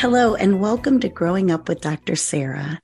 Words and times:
Hello, 0.00 0.34
and 0.34 0.62
welcome 0.62 0.98
to 1.00 1.10
Growing 1.10 1.50
Up 1.50 1.68
with 1.68 1.82
Dr. 1.82 2.16
Sarah. 2.16 2.80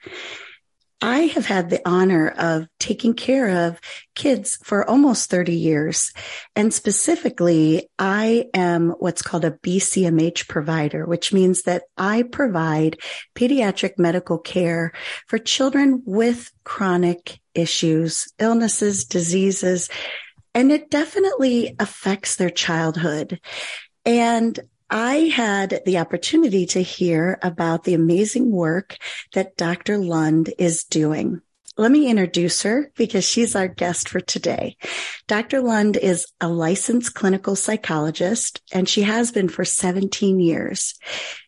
I 1.01 1.21
have 1.21 1.47
had 1.47 1.71
the 1.71 1.81
honor 1.89 2.29
of 2.29 2.69
taking 2.79 3.15
care 3.15 3.69
of 3.69 3.81
kids 4.15 4.59
for 4.63 4.87
almost 4.87 5.31
30 5.31 5.55
years. 5.55 6.13
And 6.55 6.75
specifically, 6.75 7.89
I 7.99 8.51
am 8.53 8.91
what's 8.99 9.23
called 9.23 9.47
a 9.47 9.53
BCMH 9.53 10.47
provider, 10.47 11.07
which 11.07 11.33
means 11.33 11.63
that 11.63 11.85
I 11.97 12.23
provide 12.23 12.99
pediatric 13.35 13.93
medical 13.97 14.37
care 14.37 14.93
for 15.27 15.39
children 15.39 16.03
with 16.05 16.53
chronic 16.65 17.41
issues, 17.55 18.31
illnesses, 18.39 19.07
diseases, 19.07 19.89
and 20.53 20.71
it 20.71 20.91
definitely 20.91 21.77
affects 21.79 22.37
their 22.37 22.51
childhood. 22.51 23.41
And 24.05 24.61
I 24.89 25.33
had 25.35 25.83
the 25.85 25.99
opportunity 25.99 26.67
to 26.67 26.83
hear 26.83 27.39
about 27.43 27.85
the 27.85 27.95
amazing 27.95 28.53
work 28.53 28.97
that 29.35 29.57
Dr. 29.57 29.99
Lund 29.99 30.55
is 30.59 30.85
doing. 30.85 31.43
Let 31.79 31.91
me 31.91 32.09
introduce 32.09 32.63
her 32.63 32.91
because 32.97 33.25
she's 33.25 33.55
our 33.55 33.69
guest 33.69 34.09
for 34.09 34.21
today. 34.21 34.77
Dr. 35.27 35.61
Lund 35.61 35.97
is 35.99 36.27
a 36.41 36.49
licensed 36.49 37.15
clinical 37.15 37.55
psychologist 37.55 38.63
and 38.73 38.89
she 38.89 39.03
has 39.03 39.31
been 39.31 39.49
for 39.49 39.65
17 39.65 40.41
years. 40.41 40.95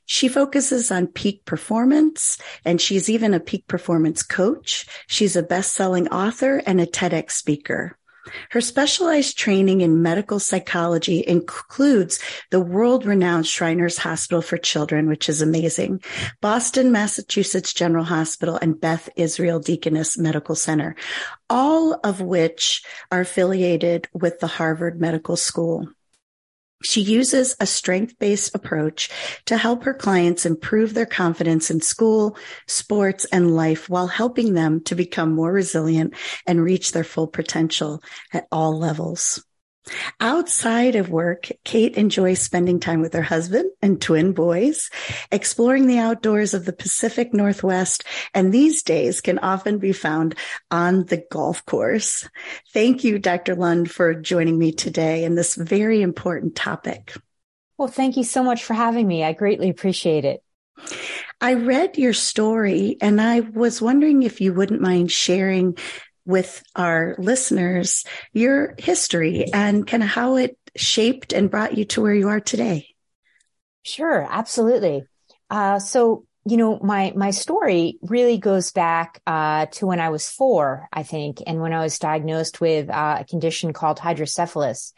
She 0.05 0.28
focuses 0.28 0.91
on 0.91 1.06
peak 1.06 1.44
performance 1.47 2.39
and 2.64 2.81
she's 2.81 3.09
even 3.09 3.33
a 3.33 3.41
peak 3.41 3.66
performance 3.69 4.22
coach. 4.22 4.86
She's 5.06 5.36
a 5.36 5.42
best-selling 5.42 6.09
author 6.09 6.61
and 6.66 6.81
a 6.81 6.86
TEDx 6.86 7.31
speaker. 7.31 7.97
Her 8.51 8.61
specialized 8.61 9.39
training 9.39 9.81
in 9.81 10.03
medical 10.03 10.39
psychology 10.39 11.25
includes 11.27 12.21
the 12.51 12.61
world 12.61 13.05
renowned 13.05 13.47
Shriners 13.47 13.98
Hospital 13.98 14.43
for 14.43 14.57
Children, 14.57 15.09
which 15.09 15.29
is 15.29 15.43
amazing, 15.43 16.03
Boston, 16.41 16.93
Massachusetts 16.93 17.73
General 17.73 18.05
Hospital, 18.05 18.59
and 18.61 18.81
Beth 18.81 19.09
Israel 19.17 19.61
Deaconess 19.61 20.19
Medical 20.19 20.55
Center, 20.55 20.97
all 21.51 22.01
of 22.05 22.21
which 22.21 22.83
are 23.11 23.21
affiliated 23.21 24.09
with 24.12 24.41
the 24.41 24.47
Harvard 24.47 25.01
Medical 25.01 25.37
School. 25.37 25.89
She 26.83 27.01
uses 27.01 27.57
a 27.59 27.67
strength 27.67 28.19
based 28.19 28.55
approach 28.55 29.11
to 29.47 29.57
help 29.57 29.83
her 29.83 29.95
clients 29.95 30.47
improve 30.47 30.95
their 30.95 31.07
confidence 31.07 31.71
in 31.71 31.81
school, 31.81 32.37
sports, 32.67 33.25
and 33.33 33.57
life 33.57 33.89
while 33.89 34.07
helping 34.07 34.55
them 34.55 34.83
to 34.84 34.95
become 34.95 35.34
more 35.34 35.53
resilient 35.53 36.15
and 36.47 36.62
reach 36.62 36.93
their 36.93 37.05
full 37.05 37.27
potential 37.27 38.01
at 38.33 38.47
all 38.53 38.79
levels. 38.79 39.45
Outside 40.20 40.97
of 40.97 41.11
work, 41.11 41.48
Kate 41.64 41.94
enjoys 41.97 42.41
spending 42.41 42.81
time 42.81 43.00
with 43.00 43.12
her 43.14 43.22
husband 43.22 43.70
and 43.83 44.00
twin 44.00 44.33
boys, 44.33 44.91
exploring 45.31 45.86
the 45.86 45.98
outdoors 45.98 46.55
of 46.55 46.64
the 46.64 46.72
Pacific 46.72 47.33
Northwest, 47.33 48.05
and 48.34 48.53
these 48.53 48.83
days 48.83 49.21
can 49.21 49.38
often 49.38 49.78
be 49.78 49.93
found 49.93 50.34
on 50.71 51.04
the 51.06 51.25
golf 51.31 51.65
course. 51.65 52.28
Thank 52.72 53.04
you, 53.04 53.19
Dr. 53.19 53.54
Lund, 53.54 53.91
for 53.91 54.15
joining 54.15 54.59
me 54.59 54.72
today 54.72 55.25
in 55.25 55.34
this 55.34 55.54
very 55.54 56.03
important 56.03 56.56
topic. 56.56 57.15
Well, 57.76 57.88
thank 57.88 58.16
you 58.16 58.25
so 58.25 58.43
much 58.43 58.65
for 58.65 58.75
having 58.75 59.06
me. 59.06 59.22
I 59.22 59.32
greatly 59.32 59.70
appreciate 59.70 60.25
it. 60.25 60.43
I 61.41 61.55
read 61.55 61.97
your 61.99 62.12
story 62.12 62.97
and 63.00 63.20
I 63.20 63.41
was 63.41 63.81
wondering 63.81 64.22
if 64.22 64.41
you 64.41 64.53
wouldn't 64.53 64.81
mind 64.81 65.12
sharing 65.12 65.76
with 66.28 66.62
our 66.77 67.16
listeners 67.19 68.05
your 68.34 68.75
history 68.78 69.47
and 69.53 69.87
kind 69.87 70.03
of 70.03 70.11
how 70.11 70.37
it 70.37 70.59
shaped 70.77 71.33
and 71.33 71.50
brought 71.50 71.77
you 71.77 71.87
to 71.87 72.03
where 72.03 72.15
you 72.15 72.28
are 72.28 72.39
today. 72.39 72.87
Sure, 73.83 74.27
absolutely. 74.28 75.05
Uh, 75.49 75.78
so, 75.78 76.27
you 76.44 76.59
know, 76.59 76.78
my 76.83 77.15
my 77.17 77.31
story 77.31 77.99
really 78.03 78.37
goes 78.37 78.71
back 78.72 79.22
uh, 79.27 79.67
to 79.67 79.87
when 79.87 80.00
I 80.00 80.11
was 80.11 80.28
four, 80.28 80.87
I 80.93 81.03
think, 81.03 81.43
and 81.47 81.62
when 81.62 81.72
I 81.72 81.81
was 81.81 81.99
diagnosed 81.99 82.61
with 82.61 82.91
uh, 82.91 83.19
a 83.21 83.25
condition 83.25 83.72
called 83.72 83.99
hydrocephalus, 83.99 84.93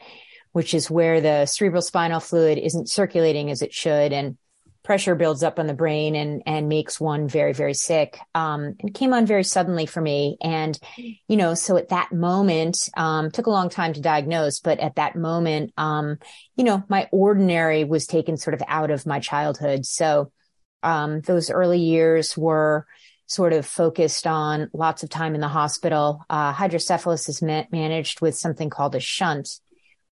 which 0.51 0.75
is 0.75 0.91
where 0.91 1.21
the 1.21 1.47
cerebral 1.47 1.83
spinal 1.83 2.19
fluid 2.19 2.59
isn't 2.59 2.91
circulating 2.91 3.51
as 3.53 3.63
it 3.63 3.73
should, 3.73 4.13
and 4.13 4.37
pressure 4.91 5.15
builds 5.15 5.45
up 5.45 5.61
on 5.61 5.69
the 5.69 5.73
brain 5.73 6.17
and 6.17 6.43
and 6.47 6.69
makes 6.69 6.99
one 6.99 7.29
very 7.29 7.53
very 7.53 7.75
sick. 7.75 8.19
Um 8.35 8.75
it 8.81 8.93
came 8.93 9.15
on 9.15 9.25
very 9.25 9.45
suddenly 9.45 9.87
for 9.87 10.01
me. 10.01 10.37
And 10.41 10.77
you 11.29 11.37
know 11.37 11.55
so 11.55 11.77
at 11.77 11.91
that 11.91 12.11
moment 12.11 12.77
um 12.97 13.31
took 13.31 13.47
a 13.47 13.51
long 13.51 13.69
time 13.69 13.93
to 13.93 14.01
diagnose 14.01 14.59
but 14.59 14.81
at 14.81 14.97
that 14.97 15.15
moment 15.15 15.73
um 15.77 16.19
you 16.57 16.65
know 16.65 16.83
my 16.89 17.09
ordinary 17.13 17.85
was 17.85 18.09
taken 18.09 18.37
sort 18.37 18.55
of 18.55 18.65
out 18.67 18.91
of 18.91 19.07
my 19.07 19.21
childhood. 19.21 19.87
So 19.87 20.33
um 20.83 21.21
those 21.21 21.51
early 21.51 21.79
years 21.79 22.37
were 22.37 22.85
sort 23.29 23.53
of 23.53 23.65
focused 23.65 24.27
on 24.27 24.71
lots 24.73 25.05
of 25.05 25.09
time 25.09 25.37
in 25.37 25.41
the 25.41 25.47
hospital. 25.61 26.25
Uh 26.29 26.53
hydrocephalus 26.53 27.29
is 27.29 27.41
ma- 27.41 27.71
managed 27.71 28.21
with 28.21 28.37
something 28.37 28.71
called 28.71 28.97
a 28.97 29.01
shunt 29.01 29.61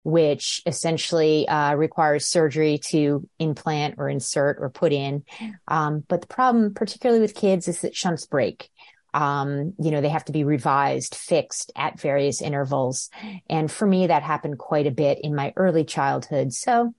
which 0.07 0.63
essentially 0.67 1.49
uh, 1.49 1.75
requires 1.75 2.29
surgery 2.29 2.79
to 2.79 3.29
implant 3.41 3.97
or 3.99 4.09
insert 4.09 4.57
or 4.61 4.71
put 4.71 4.93
in. 4.93 5.25
Um, 5.67 6.05
but 6.07 6.21
the 6.21 6.29
problem, 6.29 6.75
particularly 6.75 7.21
with 7.21 7.35
kids, 7.35 7.67
is 7.67 7.81
that 7.81 7.97
shunts 7.97 8.25
break. 8.25 8.71
Um, 9.13 9.75
you 9.81 9.91
know, 9.91 10.01
they 10.01 10.09
have 10.09 10.27
to 10.27 10.33
be 10.33 10.45
revised, 10.45 11.17
fixed 11.17 11.73
at 11.75 11.99
various 11.99 12.41
intervals. 12.41 13.11
And 13.51 13.69
for 13.69 13.85
me, 13.85 14.07
that 14.07 14.23
happened 14.23 14.59
quite 14.59 14.87
a 14.87 14.93
bit 14.93 15.19
in 15.25 15.35
my 15.35 15.53
early 15.57 15.83
childhood. 15.83 16.53
So, 16.53 16.95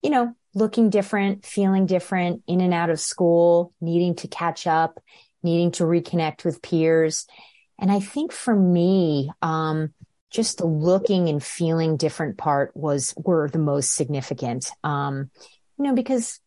you 0.00 0.10
know, 0.10 0.36
looking 0.54 0.88
different, 0.88 1.44
feeling 1.44 1.86
different, 1.86 2.44
in 2.46 2.60
and 2.60 2.72
out 2.72 2.90
of 2.90 3.00
school, 3.00 3.72
needing 3.80 4.14
to 4.16 4.28
catch 4.28 4.68
up, 4.68 5.02
needing 5.42 5.72
to 5.72 5.82
reconnect 5.82 6.44
with 6.44 6.62
peers. 6.62 7.26
And 7.76 7.90
I 7.90 7.98
think 7.98 8.30
for 8.30 8.54
me, 8.54 9.32
um, 9.42 9.94
just 10.32 10.58
the 10.58 10.66
looking 10.66 11.28
and 11.28 11.42
feeling 11.42 11.96
different 11.96 12.38
part 12.38 12.74
was 12.74 13.14
were 13.16 13.48
the 13.48 13.58
most 13.58 13.94
significant. 13.94 14.70
Um, 14.82 15.30
you 15.78 15.84
know, 15.84 15.94
because 15.94 16.40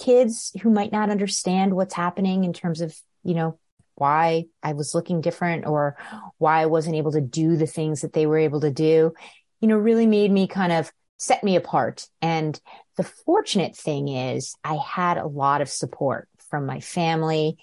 kids 0.00 0.52
who 0.62 0.70
might 0.70 0.92
not 0.92 1.10
understand 1.10 1.74
what's 1.74 1.94
happening 1.94 2.44
in 2.44 2.52
terms 2.52 2.80
of, 2.80 2.96
you 3.24 3.34
know, 3.34 3.58
why 3.94 4.46
I 4.62 4.72
was 4.72 4.94
looking 4.94 5.20
different 5.20 5.66
or 5.66 5.96
why 6.38 6.62
I 6.62 6.66
wasn't 6.66 6.96
able 6.96 7.12
to 7.12 7.20
do 7.20 7.56
the 7.56 7.66
things 7.66 8.00
that 8.00 8.12
they 8.12 8.26
were 8.26 8.38
able 8.38 8.60
to 8.60 8.70
do, 8.70 9.12
you 9.60 9.68
know, 9.68 9.76
really 9.76 10.06
made 10.06 10.30
me 10.30 10.46
kind 10.46 10.72
of 10.72 10.92
set 11.18 11.44
me 11.44 11.56
apart. 11.56 12.08
And 12.20 12.58
the 12.96 13.04
fortunate 13.04 13.76
thing 13.76 14.08
is 14.08 14.56
I 14.64 14.76
had 14.76 15.18
a 15.18 15.26
lot 15.26 15.60
of 15.60 15.68
support 15.68 16.28
from 16.50 16.66
my 16.66 16.80
family, 16.80 17.58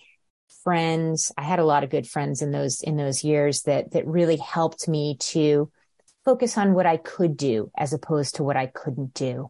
friends. 0.63 1.31
I 1.37 1.43
had 1.43 1.59
a 1.59 1.65
lot 1.65 1.83
of 1.83 1.89
good 1.89 2.07
friends 2.07 2.41
in 2.41 2.51
those 2.51 2.81
in 2.81 2.97
those 2.97 3.23
years 3.23 3.63
that 3.63 3.91
that 3.91 4.07
really 4.07 4.37
helped 4.37 4.87
me 4.87 5.17
to 5.19 5.71
focus 6.25 6.57
on 6.57 6.73
what 6.73 6.85
I 6.85 6.97
could 6.97 7.37
do 7.37 7.71
as 7.77 7.93
opposed 7.93 8.35
to 8.35 8.43
what 8.43 8.57
I 8.57 8.67
couldn't 8.67 9.13
do. 9.13 9.49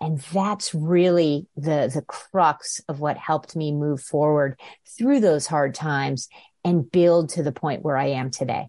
And 0.00 0.20
that's 0.32 0.74
really 0.74 1.46
the 1.56 1.90
the 1.92 2.04
crux 2.06 2.80
of 2.88 3.00
what 3.00 3.16
helped 3.16 3.56
me 3.56 3.72
move 3.72 4.00
forward 4.00 4.58
through 4.96 5.20
those 5.20 5.46
hard 5.46 5.74
times 5.74 6.28
and 6.64 6.90
build 6.90 7.30
to 7.30 7.42
the 7.42 7.52
point 7.52 7.82
where 7.82 7.96
I 7.96 8.08
am 8.08 8.30
today. 8.30 8.68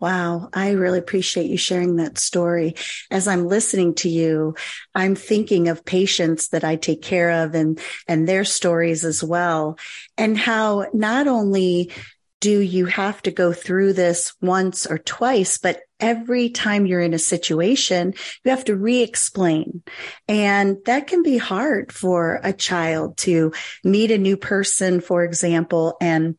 Wow. 0.00 0.48
I 0.54 0.70
really 0.70 0.98
appreciate 0.98 1.50
you 1.50 1.58
sharing 1.58 1.96
that 1.96 2.16
story. 2.16 2.74
As 3.10 3.28
I'm 3.28 3.46
listening 3.46 3.94
to 3.96 4.08
you, 4.08 4.54
I'm 4.94 5.14
thinking 5.14 5.68
of 5.68 5.84
patients 5.84 6.48
that 6.48 6.64
I 6.64 6.76
take 6.76 7.02
care 7.02 7.44
of 7.44 7.54
and, 7.54 7.78
and 8.08 8.26
their 8.26 8.44
stories 8.44 9.04
as 9.04 9.22
well. 9.22 9.78
And 10.16 10.38
how 10.38 10.86
not 10.94 11.28
only 11.28 11.92
do 12.40 12.60
you 12.60 12.86
have 12.86 13.20
to 13.22 13.30
go 13.30 13.52
through 13.52 13.92
this 13.92 14.32
once 14.40 14.86
or 14.86 14.96
twice, 14.96 15.58
but 15.58 15.80
every 16.00 16.48
time 16.48 16.86
you're 16.86 17.02
in 17.02 17.12
a 17.12 17.18
situation, 17.18 18.14
you 18.42 18.50
have 18.50 18.64
to 18.64 18.76
re-explain. 18.76 19.82
And 20.26 20.78
that 20.86 21.06
can 21.06 21.22
be 21.22 21.36
hard 21.36 21.92
for 21.92 22.40
a 22.42 22.54
child 22.54 23.18
to 23.18 23.52
meet 23.84 24.10
a 24.10 24.16
new 24.16 24.38
person, 24.38 25.02
for 25.02 25.22
example, 25.22 25.98
and 26.00 26.38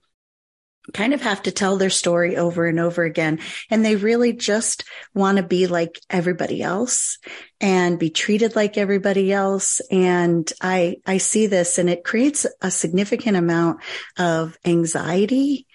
kind 0.94 1.14
of 1.14 1.22
have 1.22 1.44
to 1.44 1.52
tell 1.52 1.78
their 1.78 1.90
story 1.90 2.38
over 2.38 2.66
and 2.66 2.80
over 2.80 3.04
again. 3.04 3.40
And 3.70 3.86
they 3.86 3.96
really 3.96 4.34
just 4.34 4.84
want 5.14 5.38
to 5.38 5.44
be 5.44 5.68
like 5.68 6.00
everybody 6.10 6.62
else 6.62 7.20
and 7.60 8.00
be 8.00 8.10
treated 8.10 8.56
like 8.56 8.78
everybody 8.78 9.32
else. 9.32 9.80
And 9.92 10.52
I, 10.62 10.98
I 11.06 11.18
see 11.18 11.48
this 11.48 11.78
and 11.78 11.90
it 11.90 12.04
creates 12.04 12.46
a 12.62 12.72
significant 12.72 13.38
amount 13.38 13.82
of 14.18 14.58
anxiety 14.66 15.68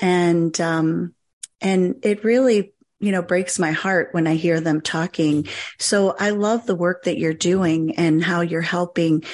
and, 0.00 0.58
um, 0.60 1.14
and 1.60 1.96
it 2.02 2.24
really 2.24 2.72
you 2.98 3.12
know, 3.12 3.22
breaks 3.22 3.58
my 3.58 3.72
heart 3.72 4.08
when 4.12 4.26
I 4.26 4.36
hear 4.36 4.60
them 4.60 4.80
talking. 4.80 5.48
So 5.78 6.16
I 6.18 6.30
love 6.30 6.64
the 6.64 6.74
work 6.74 7.04
that 7.04 7.18
you're 7.18 7.34
doing 7.34 7.96
and 7.96 8.24
how 8.24 8.40
you're 8.40 8.62
helping 8.62 9.24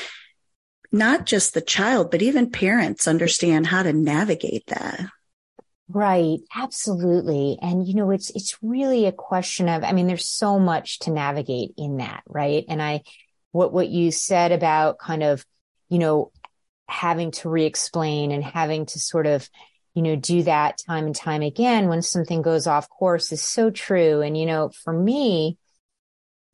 not 0.92 1.26
just 1.26 1.54
the 1.54 1.60
child, 1.60 2.10
but 2.10 2.22
even 2.22 2.50
parents 2.50 3.08
understand 3.08 3.66
how 3.66 3.82
to 3.82 3.92
navigate 3.92 4.66
that. 4.66 5.06
Right. 5.88 6.38
Absolutely. 6.54 7.58
And, 7.60 7.86
you 7.86 7.94
know, 7.94 8.10
it's, 8.10 8.30
it's 8.30 8.56
really 8.62 9.06
a 9.06 9.12
question 9.12 9.68
of, 9.68 9.84
I 9.84 9.92
mean, 9.92 10.06
there's 10.06 10.28
so 10.28 10.58
much 10.58 11.00
to 11.00 11.10
navigate 11.10 11.72
in 11.76 11.96
that. 11.98 12.22
Right. 12.26 12.64
And 12.68 12.80
I, 12.80 13.02
what, 13.50 13.72
what 13.72 13.88
you 13.88 14.10
said 14.10 14.52
about 14.52 14.98
kind 14.98 15.22
of, 15.22 15.44
you 15.88 15.98
know, 15.98 16.30
having 16.88 17.30
to 17.32 17.48
re-explain 17.48 18.32
and 18.32 18.42
having 18.42 18.86
to 18.86 18.98
sort 18.98 19.26
of, 19.26 19.48
you 19.94 20.02
know, 20.02 20.16
do 20.16 20.42
that 20.44 20.78
time 20.86 21.04
and 21.04 21.16
time 21.16 21.42
again 21.42 21.88
when 21.88 22.00
something 22.00 22.40
goes 22.40 22.66
off 22.66 22.88
course 22.88 23.32
is 23.32 23.42
so 23.42 23.70
true. 23.70 24.22
And, 24.22 24.36
you 24.36 24.46
know, 24.46 24.70
for 24.84 24.92
me, 24.92 25.58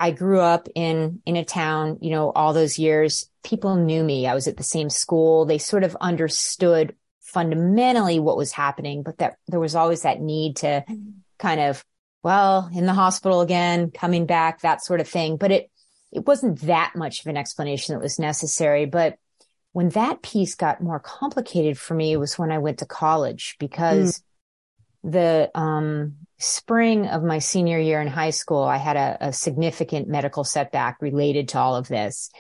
I 0.01 0.13
grew 0.13 0.41
up 0.41 0.69
in, 0.75 1.21
in 1.27 1.37
a 1.37 1.45
town, 1.45 1.99
you 2.01 2.11
know, 2.11 2.31
all 2.31 2.53
those 2.53 2.79
years, 2.79 3.29
people 3.43 3.75
knew 3.77 4.05
me. 4.05 4.27
I 4.27 4.35
was 4.35 4.47
at 4.47 4.57
the 4.57 4.63
same 4.63 4.91
school. 4.91 5.45
They 5.45 5.59
sort 5.59 5.83
of 5.83 5.97
understood 6.01 6.95
fundamentally 7.21 8.21
what 8.21 8.37
was 8.37 8.53
happening, 8.53 9.03
but 9.03 9.19
that 9.19 9.37
there 9.49 9.61
was 9.61 9.75
always 9.75 10.03
that 10.03 10.21
need 10.21 10.57
to 10.57 10.85
kind 11.39 11.61
of, 11.61 11.85
well, 12.23 12.71
in 12.73 12.87
the 12.87 12.95
hospital 12.95 13.41
again, 13.41 13.91
coming 13.91 14.27
back, 14.27 14.61
that 14.61 14.85
sort 14.85 15.01
of 15.01 15.09
thing. 15.09 15.37
But 15.37 15.51
it, 15.51 15.71
it 16.13 16.27
wasn't 16.27 16.61
that 16.61 16.93
much 16.95 17.21
of 17.21 17.27
an 17.27 17.37
explanation 17.37 17.95
that 17.95 18.03
was 18.03 18.19
necessary. 18.19 18.87
But 18.87 19.17
when 19.73 19.91
that 19.91 20.23
piece 20.23 20.55
got 20.55 20.83
more 20.83 21.01
complicated 21.01 21.77
for 21.77 21.95
me 21.95 22.17
was 22.17 22.39
when 22.39 22.53
I 22.53 22.59
went 22.59 22.79
to 22.79 22.87
college 22.87 23.57
because 23.59 24.23
mm. 25.05 25.13
the, 25.13 25.51
um, 25.55 26.15
spring 26.39 27.07
of 27.07 27.23
my 27.23 27.39
senior 27.39 27.79
year 27.79 28.01
in 28.01 28.07
high 28.07 28.31
school, 28.31 28.63
I 28.63 28.77
had 28.77 28.97
a, 28.97 29.29
a 29.29 29.33
significant 29.33 30.09
medical 30.09 30.45
setback 30.45 30.99
related 31.01 31.49
to 31.51 31.59
all 31.59 31.77
of 31.77 31.89
this. 31.89 32.31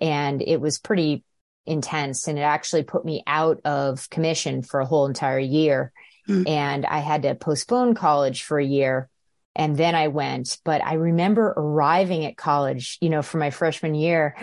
And 0.00 0.42
it 0.42 0.60
was 0.60 0.78
pretty 0.78 1.24
intense 1.66 2.28
and 2.28 2.38
it 2.38 2.42
actually 2.42 2.82
put 2.82 3.04
me 3.04 3.22
out 3.26 3.60
of 3.64 4.10
commission 4.10 4.62
for 4.62 4.80
a 4.80 4.86
whole 4.86 5.06
entire 5.06 5.38
year. 5.38 5.92
Mm. 6.28 6.48
And 6.48 6.86
I 6.86 6.98
had 6.98 7.22
to 7.22 7.34
postpone 7.34 7.94
college 7.94 8.42
for 8.42 8.58
a 8.58 8.64
year. 8.64 9.08
And 9.54 9.76
then 9.76 9.94
I 9.94 10.08
went, 10.08 10.58
but 10.64 10.84
I 10.84 10.94
remember 10.94 11.54
arriving 11.56 12.24
at 12.24 12.36
college, 12.36 12.98
you 13.00 13.08
know, 13.08 13.22
for 13.22 13.38
my 13.38 13.50
freshman 13.50 13.94
year 13.94 14.36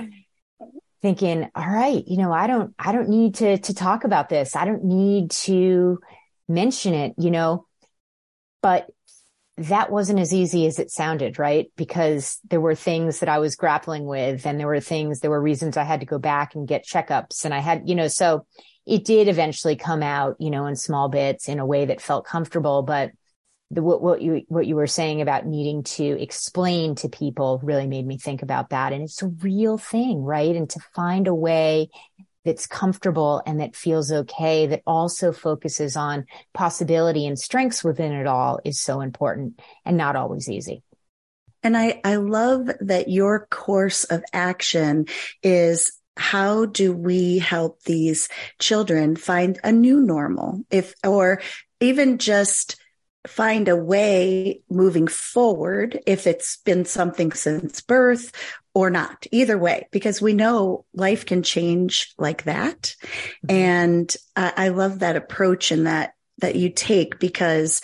thinking, 1.01 1.49
all 1.53 1.67
right, 1.67 2.03
you 2.07 2.17
know, 2.17 2.31
I 2.31 2.47
don't, 2.47 2.73
I 2.79 2.91
don't 2.91 3.09
need 3.09 3.35
to, 3.35 3.57
to 3.57 3.73
talk 3.73 4.03
about 4.03 4.29
this. 4.29 4.55
I 4.55 4.65
don't 4.65 4.85
need 4.85 5.31
to 5.31 5.99
mention 6.47 6.93
it, 6.93 7.15
you 7.17 7.31
know, 7.31 7.65
but 8.61 8.89
that 9.57 9.92
wasn't 9.92 10.19
as 10.19 10.33
easy 10.33 10.65
as 10.65 10.80
it 10.80 10.92
sounded, 10.92 11.38
right? 11.38 11.71
Because 11.75 12.39
there 12.50 12.62
were 12.62 12.75
things 12.75 13.19
that 13.19 13.30
I 13.30 13.39
was 13.39 13.56
grappling 13.56 14.06
with 14.06 14.45
and 14.45 14.59
there 14.59 14.68
were 14.68 14.80
things, 14.80 15.19
there 15.19 15.30
were 15.30 15.42
reasons 15.42 15.77
I 15.77 15.83
had 15.83 16.00
to 16.00 16.06
go 16.06 16.18
back 16.18 16.56
and 16.56 16.68
get 16.68 16.86
checkups 16.86 17.45
and 17.45 17.53
I 17.53 17.59
had, 17.59 17.88
you 17.88 17.95
know, 17.95 18.07
so 18.07 18.45
it 18.86 19.06
did 19.06 19.27
eventually 19.27 19.75
come 19.75 20.01
out, 20.01 20.38
you 20.39 20.50
know, 20.50 20.65
in 20.65 20.75
small 20.75 21.09
bits 21.09 21.48
in 21.48 21.59
a 21.59 21.65
way 21.65 21.86
that 21.86 22.01
felt 22.01 22.25
comfortable, 22.25 22.81
but 22.81 23.12
the, 23.69 23.83
what, 23.83 24.01
what 24.01 24.21
you, 24.21 24.42
what 24.48 24.65
you 24.65 24.75
were 24.75 24.88
saying 24.88 25.21
about 25.21 25.45
needing 25.45 25.83
to 25.83 26.21
explain 26.21 26.95
to 26.95 27.09
people 27.09 27.59
really 27.63 27.88
made 27.88 28.06
me 28.06 28.18
think 28.18 28.42
about 28.42 28.69
that. 28.69 28.94
And 28.94 29.04
it's 29.04 29.21
a 29.21 29.27
real 29.27 29.77
thing, 29.77 30.24
right? 30.24 30.56
And 30.56 30.69
to 30.71 30.80
find 30.94 31.27
a 31.27 31.36
way 31.36 31.89
that's 32.43 32.67
comfortable 32.67 33.41
and 33.45 33.59
that 33.59 33.75
feels 33.75 34.11
okay, 34.11 34.67
that 34.67 34.81
also 34.85 35.31
focuses 35.31 35.95
on 35.95 36.25
possibility 36.53 37.27
and 37.27 37.38
strengths 37.38 37.83
within 37.83 38.11
it 38.13 38.27
all 38.27 38.59
is 38.65 38.79
so 38.79 39.01
important 39.01 39.59
and 39.85 39.97
not 39.97 40.15
always 40.15 40.49
easy. 40.49 40.83
And 41.63 41.77
I, 41.77 42.01
I 42.03 42.15
love 42.15 42.69
that 42.81 43.09
your 43.09 43.45
course 43.47 44.03
of 44.05 44.23
action 44.33 45.05
is 45.43 45.93
how 46.17 46.65
do 46.65 46.93
we 46.93 47.39
help 47.39 47.81
these 47.83 48.29
children 48.59 49.15
find 49.15 49.59
a 49.63 49.71
new 49.71 50.01
normal 50.01 50.63
if, 50.69 50.94
or 51.03 51.41
even 51.79 52.17
just 52.17 52.77
find 53.27 53.67
a 53.67 53.75
way 53.75 54.61
moving 54.69 55.07
forward 55.07 55.99
if 56.07 56.25
it's 56.25 56.57
been 56.57 56.85
something 56.85 57.31
since 57.31 57.81
birth 57.81 58.31
or 58.73 58.89
not 58.89 59.27
either 59.31 59.57
way 59.57 59.88
because 59.91 60.21
we 60.21 60.33
know 60.33 60.85
life 60.94 61.25
can 61.25 61.44
change 61.44 62.13
like 62.18 62.44
that 62.44 62.95
mm-hmm. 63.03 63.51
and 63.51 64.15
I, 64.35 64.53
I 64.56 64.68
love 64.69 65.00
that 65.00 65.15
approach 65.15 65.71
and 65.71 65.88
that 65.88 66.13
that 66.39 66.56
you 66.56 66.69
take 66.69 67.19
because 67.19 67.81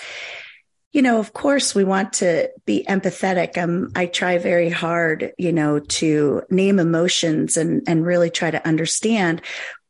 you 0.93 1.03
know, 1.03 1.19
of 1.19 1.31
course, 1.31 1.75
we 1.75 1.83
want 1.83 2.13
to 2.13 2.49
be 2.65 2.83
empathetic. 2.89 3.55
Um, 3.55 3.91
I 3.95 4.07
try 4.07 4.39
very 4.39 4.69
hard, 4.69 5.31
you 5.37 5.51
know, 5.51 5.79
to 5.79 6.41
name 6.49 6.79
emotions 6.79 7.55
and, 7.55 7.83
and 7.87 8.03
really 8.03 8.31
try 8.31 8.49
to 8.49 8.67
understand. 8.67 9.43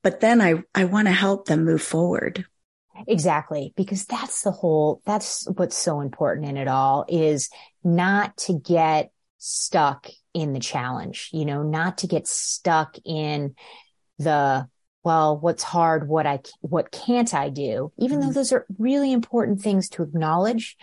But 0.03 0.19
then 0.19 0.41
I, 0.41 0.63
I 0.75 0.83
want 0.83 1.07
to 1.07 1.13
help 1.13 1.45
them 1.45 1.63
move 1.63 1.81
forward. 1.81 2.45
Exactly. 3.07 3.73
Because 3.77 4.05
that's 4.05 4.41
the 4.41 4.51
whole, 4.51 5.01
that's 5.05 5.47
what's 5.55 5.77
so 5.77 6.01
important 6.01 6.47
in 6.49 6.57
it 6.57 6.67
all 6.67 7.05
is 7.07 7.49
not 7.83 8.35
to 8.37 8.59
get 8.59 9.11
stuck 9.37 10.09
in 10.37 10.53
the 10.53 10.59
challenge, 10.59 11.29
you 11.33 11.45
know, 11.45 11.63
not 11.63 11.99
to 11.99 12.07
get 12.07 12.27
stuck 12.27 12.95
in 13.03 13.55
the, 14.19 14.67
well, 15.03 15.39
what's 15.39 15.63
hard? 15.63 16.07
What 16.07 16.27
I, 16.27 16.41
what 16.61 16.91
can't 16.91 17.33
I 17.33 17.49
do? 17.49 17.91
Even 17.97 18.19
mm-hmm. 18.19 18.27
though 18.27 18.33
those 18.33 18.53
are 18.53 18.67
really 18.77 19.11
important 19.11 19.61
things 19.61 19.89
to 19.89 20.03
acknowledge. 20.03 20.77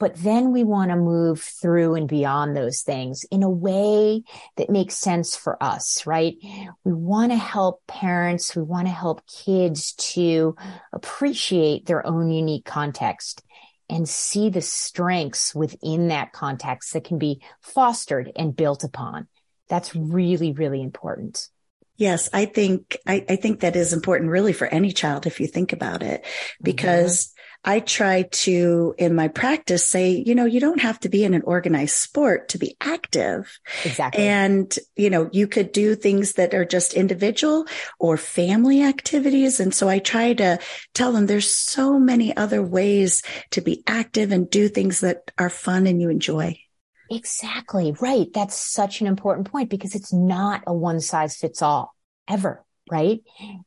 But 0.00 0.16
then 0.16 0.52
we 0.52 0.64
want 0.64 0.90
to 0.90 0.96
move 0.96 1.40
through 1.40 1.94
and 1.94 2.08
beyond 2.08 2.56
those 2.56 2.80
things 2.80 3.24
in 3.30 3.42
a 3.42 3.50
way 3.50 4.22
that 4.56 4.70
makes 4.70 4.96
sense 4.96 5.36
for 5.36 5.62
us, 5.62 6.06
right? 6.06 6.34
We 6.82 6.92
want 6.92 7.30
to 7.30 7.36
help 7.36 7.86
parents. 7.86 8.56
We 8.56 8.62
want 8.62 8.88
to 8.88 8.92
help 8.92 9.20
kids 9.26 9.92
to 10.14 10.56
appreciate 10.92 11.86
their 11.86 12.04
own 12.06 12.30
unique 12.30 12.64
context 12.64 13.42
and 13.88 14.08
see 14.08 14.48
the 14.48 14.60
strengths 14.60 15.54
within 15.54 16.08
that 16.08 16.32
context 16.32 16.92
that 16.92 17.04
can 17.04 17.18
be 17.18 17.42
fostered 17.60 18.32
and 18.36 18.56
built 18.56 18.84
upon. 18.84 19.28
That's 19.68 19.94
really, 19.94 20.52
really 20.52 20.82
important. 20.82 21.48
Yes, 21.96 22.28
I 22.32 22.46
think 22.46 22.98
I, 23.06 23.24
I, 23.28 23.36
think 23.36 23.60
that 23.60 23.76
is 23.76 23.92
important 23.92 24.30
really 24.30 24.52
for 24.52 24.66
any 24.66 24.90
child 24.90 25.26
if 25.26 25.38
you 25.38 25.46
think 25.46 25.72
about 25.72 26.02
it, 26.02 26.22
mm-hmm. 26.24 26.64
because 26.64 27.33
I 27.64 27.80
try 27.80 28.22
to, 28.22 28.94
in 28.98 29.14
my 29.14 29.28
practice, 29.28 29.84
say, 29.84 30.22
you 30.26 30.34
know, 30.34 30.44
you 30.44 30.60
don't 30.60 30.80
have 30.80 31.00
to 31.00 31.08
be 31.08 31.24
in 31.24 31.32
an 31.32 31.42
organized 31.42 31.96
sport 31.96 32.50
to 32.50 32.58
be 32.58 32.76
active. 32.80 33.58
Exactly. 33.84 34.22
And, 34.22 34.76
you 34.96 35.08
know, 35.08 35.30
you 35.32 35.46
could 35.46 35.72
do 35.72 35.94
things 35.94 36.32
that 36.32 36.52
are 36.52 36.64
just 36.64 36.94
individual 36.94 37.66
or 37.98 38.16
family 38.16 38.82
activities. 38.82 39.60
And 39.60 39.74
so 39.74 39.88
I 39.88 39.98
try 39.98 40.34
to 40.34 40.58
tell 40.92 41.12
them 41.12 41.26
there's 41.26 41.52
so 41.52 41.98
many 41.98 42.36
other 42.36 42.62
ways 42.62 43.22
to 43.52 43.60
be 43.60 43.82
active 43.86 44.30
and 44.30 44.50
do 44.50 44.68
things 44.68 45.00
that 45.00 45.30
are 45.38 45.50
fun 45.50 45.86
and 45.86 46.02
you 46.02 46.10
enjoy. 46.10 46.58
Exactly. 47.10 47.94
Right. 48.00 48.26
That's 48.32 48.56
such 48.56 49.00
an 49.00 49.06
important 49.06 49.50
point 49.50 49.70
because 49.70 49.94
it's 49.94 50.12
not 50.12 50.62
a 50.66 50.74
one 50.74 51.00
size 51.00 51.36
fits 51.36 51.62
all 51.62 51.94
ever. 52.28 52.64
Right. 52.90 53.22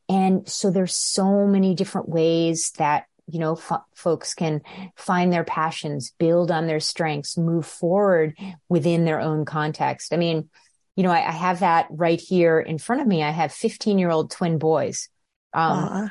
And 0.08 0.48
so 0.48 0.70
there's 0.70 0.94
so 0.94 1.48
many 1.48 1.74
different 1.74 2.08
ways 2.08 2.72
that 2.78 3.06
you 3.28 3.40
know, 3.40 3.54
f- 3.54 3.84
folks 3.94 4.34
can 4.34 4.62
find 4.96 5.32
their 5.32 5.44
passions, 5.44 6.14
build 6.18 6.50
on 6.50 6.68
their 6.68 6.80
strengths, 6.80 7.38
move 7.38 7.66
forward 7.66 8.38
within 8.70 9.06
their 9.06 9.20
own 9.20 9.46
context. 9.46 10.14
I 10.14 10.18
mean, 10.18 10.50
you 10.96 11.04
know, 11.04 11.12
I, 11.12 11.28
I 11.28 11.32
have 11.32 11.60
that 11.60 11.88
right 11.92 12.20
here 12.20 12.60
in 12.60 12.78
front 12.78 13.02
of 13.02 13.08
me. 13.08 13.24
I 13.24 13.32
have 13.32 13.52
15 13.52 14.00
year 14.00 14.10
old 14.10 14.32
twin 14.32 14.58
boys, 14.58 15.10
um, 15.54 16.10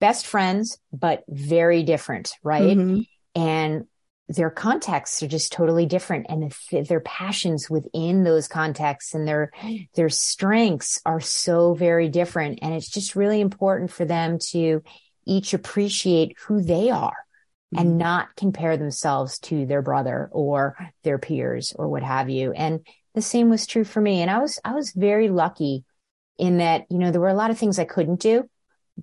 best 0.00 0.26
friends, 0.26 0.78
but 0.92 1.24
very 1.28 1.82
different, 1.82 2.32
right? 2.42 2.76
Mm-hmm. 2.76 3.00
And 3.40 3.86
their 4.28 4.50
contexts 4.50 5.22
are 5.22 5.28
just 5.28 5.52
totally 5.52 5.86
different 5.86 6.26
and 6.28 6.50
the, 6.70 6.82
their 6.82 7.00
passions 7.00 7.68
within 7.68 8.24
those 8.24 8.48
contexts 8.48 9.14
and 9.14 9.28
their 9.28 9.50
their 9.94 10.08
strengths 10.08 11.00
are 11.04 11.20
so 11.20 11.74
very 11.74 12.08
different 12.08 12.58
and 12.62 12.72
it's 12.72 12.88
just 12.88 13.16
really 13.16 13.40
important 13.40 13.90
for 13.90 14.06
them 14.06 14.38
to 14.38 14.82
each 15.26 15.54
appreciate 15.54 16.36
who 16.46 16.62
they 16.62 16.90
are 16.90 17.16
mm-hmm. 17.74 17.78
and 17.78 17.98
not 17.98 18.36
compare 18.36 18.76
themselves 18.76 19.38
to 19.40 19.66
their 19.66 19.82
brother 19.82 20.28
or 20.32 20.76
their 21.02 21.18
peers 21.18 21.72
or 21.76 21.88
what 21.88 22.02
have 22.02 22.30
you. 22.30 22.52
And 22.52 22.86
the 23.14 23.22
same 23.22 23.50
was 23.50 23.66
true 23.66 23.84
for 23.84 24.00
me. 24.00 24.22
And 24.22 24.30
I 24.30 24.38
was, 24.38 24.58
I 24.64 24.72
was 24.74 24.92
very 24.92 25.28
lucky 25.28 25.84
in 26.38 26.58
that, 26.58 26.86
you 26.90 26.98
know, 26.98 27.10
there 27.10 27.20
were 27.20 27.28
a 27.28 27.34
lot 27.34 27.50
of 27.50 27.58
things 27.58 27.78
I 27.78 27.84
couldn't 27.84 28.20
do, 28.20 28.48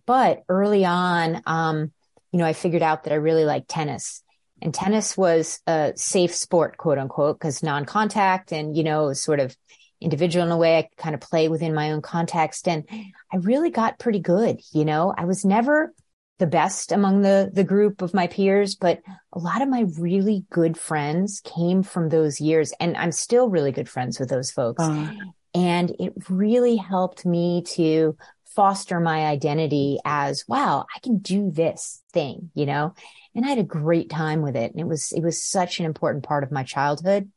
but 0.06 0.44
early 0.50 0.86
on, 0.86 1.42
um, 1.46 1.92
you 2.32 2.40
know, 2.40 2.46
I 2.46 2.54
figured 2.54 2.82
out 2.82 3.04
that 3.04 3.14
I 3.14 3.18
really 3.18 3.46
liked 3.46 3.70
tennis 3.70 4.24
and 4.62 4.74
tennis 4.74 5.18
was 5.18 5.60
a 5.66 5.94
safe 5.96 6.36
sport, 6.36 6.78
quote 6.78 6.98
unquote, 6.98 7.40
because 7.40 7.64
non-contact 7.64 8.52
and, 8.52 8.78
you 8.78 8.84
know, 8.84 9.12
sort 9.14 9.40
of 9.40 9.56
individual 10.00 10.46
in 10.46 10.52
a 10.52 10.58
way 10.58 10.78
I 10.78 10.84
could 10.84 10.98
kind 10.98 11.16
of 11.16 11.22
play 11.22 11.48
within 11.48 11.74
my 11.74 11.92
own 11.92 12.02
context. 12.02 12.68
And 12.68 12.86
I 12.90 13.38
really 13.38 13.70
got 13.70 14.00
pretty 14.00 14.20
good. 14.20 14.62
You 14.72 14.86
know, 14.86 15.14
I 15.16 15.26
was 15.26 15.46
never 15.46 15.94
the 16.42 16.48
best 16.48 16.92
among 16.92 17.22
the, 17.22 17.52
the 17.54 17.64
group 17.64 18.02
of 18.02 18.16
my 18.16 18.26
peers, 18.26 18.74
but 18.74 19.00
a 19.32 19.38
lot 19.38 19.62
of 19.62 19.70
my 19.70 19.86
really 20.00 20.44
good 20.50 20.76
friends 20.76 21.40
came 21.42 21.84
from 21.84 22.10
those 22.10 22.42
years. 22.42 22.74
And 22.80 22.98
I'm 22.98 23.12
still 23.12 23.48
really 23.48 23.72
good 23.72 23.88
friends 23.88 24.20
with 24.20 24.30
those 24.30 24.50
folks. 24.50 24.84
Uh. 24.84 25.14
And 25.54 25.96
it 26.00 26.14
really 26.30 26.78
helped 26.78 27.28
me 27.28 27.62
to 27.76 28.18
foster 28.56 29.00
my 29.00 29.28
identity 29.28 30.00
as, 30.04 30.44
wow, 30.48 30.88
I 30.96 31.00
can 31.00 31.20
do 31.20 31.52
this 31.52 32.02
thing, 32.12 32.50
you 32.56 32.66
know? 32.66 32.96
And 33.36 33.46
I 33.46 33.50
had 33.50 33.60
a 33.60 33.64
great 33.64 34.10
time 34.10 34.42
with 34.42 34.56
it. 34.56 34.72
And 34.72 34.82
it 34.82 34.88
was, 34.88 35.12
it 35.12 35.22
was 35.22 35.46
such 35.46 35.80
an 35.80 35.86
important 35.86 36.24
part 36.24 36.44
of 36.44 36.52
my 36.52 36.64
childhood. 36.64 37.32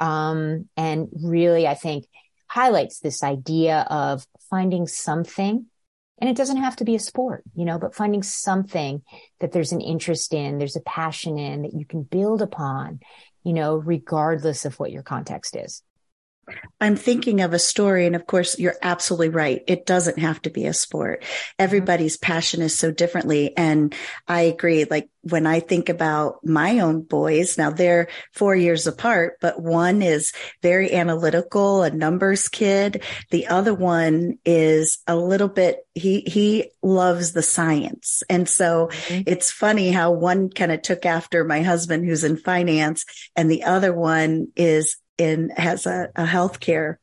Um, 0.00 0.68
and 0.76 1.06
really, 1.12 1.68
I 1.68 1.74
think 1.74 2.06
highlights 2.48 2.98
this 2.98 3.22
idea 3.22 3.86
of 3.88 4.26
finding 4.50 4.88
something 4.88 5.66
and 6.20 6.28
it 6.28 6.36
doesn't 6.36 6.56
have 6.58 6.76
to 6.76 6.84
be 6.84 6.94
a 6.94 7.00
sport, 7.00 7.44
you 7.54 7.64
know, 7.64 7.78
but 7.78 7.94
finding 7.94 8.22
something 8.22 9.02
that 9.40 9.52
there's 9.52 9.72
an 9.72 9.80
interest 9.80 10.34
in, 10.34 10.58
there's 10.58 10.76
a 10.76 10.80
passion 10.80 11.38
in 11.38 11.62
that 11.62 11.74
you 11.74 11.84
can 11.84 12.02
build 12.02 12.42
upon, 12.42 13.00
you 13.44 13.52
know, 13.52 13.76
regardless 13.76 14.64
of 14.64 14.78
what 14.78 14.92
your 14.92 15.02
context 15.02 15.56
is. 15.56 15.82
I'm 16.80 16.96
thinking 16.96 17.40
of 17.40 17.52
a 17.52 17.58
story. 17.58 18.06
And 18.06 18.14
of 18.14 18.26
course, 18.26 18.58
you're 18.58 18.76
absolutely 18.82 19.30
right. 19.30 19.62
It 19.66 19.86
doesn't 19.86 20.18
have 20.18 20.40
to 20.42 20.50
be 20.50 20.66
a 20.66 20.72
sport. 20.72 21.24
Everybody's 21.58 22.16
passion 22.16 22.62
is 22.62 22.78
so 22.78 22.90
differently. 22.92 23.56
And 23.56 23.94
I 24.26 24.42
agree. 24.42 24.84
Like 24.84 25.10
when 25.22 25.46
I 25.46 25.60
think 25.60 25.88
about 25.88 26.44
my 26.44 26.78
own 26.78 27.02
boys, 27.02 27.58
now 27.58 27.70
they're 27.70 28.08
four 28.32 28.54
years 28.54 28.86
apart, 28.86 29.38
but 29.40 29.60
one 29.60 30.02
is 30.02 30.32
very 30.62 30.92
analytical, 30.92 31.82
a 31.82 31.90
numbers 31.90 32.48
kid. 32.48 33.02
The 33.30 33.48
other 33.48 33.74
one 33.74 34.38
is 34.44 34.98
a 35.06 35.16
little 35.16 35.48
bit, 35.48 35.78
he, 35.94 36.20
he 36.20 36.70
loves 36.82 37.32
the 37.32 37.42
science. 37.42 38.22
And 38.30 38.48
so 38.48 38.86
mm-hmm. 38.86 39.22
it's 39.26 39.50
funny 39.50 39.90
how 39.90 40.12
one 40.12 40.48
kind 40.50 40.70
of 40.70 40.82
took 40.82 41.04
after 41.04 41.44
my 41.44 41.62
husband 41.62 42.06
who's 42.06 42.24
in 42.24 42.36
finance 42.36 43.04
and 43.34 43.50
the 43.50 43.64
other 43.64 43.92
one 43.92 44.48
is 44.56 44.96
in 45.18 45.50
has 45.50 45.86
a, 45.86 46.10
a 46.16 46.24
healthcare 46.24 46.96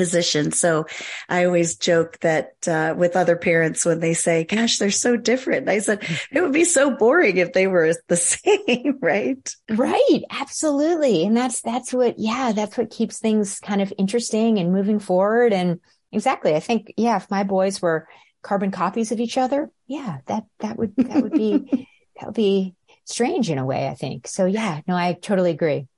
position. 0.00 0.50
So 0.50 0.86
I 1.28 1.44
always 1.44 1.76
joke 1.76 2.18
that 2.20 2.52
uh, 2.66 2.94
with 2.96 3.16
other 3.16 3.36
parents 3.36 3.84
when 3.84 4.00
they 4.00 4.14
say, 4.14 4.44
"Gosh, 4.44 4.78
they're 4.78 4.90
so 4.90 5.16
different," 5.16 5.68
I 5.68 5.80
said 5.80 6.02
it 6.32 6.40
would 6.40 6.54
be 6.54 6.64
so 6.64 6.90
boring 6.90 7.36
if 7.36 7.52
they 7.52 7.66
were 7.66 7.92
the 8.08 8.16
same, 8.34 8.98
right? 9.00 9.54
Right, 9.70 10.22
absolutely, 10.30 11.26
and 11.26 11.36
that's 11.36 11.60
that's 11.60 11.92
what, 11.92 12.18
yeah, 12.18 12.52
that's 12.52 12.78
what 12.78 12.90
keeps 12.90 13.18
things 13.18 13.60
kind 13.60 13.82
of 13.82 13.92
interesting 13.98 14.58
and 14.58 14.72
moving 14.72 15.00
forward. 15.00 15.52
And 15.52 15.80
exactly, 16.12 16.54
I 16.54 16.60
think, 16.60 16.94
yeah, 16.96 17.16
if 17.16 17.30
my 17.30 17.42
boys 17.42 17.82
were 17.82 18.08
carbon 18.42 18.70
copies 18.70 19.12
of 19.12 19.20
each 19.20 19.36
other, 19.36 19.70
yeah, 19.86 20.18
that 20.26 20.44
that 20.60 20.78
would 20.78 20.96
that 20.96 21.22
would 21.22 21.32
be 21.32 21.86
that 22.16 22.26
would 22.26 22.34
be 22.34 22.74
strange 23.04 23.50
in 23.50 23.58
a 23.58 23.66
way. 23.66 23.86
I 23.86 23.94
think 23.94 24.28
so. 24.28 24.46
Yeah, 24.46 24.80
no, 24.88 24.96
I 24.96 25.12
totally 25.12 25.50
agree. 25.50 25.88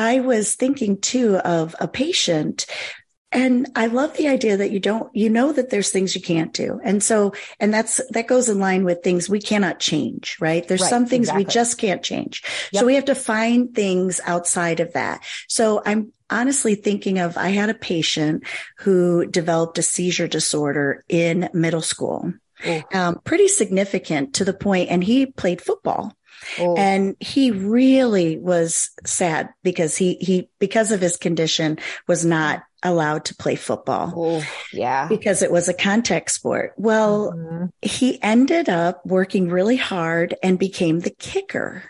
I 0.00 0.20
was 0.20 0.54
thinking 0.54 0.98
too 0.98 1.36
of 1.36 1.76
a 1.78 1.86
patient 1.86 2.64
and 3.32 3.68
I 3.76 3.86
love 3.86 4.16
the 4.16 4.28
idea 4.28 4.56
that 4.56 4.70
you 4.70 4.80
don't, 4.80 5.14
you 5.14 5.28
know 5.28 5.52
that 5.52 5.68
there's 5.68 5.90
things 5.90 6.14
you 6.14 6.22
can't 6.22 6.54
do. 6.54 6.80
And 6.82 7.02
so, 7.02 7.34
and 7.60 7.72
that's, 7.72 8.00
that 8.10 8.26
goes 8.26 8.48
in 8.48 8.58
line 8.58 8.84
with 8.84 9.02
things 9.04 9.28
we 9.28 9.40
cannot 9.40 9.78
change, 9.78 10.38
right? 10.40 10.66
There's 10.66 10.80
right, 10.80 10.90
some 10.90 11.04
things 11.04 11.28
exactly. 11.28 11.44
we 11.44 11.50
just 11.50 11.78
can't 11.78 12.02
change. 12.02 12.42
Yep. 12.72 12.80
So 12.80 12.86
we 12.86 12.94
have 12.94 13.04
to 13.04 13.14
find 13.14 13.74
things 13.74 14.22
outside 14.24 14.80
of 14.80 14.94
that. 14.94 15.22
So 15.48 15.82
I'm 15.84 16.14
honestly 16.30 16.76
thinking 16.76 17.18
of, 17.18 17.36
I 17.36 17.50
had 17.50 17.68
a 17.68 17.74
patient 17.74 18.44
who 18.78 19.26
developed 19.26 19.78
a 19.78 19.82
seizure 19.82 20.28
disorder 20.28 21.04
in 21.10 21.50
middle 21.52 21.82
school. 21.82 22.32
Um, 22.92 23.20
pretty 23.24 23.48
significant 23.48 24.34
to 24.34 24.44
the 24.44 24.52
point, 24.52 24.90
and 24.90 25.02
he 25.02 25.26
played 25.26 25.62
football. 25.62 26.14
Oh. 26.58 26.74
And 26.76 27.16
he 27.20 27.50
really 27.50 28.38
was 28.38 28.90
sad 29.04 29.50
because 29.62 29.96
he, 29.96 30.14
he, 30.14 30.48
because 30.58 30.90
of 30.90 31.00
his 31.00 31.16
condition 31.16 31.78
was 32.06 32.24
not 32.24 32.62
allowed 32.82 33.26
to 33.26 33.34
play 33.34 33.56
football. 33.56 34.12
Oh, 34.16 34.44
yeah. 34.72 35.06
Because 35.06 35.42
it 35.42 35.52
was 35.52 35.68
a 35.68 35.74
contact 35.74 36.30
sport. 36.30 36.72
Well, 36.76 37.32
mm-hmm. 37.32 37.66
he 37.82 38.22
ended 38.22 38.68
up 38.68 39.04
working 39.04 39.48
really 39.48 39.76
hard 39.76 40.34
and 40.42 40.58
became 40.58 41.00
the 41.00 41.10
kicker. 41.10 41.84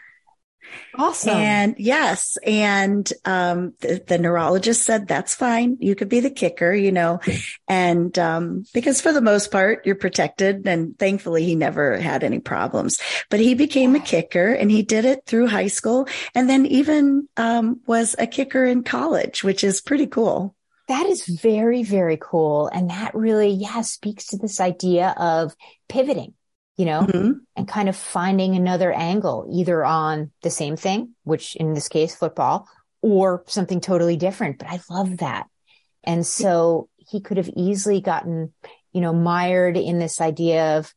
Awesome. 0.95 1.37
And 1.37 1.75
yes. 1.79 2.37
And, 2.45 3.11
um, 3.25 3.75
the, 3.81 4.03
the, 4.07 4.19
neurologist 4.19 4.83
said, 4.83 5.07
that's 5.07 5.35
fine. 5.35 5.77
You 5.81 5.95
could 5.95 6.09
be 6.09 6.21
the 6.21 6.31
kicker, 6.31 6.73
you 6.73 6.93
know, 6.93 7.21
and, 7.69 8.17
um, 8.19 8.65
because 8.75 9.00
for 9.00 9.12
the 9.12 9.21
most 9.21 9.50
part, 9.50 9.87
you're 9.87 9.95
protected. 9.95 10.67
And 10.67 10.99
thankfully 10.99 11.45
he 11.45 11.55
never 11.55 11.97
had 11.99 12.25
any 12.25 12.41
problems, 12.41 13.00
but 13.31 13.41
he 13.41 13.55
became 13.55 13.95
a 13.95 14.00
kicker 14.00 14.53
and 14.53 14.71
he 14.71 14.83
did 14.83 15.05
it 15.05 15.25
through 15.27 15.47
high 15.47 15.69
school 15.69 16.09
and 16.35 16.49
then 16.49 16.67
even, 16.67 17.29
um, 17.37 17.81
was 17.87 18.17
a 18.19 18.27
kicker 18.27 18.65
in 18.65 18.83
college, 18.83 19.45
which 19.45 19.65
is 19.65 19.81
pretty 19.81 20.07
cool. 20.07 20.55
That 20.89 21.07
is 21.07 21.25
very, 21.25 21.85
very 21.85 22.19
cool. 22.21 22.67
And 22.67 22.91
that 22.91 23.15
really, 23.15 23.50
yeah, 23.50 23.83
speaks 23.83 24.27
to 24.29 24.39
this 24.39 24.61
idea 24.61 25.15
of 25.17 25.55
pivoting 25.89 26.35
you 26.80 26.87
know, 26.87 27.02
mm-hmm. 27.02 27.32
and 27.56 27.68
kind 27.68 27.90
of 27.90 27.94
finding 27.94 28.56
another 28.56 28.90
angle 28.90 29.46
either 29.52 29.84
on 29.84 30.30
the 30.40 30.49
same 30.49 30.76
thing, 30.76 31.14
which 31.25 31.54
in 31.56 31.75
this 31.75 31.90
case, 31.90 32.14
football 32.14 32.66
or 33.02 33.44
something 33.49 33.82
totally 33.82 34.16
different. 34.16 34.58
But 34.58 34.68
I 34.68 34.80
love 34.88 35.18
that. 35.18 35.46
And 36.04 36.26
so 36.26 36.88
he 36.96 37.20
could 37.20 37.37
have 37.37 37.50
easily 37.54 38.00
gotten, 38.00 38.54
you 38.94 39.02
know, 39.02 39.12
mired 39.12 39.76
in 39.76 39.99
this 39.99 40.22
idea 40.22 40.78
of, 40.78 40.94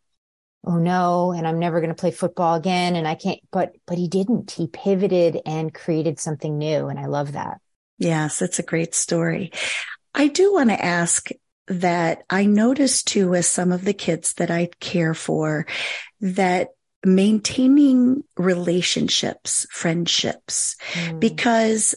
oh 0.66 0.78
no, 0.78 1.34
and 1.34 1.46
I'm 1.46 1.60
never 1.60 1.82
going 1.82 1.94
to 1.94 2.00
play 2.00 2.12
football 2.12 2.56
again. 2.56 2.96
And 2.96 3.06
I 3.06 3.16
can't, 3.16 3.42
but, 3.52 3.74
but 3.86 3.98
he 3.98 4.08
didn't. 4.08 4.52
He 4.52 4.68
pivoted 4.68 5.42
and 5.46 5.74
created 5.74 6.18
something 6.18 6.58
new. 6.58 6.88
And 6.88 6.98
I 6.98 7.08
love 7.08 7.34
that. 7.34 7.58
Yes, 7.98 8.42
it's 8.42 8.60
a 8.60 8.64
great 8.64 8.96
story. 8.96 9.52
I 10.14 10.30
do 10.30 10.54
want 10.54 10.70
to 10.70 10.82
ask 10.82 11.28
that 11.68 12.24
I 12.30 12.46
noticed 12.46 13.08
too 13.08 13.30
with 13.30 13.46
some 13.46 13.72
of 13.72 13.86
the 13.86 13.94
kids 13.94 14.34
that 14.34 14.52
I 14.52 14.70
care 14.80 15.14
for 15.14 15.66
that 16.22 16.70
maintaining 17.06 18.24
relationships, 18.38 19.66
friendships, 19.70 20.76
mm. 20.94 21.20
because 21.20 21.96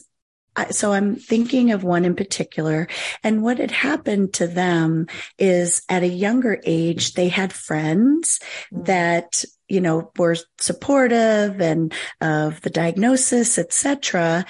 I, 0.55 0.71
so 0.71 0.91
I'm 0.91 1.15
thinking 1.15 1.71
of 1.71 1.83
one 1.83 2.03
in 2.03 2.15
particular 2.15 2.87
and 3.23 3.43
what 3.43 3.59
had 3.59 3.71
happened 3.71 4.33
to 4.35 4.47
them 4.47 5.07
is 5.37 5.83
at 5.87 6.03
a 6.03 6.07
younger 6.07 6.59
age, 6.65 7.13
they 7.13 7.29
had 7.29 7.53
friends 7.53 8.39
mm. 8.73 8.85
that, 8.85 9.43
you 9.67 9.81
know, 9.81 10.11
were 10.17 10.35
supportive 10.59 11.61
and 11.61 11.93
of 12.19 12.61
the 12.61 12.69
diagnosis, 12.69 13.57
etc. 13.57 14.45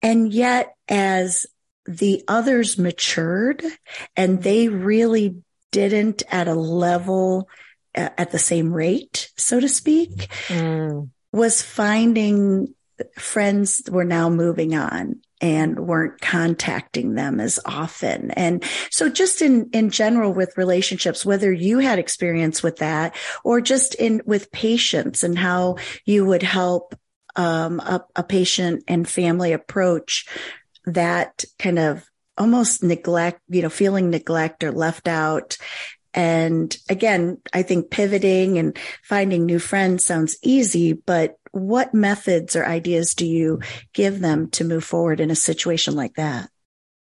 And 0.00 0.32
yet 0.32 0.74
as 0.88 1.46
the 1.86 2.22
others 2.28 2.78
matured 2.78 3.62
and 4.16 4.42
they 4.42 4.68
really 4.68 5.42
didn't 5.70 6.22
at 6.30 6.48
a 6.48 6.54
level 6.54 7.48
at 7.94 8.30
the 8.30 8.38
same 8.38 8.72
rate, 8.72 9.30
so 9.36 9.58
to 9.58 9.68
speak, 9.68 10.28
mm. 10.48 11.08
was 11.32 11.62
finding 11.62 12.74
friends 13.18 13.82
were 13.90 14.04
now 14.04 14.28
moving 14.28 14.74
on 14.74 15.20
and 15.40 15.78
weren't 15.78 16.20
contacting 16.20 17.14
them 17.14 17.40
as 17.40 17.58
often. 17.66 18.30
And 18.30 18.64
so 18.90 19.08
just 19.08 19.42
in, 19.42 19.68
in 19.72 19.90
general 19.90 20.32
with 20.32 20.56
relationships, 20.56 21.26
whether 21.26 21.52
you 21.52 21.78
had 21.78 21.98
experience 21.98 22.62
with 22.62 22.76
that 22.78 23.14
or 23.44 23.60
just 23.60 23.94
in 23.94 24.22
with 24.24 24.50
patients 24.50 25.24
and 25.24 25.38
how 25.38 25.76
you 26.06 26.24
would 26.24 26.42
help 26.42 26.94
um, 27.34 27.80
a, 27.80 28.02
a 28.16 28.22
patient 28.22 28.84
and 28.88 29.06
family 29.06 29.52
approach 29.52 30.26
that 30.86 31.44
kind 31.58 31.78
of 31.78 32.04
almost 32.38 32.82
neglect, 32.82 33.40
you 33.48 33.62
know, 33.62 33.68
feeling 33.68 34.10
neglect 34.10 34.64
or 34.64 34.72
left 34.72 35.08
out. 35.08 35.56
And 36.14 36.74
again, 36.88 37.38
I 37.52 37.62
think 37.62 37.90
pivoting 37.90 38.58
and 38.58 38.78
finding 39.02 39.44
new 39.44 39.58
friends 39.58 40.04
sounds 40.04 40.38
easy, 40.42 40.94
but 40.94 41.36
what 41.52 41.94
methods 41.94 42.56
or 42.56 42.66
ideas 42.66 43.14
do 43.14 43.26
you 43.26 43.60
give 43.92 44.20
them 44.20 44.50
to 44.50 44.64
move 44.64 44.84
forward 44.84 45.20
in 45.20 45.30
a 45.30 45.36
situation 45.36 45.94
like 45.94 46.14
that? 46.14 46.48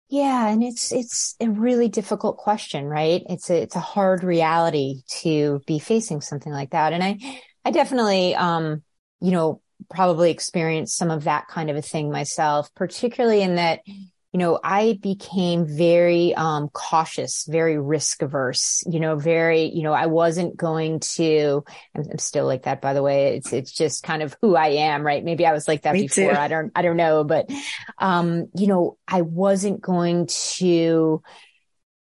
Yeah, 0.09 0.47
and 0.49 0.63
it's 0.63 0.93
it's 0.93 1.37
a 1.41 1.49
really 1.49 1.89
difficult 1.89 2.37
question, 2.37 2.85
right? 2.85 3.23
It's 3.31 3.49
a 3.49 3.63
it's 3.63 3.77
a 3.77 3.81
hard 3.81 4.23
reality 4.23 5.03
to 5.23 5.63
be 5.67 5.79
facing 5.79 6.21
something 6.21 6.53
like 6.53 6.71
that. 6.73 6.93
And 6.93 7.03
I 7.03 7.19
I 7.65 7.71
definitely 7.71 8.35
um 8.35 8.83
you 9.23 9.31
know 9.31 9.62
probably 9.91 10.31
experienced 10.31 10.97
some 10.97 11.11
of 11.11 11.25
that 11.25 11.49
kind 11.49 11.71
of 11.71 11.77
a 11.77 11.83
thing 11.83 12.11
myself, 12.11 12.75
particularly 12.75 13.43
in 13.43 13.57
that, 13.57 13.81
you 13.87 14.39
know, 14.39 14.59
I 14.65 14.99
became 15.03 15.67
very 15.67 16.35
um, 16.35 16.69
cautious, 16.69 17.45
very 17.47 17.79
risk 17.79 18.23
averse, 18.23 18.83
you 18.87 18.99
know, 18.99 19.17
very, 19.17 19.65
you 19.65 19.83
know, 19.83 19.93
I 19.93 20.07
wasn't 20.07 20.57
going 20.57 21.01
to, 21.01 21.65
I'm, 21.95 22.05
I'm, 22.11 22.19
still 22.19 22.47
like 22.47 22.63
that, 22.63 22.81
by 22.81 22.95
the 22.95 23.03
way. 23.03 23.37
It's, 23.37 23.53
it's 23.53 23.73
just 23.73 24.03
kind 24.03 24.23
of 24.23 24.35
who 24.41 24.57
I 24.57 24.69
am, 24.69 25.05
right? 25.05 25.23
Maybe 25.23 25.45
I 25.45 25.53
was 25.53 25.69
like 25.69 25.83
that 25.83 25.93
Me 25.93 26.03
before. 26.03 26.33
Too. 26.33 26.39
I 26.39 26.49
don't, 26.49 26.73
I 26.75 26.81
don't 26.81 26.97
know, 26.97 27.25
but, 27.25 27.51
um, 27.99 28.49
you 28.55 28.69
know, 28.69 28.97
I 29.07 29.21
wasn't 29.21 29.83
going 29.83 30.29
to 30.57 31.23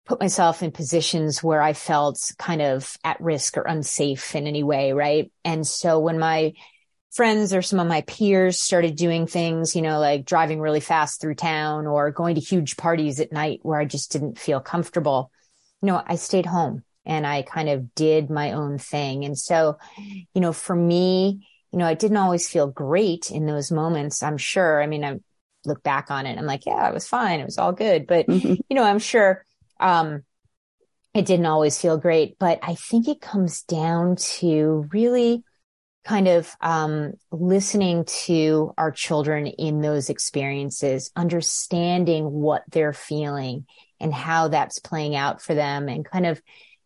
put 0.06 0.20
myself 0.20 0.62
in 0.62 0.70
positions 0.70 1.42
where 1.42 1.62
I 1.62 1.72
felt 1.72 2.18
kind 2.38 2.60
of 2.62 2.96
at 3.04 3.20
risk 3.20 3.56
or 3.56 3.62
unsafe 3.62 4.34
in 4.34 4.46
any 4.46 4.62
way, 4.62 4.92
right? 4.92 5.32
And 5.44 5.66
so 5.66 5.98
when 5.98 6.18
my 6.18 6.52
friends 7.14 7.54
or 7.54 7.62
some 7.62 7.78
of 7.78 7.86
my 7.86 8.00
peers 8.02 8.60
started 8.60 8.96
doing 8.96 9.26
things, 9.26 9.76
you 9.76 9.82
know, 9.82 10.00
like 10.00 10.24
driving 10.24 10.60
really 10.60 10.80
fast 10.80 11.20
through 11.20 11.36
town 11.36 11.86
or 11.86 12.10
going 12.10 12.34
to 12.34 12.40
huge 12.40 12.76
parties 12.76 13.20
at 13.20 13.32
night 13.32 13.60
where 13.62 13.78
I 13.78 13.84
just 13.84 14.10
didn't 14.10 14.38
feel 14.38 14.60
comfortable. 14.60 15.30
You 15.80 15.88
know, 15.88 16.02
I 16.04 16.16
stayed 16.16 16.46
home 16.46 16.82
and 17.06 17.26
I 17.26 17.42
kind 17.42 17.68
of 17.68 17.94
did 17.94 18.30
my 18.30 18.52
own 18.52 18.78
thing. 18.78 19.24
And 19.24 19.38
so, 19.38 19.78
you 19.96 20.40
know, 20.40 20.52
for 20.52 20.74
me, 20.74 21.46
you 21.70 21.78
know, 21.78 21.86
I 21.86 21.94
didn't 21.94 22.16
always 22.16 22.48
feel 22.48 22.66
great 22.66 23.30
in 23.30 23.46
those 23.46 23.70
moments. 23.70 24.22
I'm 24.22 24.38
sure. 24.38 24.82
I 24.82 24.86
mean, 24.86 25.04
I 25.04 25.20
look 25.64 25.82
back 25.82 26.10
on 26.10 26.26
it. 26.26 26.36
I'm 26.36 26.46
like, 26.46 26.66
yeah, 26.66 26.88
it 26.88 26.94
was 26.94 27.06
fine. 27.06 27.40
It 27.40 27.44
was 27.46 27.58
all 27.58 27.72
good. 27.72 28.06
But, 28.06 28.26
mm-hmm. 28.26 28.54
you 28.68 28.76
know, 28.76 28.82
I'm 28.82 28.98
sure, 28.98 29.44
um, 29.78 30.22
it 31.14 31.26
didn't 31.26 31.46
always 31.46 31.80
feel 31.80 31.96
great, 31.96 32.40
but 32.40 32.58
I 32.62 32.74
think 32.74 33.06
it 33.06 33.20
comes 33.20 33.62
down 33.62 34.16
to 34.16 34.88
really 34.92 35.44
kind 36.04 36.28
of 36.28 36.54
um, 36.60 37.14
listening 37.32 38.04
to 38.04 38.72
our 38.76 38.92
children 38.92 39.46
in 39.46 39.80
those 39.80 40.10
experiences, 40.10 41.10
understanding 41.16 42.30
what 42.30 42.62
they're 42.70 42.92
feeling 42.92 43.66
and 44.00 44.12
how 44.12 44.48
that's 44.48 44.78
playing 44.78 45.16
out 45.16 45.40
for 45.40 45.54
them, 45.54 45.88
and 45.88 46.04
kind 46.04 46.26
of, 46.26 46.42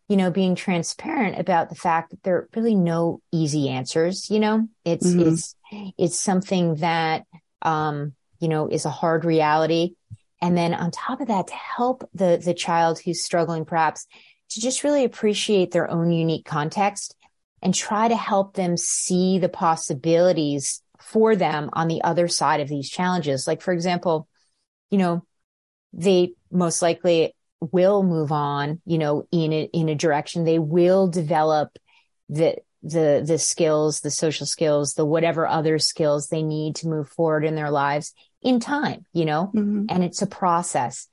you 0.07 0.15
know, 0.15 0.31
being 0.31 0.55
transparent 0.55 1.37
about 1.37 1.69
the 1.69 1.75
fact 1.75 2.11
that 2.11 2.23
there 2.23 2.35
are 2.35 2.49
really 2.55 2.75
no 2.75 3.21
easy 3.31 3.69
answers. 3.69 4.29
You 4.29 4.39
know, 4.39 4.67
it's 4.85 5.07
mm-hmm. 5.07 5.33
it's 5.33 5.55
it's 5.97 6.19
something 6.19 6.75
that 6.75 7.25
um, 7.61 8.13
you 8.39 8.47
know 8.47 8.67
is 8.69 8.85
a 8.85 8.89
hard 8.89 9.25
reality, 9.25 9.95
and 10.41 10.57
then 10.57 10.73
on 10.73 10.91
top 10.91 11.19
of 11.19 11.27
that, 11.27 11.47
to 11.47 11.53
help 11.53 12.09
the 12.13 12.41
the 12.43 12.53
child 12.53 12.99
who's 12.99 13.23
struggling, 13.23 13.65
perhaps 13.65 14.07
to 14.51 14.61
just 14.61 14.83
really 14.83 15.03
appreciate 15.03 15.71
their 15.71 15.91
own 15.91 16.11
unique 16.11 16.45
context 16.45 17.15
and 17.61 17.73
try 17.73 18.07
to 18.07 18.15
help 18.15 18.53
them 18.53 18.77
see 18.77 19.39
the 19.39 19.49
possibilities 19.49 20.81
for 20.99 21.35
them 21.35 21.69
on 21.73 21.87
the 21.87 22.01
other 22.03 22.27
side 22.27 22.61
of 22.61 22.67
these 22.67 22.89
challenges. 22.89 23.47
Like, 23.47 23.61
for 23.61 23.73
example, 23.73 24.27
you 24.89 24.97
know, 24.97 25.25
they 25.93 26.33
most 26.51 26.81
likely 26.81 27.35
will 27.59 28.03
move 28.03 28.31
on, 28.31 28.81
you 28.85 28.97
know, 28.97 29.27
in 29.31 29.51
a, 29.51 29.63
in 29.73 29.89
a 29.89 29.95
direction. 29.95 30.43
They 30.43 30.59
will 30.59 31.07
develop 31.07 31.77
the, 32.29 32.57
the, 32.83 33.23
the 33.25 33.37
skills, 33.37 33.99
the 33.99 34.11
social 34.11 34.45
skills, 34.45 34.93
the 34.93 35.05
whatever 35.05 35.47
other 35.47 35.79
skills 35.79 36.27
they 36.27 36.43
need 36.43 36.77
to 36.77 36.87
move 36.87 37.09
forward 37.09 37.43
in 37.43 37.55
their 37.55 37.71
lives 37.71 38.13
in 38.41 38.59
time, 38.59 39.05
you 39.11 39.25
know, 39.25 39.51
mm-hmm. 39.53 39.85
and 39.89 40.03
it's 40.03 40.21
a 40.21 40.27
process. 40.27 41.07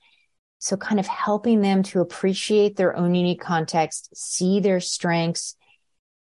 So 0.59 0.77
kind 0.77 1.01
of 1.01 1.07
helping 1.07 1.61
them 1.61 1.83
to 1.85 2.01
appreciate 2.01 2.77
their 2.77 2.97
own 2.97 3.15
unique 3.15 3.41
context, 3.41 4.11
see 4.15 4.61
their 4.61 4.81
strengths, 4.81 5.56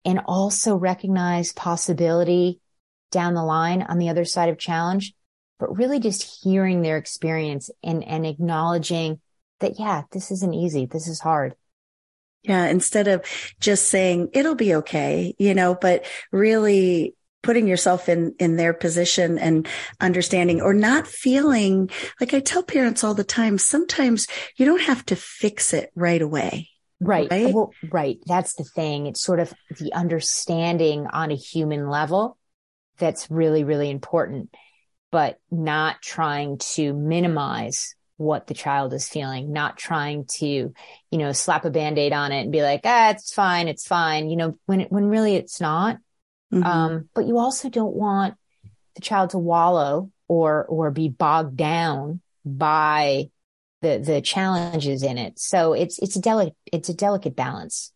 and 0.08 0.22
also 0.26 0.78
recognize 0.78 1.52
possibility 1.52 2.62
down 3.12 3.34
the 3.34 3.44
line 3.44 3.82
on 3.82 3.98
the 3.98 4.08
other 4.08 4.24
side 4.24 4.48
of 4.48 4.58
challenge, 4.58 5.14
but 5.60 5.78
really 5.78 6.00
just 6.00 6.42
hearing 6.44 6.82
their 6.82 6.96
experience 6.96 7.70
and, 7.84 8.06
and 8.06 8.26
acknowledging 8.26 9.20
that, 9.60 9.78
yeah, 9.78 10.04
this 10.14 10.32
isn't 10.32 10.54
easy. 10.54 10.86
This 10.86 11.10
is 11.10 11.20
hard. 11.20 11.56
Yeah. 12.44 12.68
Instead 12.68 13.10
of 13.10 13.26
just 13.60 13.90
saying 13.90 14.30
it'll 14.32 14.56
be 14.56 14.76
okay, 14.76 15.36
you 15.38 15.54
know, 15.54 15.76
but 15.76 16.06
really 16.32 17.14
putting 17.44 17.68
yourself 17.68 18.08
in 18.08 18.34
in 18.40 18.56
their 18.56 18.74
position 18.74 19.38
and 19.38 19.68
understanding 20.00 20.62
or 20.62 20.74
not 20.74 21.06
feeling 21.06 21.90
like 22.20 22.34
I 22.34 22.40
tell 22.40 22.64
parents 22.64 23.04
all 23.04 23.14
the 23.14 23.24
time 23.24 23.58
sometimes 23.58 24.28
you 24.56 24.66
don't 24.66 24.82
have 24.82 25.06
to 25.08 25.16
fix 25.16 25.74
it 25.74 25.92
right 25.96 26.22
away 26.22 26.70
Right. 27.00 27.30
Right. 27.30 27.54
Well, 27.54 27.72
right. 27.92 28.18
That's 28.26 28.54
the 28.54 28.64
thing. 28.64 29.06
It's 29.06 29.22
sort 29.22 29.40
of 29.40 29.54
the 29.80 29.94
understanding 29.94 31.08
on 31.08 31.32
a 31.32 31.36
human 31.36 31.90
level 31.90 32.38
that's 32.98 33.30
really, 33.30 33.64
really 33.64 33.90
important, 33.92 34.54
but 35.12 35.40
not 35.52 36.02
trying 36.02 36.58
to 36.58 36.94
minimize 36.94 37.94
what 38.18 38.48
the 38.48 38.56
child 38.56 38.94
is 38.94 39.08
feeling, 39.08 39.54
not 39.54 39.78
trying 39.78 40.26
to, 40.26 40.48
you 40.48 40.74
know, 41.20 41.32
slap 41.32 41.66
a 41.66 41.70
band-aid 41.70 42.14
on 42.14 42.32
it 42.32 42.42
and 42.42 42.52
be 42.52 42.64
like, 42.64 42.82
ah, 42.84 43.12
it's 43.12 43.32
fine. 43.32 43.68
It's 43.68 43.86
fine. 43.86 44.28
You 44.30 44.38
know, 44.38 44.60
when, 44.66 44.82
when 44.90 45.06
really 45.06 45.36
it's 45.36 45.62
not. 45.62 45.98
Mm-hmm. 46.52 46.64
Um, 46.64 47.10
but 47.14 47.28
you 47.28 47.38
also 47.38 47.70
don't 47.70 47.96
want 47.96 48.34
the 48.96 49.02
child 49.02 49.32
to 49.32 49.38
wallow 49.38 50.12
or, 50.28 50.66
or 50.66 50.90
be 50.90 51.10
bogged 51.10 51.58
down 51.58 52.22
by 52.44 53.30
the 53.82 54.00
the 54.00 54.22
challenges 54.22 55.04
in 55.04 55.18
it. 55.18 55.40
So 55.40 55.74
it's 55.74 56.00
it's 56.00 56.16
a 56.16 56.22
delicate 56.22 56.56
it's 56.66 56.90
a 56.90 56.94
delicate 56.94 57.36
balance. 57.36 57.92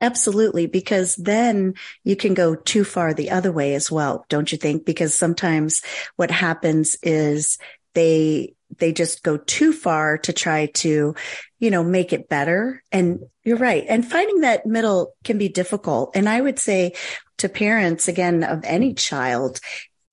Absolutely, 0.00 0.66
because 0.66 1.16
then 1.16 1.74
you 2.02 2.14
can 2.16 2.34
go 2.34 2.54
too 2.54 2.84
far 2.84 3.14
the 3.14 3.30
other 3.30 3.50
way 3.50 3.74
as 3.74 3.90
well, 3.90 4.26
don't 4.28 4.50
you 4.52 4.58
think? 4.58 4.84
Because 4.84 5.14
sometimes 5.14 5.82
what 6.16 6.30
happens 6.30 6.96
is 7.02 7.58
they 7.94 8.54
they 8.78 8.92
just 8.92 9.22
go 9.22 9.36
too 9.36 9.72
far 9.72 10.18
to 10.18 10.32
try 10.32 10.66
to, 10.66 11.14
you 11.58 11.70
know, 11.70 11.84
make 11.84 12.12
it 12.12 12.28
better. 12.28 12.82
And 12.92 13.20
you're 13.44 13.56
right. 13.56 13.84
And 13.88 14.04
finding 14.04 14.40
that 14.40 14.66
middle 14.66 15.14
can 15.22 15.38
be 15.38 15.48
difficult. 15.48 16.16
And 16.16 16.28
I 16.28 16.40
would 16.40 16.58
say 16.58 16.94
to 17.38 17.48
parents 17.48 18.08
again 18.08 18.42
of 18.42 18.64
any 18.64 18.94
child, 18.94 19.60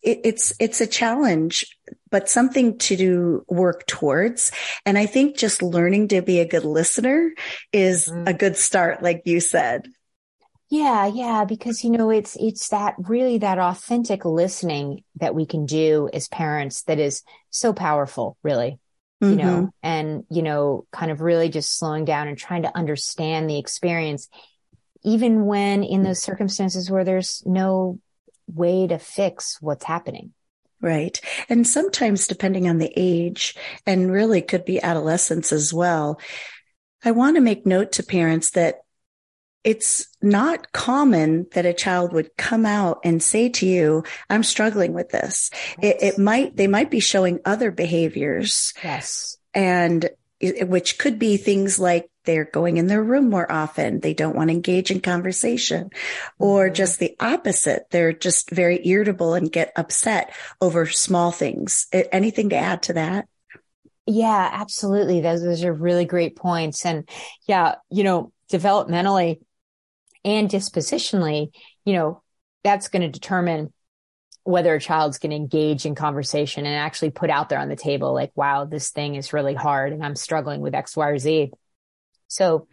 it, 0.02 0.22
it's 0.24 0.54
it's 0.60 0.82
a 0.82 0.88
challenge 0.88 1.66
but 2.10 2.30
something 2.30 2.78
to 2.78 2.98
do, 2.98 3.46
work 3.48 3.86
towards 3.88 4.52
and 4.86 4.98
i 4.98 5.06
think 5.06 5.38
just 5.38 5.62
learning 5.62 6.08
to 6.08 6.22
be 6.22 6.40
a 6.40 6.48
good 6.48 6.66
listener 6.66 7.32
is 7.72 8.10
mm. 8.10 8.28
a 8.28 8.34
good 8.34 8.58
start 8.58 9.02
like 9.02 9.22
you 9.26 9.40
said 9.40 9.88
yeah 10.70 11.06
yeah 11.06 11.46
because 11.46 11.84
you 11.84 11.90
know 11.90 12.10
it's 12.10 12.36
it's 12.40 12.70
that 12.70 12.96
really 12.98 13.38
that 13.38 13.60
authentic 13.60 14.26
listening 14.26 15.04
that 15.16 15.36
we 15.36 15.46
can 15.46 15.66
do 15.66 16.10
as 16.14 16.28
parents 16.28 16.84
that 16.84 17.00
is 17.00 17.24
so 17.50 17.74
powerful 17.74 18.38
really 18.44 18.80
mm-hmm. 19.22 19.32
you 19.32 19.36
know 19.36 19.70
and 19.84 20.24
you 20.30 20.42
know 20.42 20.86
kind 20.92 21.12
of 21.12 21.22
really 21.22 21.50
just 21.50 21.78
slowing 21.78 22.06
down 22.06 22.28
and 22.28 22.38
trying 22.38 22.64
to 22.64 22.78
understand 22.78 23.50
the 23.50 23.60
experience 23.60 24.30
even 25.04 25.46
when 25.46 25.84
in 25.84 26.04
those 26.04 26.22
circumstances 26.22 26.90
where 26.90 27.04
there's 27.04 27.44
no 27.46 28.00
way 28.54 28.88
to 28.88 28.98
fix 28.98 29.58
what's 29.62 29.86
happening. 29.86 30.34
Right. 30.82 31.22
And 31.48 31.68
sometimes 31.68 32.28
depending 32.28 32.68
on 32.68 32.80
the 32.80 32.92
age 32.96 33.56
and 33.86 34.12
really 34.12 34.42
could 34.42 34.66
be 34.66 34.82
adolescence 34.82 35.54
as 35.54 35.74
well. 35.74 36.20
I 37.04 37.12
want 37.12 37.36
to 37.36 37.42
make 37.42 37.66
note 37.66 37.94
to 37.94 38.04
parents 38.04 38.52
that 38.52 38.82
it's 39.64 40.08
not 40.24 40.72
common 40.72 41.46
that 41.54 41.68
a 41.68 41.74
child 41.74 42.14
would 42.14 42.36
come 42.36 42.66
out 42.66 43.00
and 43.04 43.22
say 43.22 43.50
to 43.50 43.68
you, 43.68 44.04
I'm 44.28 44.44
struggling 44.44 44.94
with 44.94 45.10
this. 45.10 45.52
It, 45.80 45.98
it, 46.02 46.18
might, 46.18 46.56
they 46.56 46.68
might 46.68 46.90
be 46.90 47.00
showing 47.00 47.40
other 47.46 47.70
behaviors. 47.70 48.74
Yes. 48.84 49.38
And 49.54 50.10
which 50.42 50.98
could 50.98 51.20
be 51.20 51.38
things 51.38 51.78
like 51.78 52.10
they're 52.24 52.46
going 52.46 52.78
in 52.78 52.88
their 52.88 53.04
room 53.04 53.30
more 53.30 53.52
often. 53.52 54.00
They 54.00 54.14
don't 54.14 54.36
want 54.36 54.50
to 54.50 54.56
engage 54.56 54.92
in 54.92 55.02
conversation 55.02 55.90
or 56.40 56.66
mm-hmm. 56.66 56.74
just 56.74 57.00
the 57.00 57.16
opposite. 57.20 57.84
They're 57.90 58.14
just 58.14 58.50
very 58.50 58.86
irritable 58.88 59.34
and 59.34 59.52
get 59.52 59.72
upset 59.76 60.34
over 60.60 60.86
small 60.86 61.32
things. 61.32 61.88
Anything 61.92 62.50
to 62.50 62.58
add 62.58 62.84
to 62.84 62.94
that? 62.94 63.28
Yeah, 64.06 64.50
absolutely. 64.52 65.22
Those, 65.22 65.44
those 65.44 65.64
are 65.64 65.74
really 65.74 66.06
great 66.06 66.36
points. 66.36 66.86
And 66.86 67.08
yeah, 67.48 67.76
you 67.90 68.04
know, 68.04 68.32
developmentally 68.52 69.40
and 70.26 70.50
dispositionally, 70.50 71.52
you 71.86 71.94
know, 71.94 72.22
that's 72.64 72.90
going 72.90 73.04
to 73.04 73.10
determine 73.10 73.74
whether 74.44 74.74
a 74.74 74.80
child's 74.80 75.20
going 75.20 75.30
to 75.30 75.36
engage 75.36 75.86
in 75.86 75.94
conversation 75.94 76.66
and 76.66 76.76
actually 76.76 77.12
put 77.12 77.30
out 77.30 77.50
there 77.50 77.60
on 77.60 77.70
the 77.70 77.76
table, 77.76 78.14
like, 78.14 78.32
wow, 78.36 78.66
this 78.66 78.90
thing 78.90 79.16
is 79.16 79.34
really 79.34 79.54
hard 79.54 79.94
and 79.94 80.04
I'm 80.04 80.16
struggling 80.16 80.62
with 80.62 80.74
X, 80.74 80.98
Y, 80.98 81.08
or 81.08 81.20
Z. 81.20 81.52
So 82.32 82.68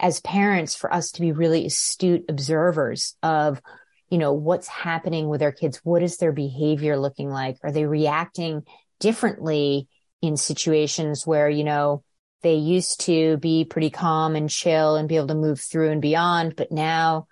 as 0.00 0.20
parents, 0.20 0.74
for 0.74 0.92
us 0.92 1.12
to 1.12 1.20
be 1.20 1.30
really 1.30 1.66
astute 1.66 2.24
observers 2.28 3.14
of, 3.22 3.62
you 4.10 4.18
know, 4.18 4.32
what's 4.32 4.66
happening 4.66 5.28
with 5.28 5.40
our 5.40 5.52
kids, 5.52 5.80
what 5.84 6.02
is 6.02 6.16
their 6.16 6.32
behavior 6.32 6.98
looking 6.98 7.30
like? 7.30 7.58
Are 7.62 7.70
they 7.70 7.86
reacting 7.86 8.64
differently 8.98 9.86
in 10.20 10.36
situations 10.36 11.24
where, 11.24 11.48
you 11.48 11.62
know, 11.62 12.02
they 12.42 12.56
used 12.56 13.02
to 13.02 13.36
be 13.36 13.64
pretty 13.64 13.88
calm 13.88 14.34
and 14.34 14.50
chill 14.50 14.96
and 14.96 15.08
be 15.08 15.14
able 15.14 15.28
to 15.28 15.36
move 15.36 15.60
through 15.60 15.92
and 15.92 16.02
beyond, 16.02 16.56
but 16.56 16.72
now 16.72 17.28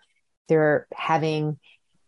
they're 0.49 0.87
having 0.95 1.59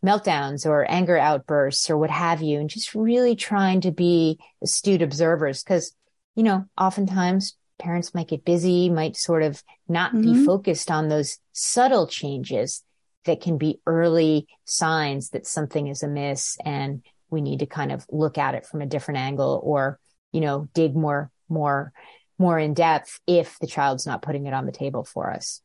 meltdowns 0.07 0.67
or 0.67 0.89
anger 0.89 1.19
outbursts 1.19 1.91
or 1.91 1.99
what 1.99 2.11
have 2.11 2.43
you, 2.43 2.61
and 2.61 2.71
just 2.71 2.95
really 2.95 3.35
trying 3.35 3.81
to 3.81 3.91
be 3.91 4.39
astute 4.63 5.03
observers. 5.03 5.65
Cause 5.65 5.97
you 6.37 6.45
know, 6.45 6.65
oftentimes 6.79 7.57
parents 7.79 8.15
might 8.15 8.29
get 8.29 8.45
busy, 8.45 8.89
might 8.89 9.17
sort 9.17 9.43
of 9.43 9.63
not 9.89 10.13
mm-hmm. 10.13 10.33
be 10.33 10.45
focused 10.45 10.91
on 10.91 11.09
those 11.09 11.39
subtle 11.53 12.07
changes 12.07 12.83
that 13.25 13.41
can 13.41 13.59
be 13.59 13.81
early 13.87 14.47
signs 14.65 15.31
that 15.31 15.47
something 15.47 15.89
is 15.89 16.03
amiss 16.03 16.57
and 16.65 17.03
we 17.31 17.41
need 17.41 17.61
to 17.61 17.67
kind 17.67 17.91
of 17.91 18.07
look 18.11 18.39
at 18.39 18.55
it 18.55 18.67
from 18.67 18.83
a 18.83 18.87
different 18.87 19.19
angle 19.19 19.61
or, 19.63 19.99
you 20.33 20.41
know, 20.41 20.69
dig 20.75 20.95
more, 20.95 21.31
more, 21.49 21.93
more 22.39 22.59
in 22.59 22.75
depth 22.75 23.21
if 23.27 23.59
the 23.59 23.67
child's 23.67 24.07
not 24.07 24.23
putting 24.23 24.47
it 24.47 24.55
on 24.55 24.67
the 24.67 24.73
table 24.73 25.05
for 25.05 25.31
us. 25.31 25.61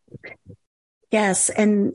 Yes. 1.11 1.49
And 1.49 1.93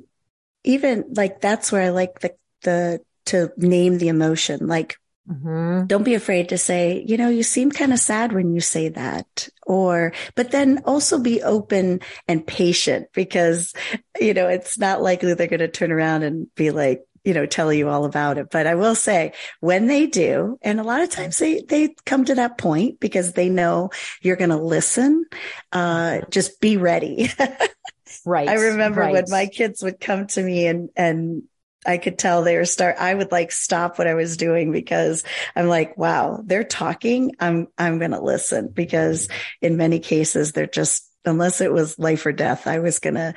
even 0.63 1.07
like 1.17 1.41
that's 1.41 1.73
where 1.73 1.83
I 1.83 1.89
like 1.91 2.21
the, 2.21 2.35
the, 2.63 3.01
to 3.27 3.51
name 3.57 3.99
the 3.99 4.09
emotion. 4.09 4.67
Like 4.67 4.97
Mm-hmm. 5.29 5.87
Don't 5.87 6.03
be 6.03 6.15
afraid 6.15 6.51
to 6.51 6.59
say, 6.59 7.03
you 7.07 7.17
know, 7.17 7.31
you 7.31 7.43
seem 7.43 7.71
kind 7.71 7.93
of 7.93 7.99
sad 7.99 8.33
when 8.33 8.53
you 8.55 8.61
say 8.61 8.91
that. 8.91 9.49
Or, 9.67 10.13
but 10.35 10.51
then 10.51 10.83
also 10.85 11.19
be 11.19 11.43
open 11.43 12.01
and 12.29 12.47
patient 12.47 13.09
because, 13.15 13.73
you 14.21 14.35
know, 14.35 14.49
it's 14.49 14.79
not 14.79 15.03
likely 15.03 15.33
they're 15.35 15.47
going 15.47 15.61
to 15.61 15.69
turn 15.69 15.93
around 15.93 16.25
and 16.25 16.55
be 16.55 16.71
like, 16.71 17.07
you 17.25 17.33
know, 17.33 17.47
tell 17.47 17.73
you 17.73 17.89
all 17.89 18.05
about 18.05 18.37
it. 18.37 18.51
But 18.51 18.67
I 18.67 18.75
will 18.75 18.95
say 18.95 19.33
when 19.61 19.87
they 19.87 20.07
do, 20.07 20.59
and 20.61 20.79
a 20.79 20.85
lot 20.85 21.01
of 21.01 21.09
times 21.09 21.39
they, 21.39 21.63
they 21.63 21.95
come 22.05 22.27
to 22.27 22.35
that 22.35 22.59
point 22.59 23.01
because 23.01 23.33
they 23.33 23.49
know 23.49 23.91
you're 24.21 24.37
going 24.37 24.51
to 24.51 24.59
listen. 24.59 25.25
Uh, 25.73 26.21
just 26.31 26.61
be 26.61 26.77
ready. 26.77 27.31
right. 28.27 28.49
I 28.49 28.55
remember 28.55 29.01
right. 29.01 29.13
when 29.15 29.25
my 29.31 29.47
kids 29.47 29.83
would 29.83 30.01
come 30.01 30.27
to 30.29 30.43
me 30.43 30.67
and, 30.67 30.91
and 30.97 31.45
I 31.87 31.99
could 31.99 32.19
tell 32.19 32.43
they 32.43 32.57
were 32.57 32.65
start, 32.65 32.97
I 32.99 33.15
would 33.15 33.33
like 33.33 33.53
stop 33.53 33.99
what 33.99 34.07
I 34.07 34.15
was 34.15 34.37
doing 34.37 34.73
because 34.73 35.23
I'm 35.55 35.69
like, 35.69 35.97
wow, 35.97 36.41
they're 36.45 36.65
talking. 36.65 37.33
I'm, 37.41 37.69
I'm 37.79 37.99
going 37.99 38.13
to 38.13 38.23
listen 38.23 38.69
because 38.69 39.29
in 39.61 39.77
many 39.77 39.99
cases 40.01 40.53
they're 40.53 40.67
just, 40.67 41.11
unless 41.25 41.61
it 41.61 41.73
was 41.73 41.99
life 41.99 42.27
or 42.27 42.33
death, 42.33 42.67
I 42.67 42.79
was 42.79 42.99
going 42.99 43.15
to, 43.15 43.35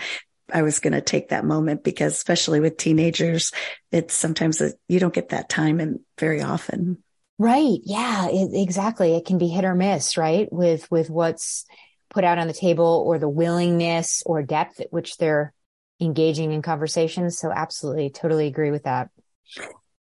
I 0.54 0.62
was 0.62 0.80
going 0.80 0.94
to 0.94 1.02
take 1.02 1.30
that 1.30 1.46
moment 1.46 1.84
because 1.84 2.14
especially 2.14 2.60
with 2.60 2.78
teenagers, 2.78 3.52
it's 3.92 4.14
sometimes 4.14 4.62
a, 4.62 4.72
you 4.88 5.00
don't 5.00 5.14
get 5.14 5.30
that 5.30 5.50
time 5.50 5.80
and 5.80 6.00
very 6.18 6.42
often. 6.42 7.04
Right. 7.38 7.80
Yeah, 7.84 8.30
it, 8.30 8.52
exactly. 8.54 9.16
It 9.16 9.26
can 9.26 9.38
be 9.38 9.48
hit 9.48 9.66
or 9.66 9.76
miss, 9.76 10.18
right? 10.18 10.52
With, 10.52 10.90
with 10.90 11.10
what's 11.10 11.66
put 12.10 12.24
out 12.24 12.40
on 12.40 12.48
the 12.48 12.54
table 12.54 13.04
or 13.06 13.20
the 13.20 13.30
willingness 13.30 14.24
or 14.26 14.42
depth 14.42 14.80
at 14.80 14.92
which 14.92 15.18
they're 15.18 15.54
engaging 16.00 16.52
in 16.52 16.62
conversations. 16.62 17.38
So 17.38 17.52
absolutely, 17.52 18.10
totally 18.10 18.48
agree 18.48 18.72
with 18.72 18.84
that. 18.84 19.10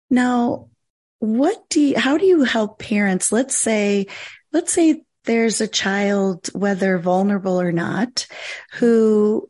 Now, 0.09 0.69
what 1.19 1.69
do 1.69 1.81
you, 1.81 1.99
how 1.99 2.17
do 2.17 2.25
you 2.25 2.43
help 2.43 2.79
parents? 2.79 3.31
Let's 3.31 3.55
say, 3.55 4.07
let's 4.51 4.73
say 4.73 5.03
there's 5.25 5.61
a 5.61 5.67
child, 5.67 6.49
whether 6.53 6.97
vulnerable 6.97 7.61
or 7.61 7.71
not, 7.71 8.27
who 8.73 9.49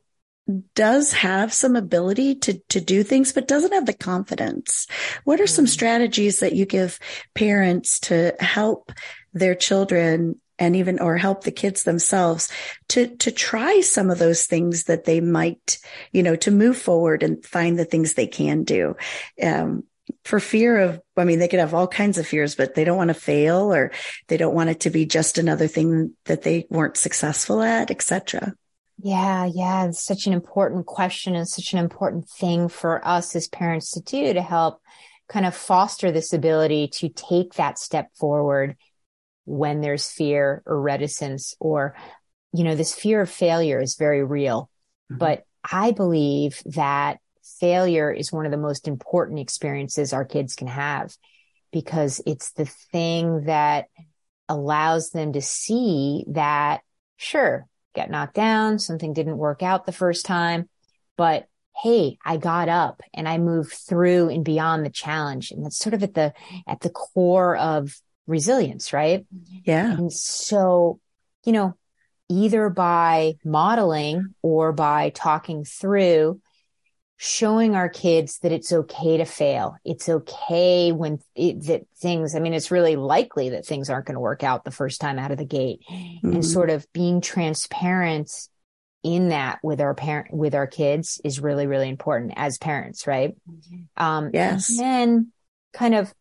does 0.76 1.14
have 1.14 1.54
some 1.54 1.76
ability 1.76 2.36
to, 2.36 2.62
to 2.70 2.82
do 2.82 3.02
things, 3.02 3.32
but 3.32 3.48
doesn't 3.48 3.74
have 3.74 3.86
the 3.86 3.94
confidence. 3.94 4.88
What 5.24 5.40
are 5.40 5.48
some 5.48 5.66
mm. 5.66 5.70
strategies 5.70 6.42
that 6.42 6.54
you 6.54 6.66
give 6.66 7.00
parents 7.34 8.02
to 8.02 8.36
help 8.40 8.92
their 9.34 9.56
children 9.56 10.40
and 10.60 10.76
even 10.76 11.00
or 11.00 11.18
help 11.18 11.44
the 11.44 11.52
kids 11.52 11.84
themselves 11.84 12.50
to 12.90 13.08
to 13.18 13.32
try 13.32 13.82
some 13.82 14.10
of 14.10 14.20
those 14.20 14.46
things 14.46 14.84
that 14.84 15.06
they 15.06 15.20
might 15.20 15.80
you 16.12 16.24
know 16.24 16.36
to 16.36 16.52
move 16.52 16.78
forward 16.78 17.24
and 17.24 17.46
find 17.46 17.78
the 17.78 17.86
things 17.86 18.14
they 18.14 18.28
can 18.28 18.64
do. 18.64 18.96
Um, 19.42 19.84
for 20.26 20.40
fear 20.40 20.80
of 20.80 21.02
i 21.16 21.24
mean 21.24 21.40
they 21.40 21.48
could 21.48 21.62
have 21.62 21.74
all 21.74 21.88
kinds 21.88 22.18
of 22.18 22.28
fears 22.28 22.56
but 22.56 22.76
they 22.76 22.84
don't 22.84 22.98
want 22.98 23.08
to 23.08 23.14
fail 23.14 23.74
or 23.74 23.92
they 24.28 24.36
don't 24.36 24.54
want 24.54 24.70
it 24.70 24.82
to 24.82 24.90
be 24.90 25.06
just 25.06 25.38
another 25.38 25.68
thing 25.68 26.14
that 26.26 26.42
they 26.42 26.66
weren't 26.70 26.98
successful 26.98 27.62
at 27.62 27.90
etc 27.90 28.54
yeah 29.02 29.46
yeah. 29.46 29.86
It's 29.86 30.04
such 30.04 30.28
an 30.28 30.34
important 30.34 30.86
question 30.86 31.36
and 31.36 31.48
such 31.48 31.74
an 31.74 31.80
important 31.80 32.30
thing 32.30 32.70
for 32.70 33.06
us 33.06 33.36
as 33.36 33.48
parents 33.48 33.92
to 33.92 34.02
do 34.02 34.34
to 34.34 34.42
help 34.42 34.82
kind 35.28 35.46
of 35.46 35.56
foster 35.56 36.12
this 36.12 36.34
ability 36.34 36.90
to 36.90 37.10
take 37.10 37.54
that 37.56 37.80
step 37.80 38.10
forward 38.16 38.78
when 39.46 39.82
there's 39.82 40.10
fear 40.10 40.64
or 40.66 40.80
reticence 40.80 41.56
or, 41.60 41.96
you 42.54 42.64
know, 42.64 42.76
this 42.76 42.94
fear 42.94 43.22
of 43.22 43.30
failure 43.30 43.80
is 43.80 43.96
very 43.96 44.24
real. 44.24 44.70
Mm-hmm. 45.12 45.20
But 45.20 45.44
I 45.70 45.92
believe 45.92 46.62
that 46.66 47.20
failure 47.60 48.12
is 48.12 48.32
one 48.32 48.46
of 48.46 48.52
the 48.52 48.58
most 48.58 48.88
important 48.88 49.40
experiences 49.40 50.14
our 50.14 50.26
kids 50.26 50.56
can 50.56 50.68
have 50.68 51.16
because 51.72 52.22
it's 52.26 52.52
the 52.52 52.66
thing 52.92 53.46
that 53.46 53.88
allows 54.48 55.10
them 55.10 55.34
to 55.34 55.42
see 55.42 56.26
that, 56.28 56.82
sure, 57.18 57.68
get 57.96 58.10
knocked 58.10 58.36
down, 58.36 58.80
something 58.80 59.14
didn't 59.14 59.38
work 59.38 59.64
out 59.64 59.86
the 59.86 59.92
first 59.92 60.26
time, 60.26 60.70
but 61.18 61.48
hey, 61.76 62.18
I 62.24 62.38
got 62.38 62.70
up 62.70 63.02
and 63.14 63.28
I 63.28 63.38
moved 63.40 63.74
through 63.74 64.30
and 64.30 64.46
beyond 64.46 64.86
the 64.86 64.92
challenge. 64.92 65.52
And 65.52 65.66
that's 65.66 65.78
sort 65.78 65.96
of 65.96 66.04
at 66.04 66.14
the, 66.14 66.34
at 66.68 66.82
the 66.82 66.90
core 66.90 67.58
of 67.58 68.00
resilience, 68.28 68.94
right? 68.94 69.26
Yeah. 69.64 69.92
And 69.92 70.12
so, 70.12 71.00
you 71.46 71.52
know, 71.52 71.76
either 72.30 72.70
by 72.70 73.36
modeling 73.44 74.34
or 74.42 74.72
by 74.72 75.10
talking 75.10 75.66
through, 75.66 76.40
showing 77.18 77.76
our 77.76 77.90
kids 77.90 78.40
that 78.40 78.52
it's 78.52 78.74
okay 78.74 79.18
to 79.18 79.26
fail. 79.26 79.78
It's 79.86 80.10
okay 80.10 80.92
when 80.92 81.20
it, 81.36 81.66
that 81.68 81.84
things, 81.98 82.36
I 82.36 82.40
mean, 82.40 82.54
it's 82.54 82.72
really 82.72 82.96
likely 82.96 83.50
that 83.50 83.66
things 83.66 83.90
aren't 83.90 84.08
going 84.08 84.16
to 84.16 84.22
work 84.22 84.44
out 84.44 84.66
the 84.66 84.72
first 84.72 85.00
time 85.00 85.20
out 85.20 85.32
of 85.32 85.38
the 85.38 85.46
gate 85.46 85.82
mm-hmm. 85.90 86.34
and 86.34 86.46
sort 86.46 86.70
of 86.70 86.86
being 86.92 87.22
transparent 87.22 88.30
in 89.04 89.30
that 89.30 89.60
with 89.62 89.82
our 89.82 89.94
parent, 89.94 90.34
with 90.34 90.56
our 90.56 90.68
kids 90.68 91.22
is 91.24 91.40
really, 91.40 91.68
really 91.68 91.90
important 91.90 92.34
as 92.36 92.58
parents, 92.58 93.06
right? 93.06 93.36
Um, 93.98 94.32
yes. 94.34 94.80
And 94.80 95.28
kind 95.74 95.96
of 95.96 96.14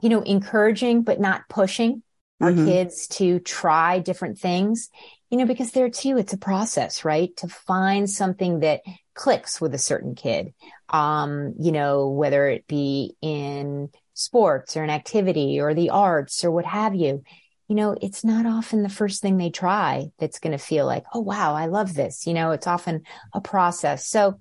you 0.00 0.08
know, 0.08 0.22
encouraging, 0.22 1.02
but 1.02 1.20
not 1.20 1.48
pushing 1.48 2.02
our 2.40 2.52
mm-hmm. 2.52 2.66
kids 2.66 3.08
to 3.08 3.40
try 3.40 3.98
different 3.98 4.38
things, 4.38 4.90
you 5.30 5.38
know, 5.38 5.46
because 5.46 5.72
there 5.72 5.90
too, 5.90 6.18
it's 6.18 6.32
a 6.32 6.38
process, 6.38 7.04
right? 7.04 7.36
To 7.38 7.48
find 7.48 8.08
something 8.08 8.60
that 8.60 8.82
clicks 9.14 9.60
with 9.60 9.74
a 9.74 9.78
certain 9.78 10.14
kid. 10.14 10.54
Um, 10.88 11.54
you 11.58 11.72
know, 11.72 12.08
whether 12.08 12.46
it 12.48 12.66
be 12.66 13.16
in 13.20 13.90
sports 14.14 14.76
or 14.76 14.84
an 14.84 14.90
activity 14.90 15.60
or 15.60 15.74
the 15.74 15.90
arts 15.90 16.44
or 16.44 16.50
what 16.50 16.64
have 16.64 16.94
you, 16.94 17.22
you 17.68 17.74
know, 17.74 17.96
it's 18.00 18.24
not 18.24 18.46
often 18.46 18.82
the 18.82 18.88
first 18.88 19.20
thing 19.20 19.36
they 19.36 19.50
try 19.50 20.08
that's 20.18 20.38
going 20.38 20.56
to 20.56 20.64
feel 20.64 20.86
like, 20.86 21.04
oh, 21.12 21.20
wow, 21.20 21.54
I 21.54 21.66
love 21.66 21.92
this. 21.94 22.26
You 22.26 22.32
know, 22.32 22.52
it's 22.52 22.66
often 22.66 23.02
a 23.34 23.40
process. 23.40 24.06
So 24.06 24.40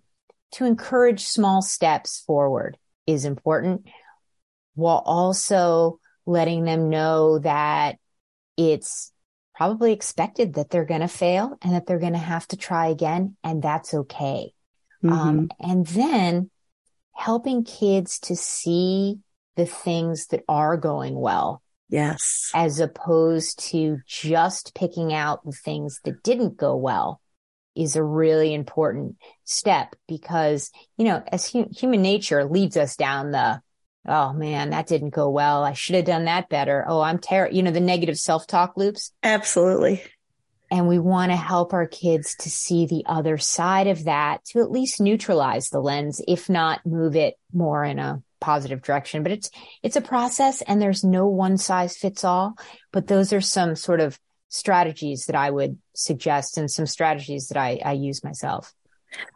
to 0.53 0.65
encourage 0.65 1.25
small 1.25 1.61
steps 1.61 2.21
forward 2.25 2.77
is 3.05 3.25
important 3.25 3.87
while 4.77 5.01
also 5.05 5.99
letting 6.25 6.63
them 6.63 6.89
know 6.89 7.39
that 7.39 7.97
it's 8.57 9.11
probably 9.55 9.91
expected 9.91 10.53
that 10.53 10.69
they're 10.69 10.85
going 10.85 11.01
to 11.01 11.07
fail 11.07 11.57
and 11.63 11.73
that 11.73 11.87
they're 11.87 11.99
going 11.99 12.13
to 12.13 12.19
have 12.19 12.47
to 12.47 12.55
try 12.55 12.87
again. 12.87 13.35
And 13.43 13.61
that's 13.61 13.93
okay. 13.93 14.53
Mm-hmm. 15.03 15.11
Um, 15.11 15.49
and 15.59 15.85
then 15.87 16.51
helping 17.15 17.63
kids 17.63 18.19
to 18.19 18.35
see 18.35 19.17
the 19.55 19.65
things 19.65 20.27
that 20.27 20.43
are 20.47 20.77
going 20.77 21.19
well. 21.19 21.63
Yes. 21.89 22.51
As 22.53 22.79
opposed 22.79 23.59
to 23.71 23.97
just 24.05 24.75
picking 24.75 25.13
out 25.13 25.43
the 25.43 25.51
things 25.51 26.01
that 26.03 26.21
didn't 26.21 26.57
go 26.57 26.75
well 26.75 27.19
is 27.75 27.95
a 27.95 28.03
really 28.03 28.53
important 28.53 29.15
step 29.43 29.95
because, 30.07 30.69
you 30.97 31.05
know, 31.05 31.23
as 31.31 31.49
hu- 31.49 31.69
human 31.75 32.01
nature 32.01 32.45
leads 32.45 32.77
us 32.77 32.95
down 32.95 33.31
the 33.31 33.61
oh 34.07 34.33
man, 34.33 34.71
that 34.71 34.87
didn't 34.87 35.11
go 35.11 35.29
well. 35.29 35.63
I 35.63 35.73
should 35.73 35.95
have 35.95 36.05
done 36.05 36.25
that 36.25 36.49
better. 36.49 36.85
Oh, 36.87 37.01
I'm 37.01 37.19
terrible. 37.19 37.55
You 37.55 37.63
know, 37.63 37.71
the 37.71 37.79
negative 37.79 38.17
self 38.17 38.47
talk 38.47 38.77
loops. 38.77 39.11
Absolutely. 39.23 40.03
And 40.69 40.87
we 40.87 40.99
want 40.99 41.31
to 41.31 41.37
help 41.37 41.73
our 41.73 41.87
kids 41.87 42.35
to 42.39 42.49
see 42.49 42.85
the 42.85 43.03
other 43.05 43.37
side 43.37 43.87
of 43.87 44.03
that 44.03 44.43
to 44.45 44.59
at 44.59 44.71
least 44.71 44.99
neutralize 44.99 45.69
the 45.69 45.79
lens, 45.79 46.21
if 46.27 46.49
not 46.49 46.85
move 46.85 47.15
it 47.15 47.35
more 47.53 47.85
in 47.85 47.99
a 47.99 48.21
positive 48.41 48.81
direction. 48.81 49.23
But 49.23 49.31
it's, 49.31 49.49
it's 49.81 49.95
a 49.95 50.01
process 50.01 50.61
and 50.61 50.81
there's 50.81 51.05
no 51.05 51.27
one 51.27 51.57
size 51.57 51.95
fits 51.95 52.25
all. 52.25 52.55
But 52.91 53.07
those 53.07 53.31
are 53.31 53.41
some 53.41 53.75
sort 53.77 54.01
of 54.01 54.19
strategies 54.49 55.25
that 55.27 55.35
I 55.35 55.49
would 55.49 55.77
suggest 55.95 56.57
and 56.57 56.69
some 56.69 56.85
strategies 56.85 57.47
that 57.47 57.57
I, 57.57 57.79
I 57.83 57.93
use 57.93 58.23
myself. 58.23 58.73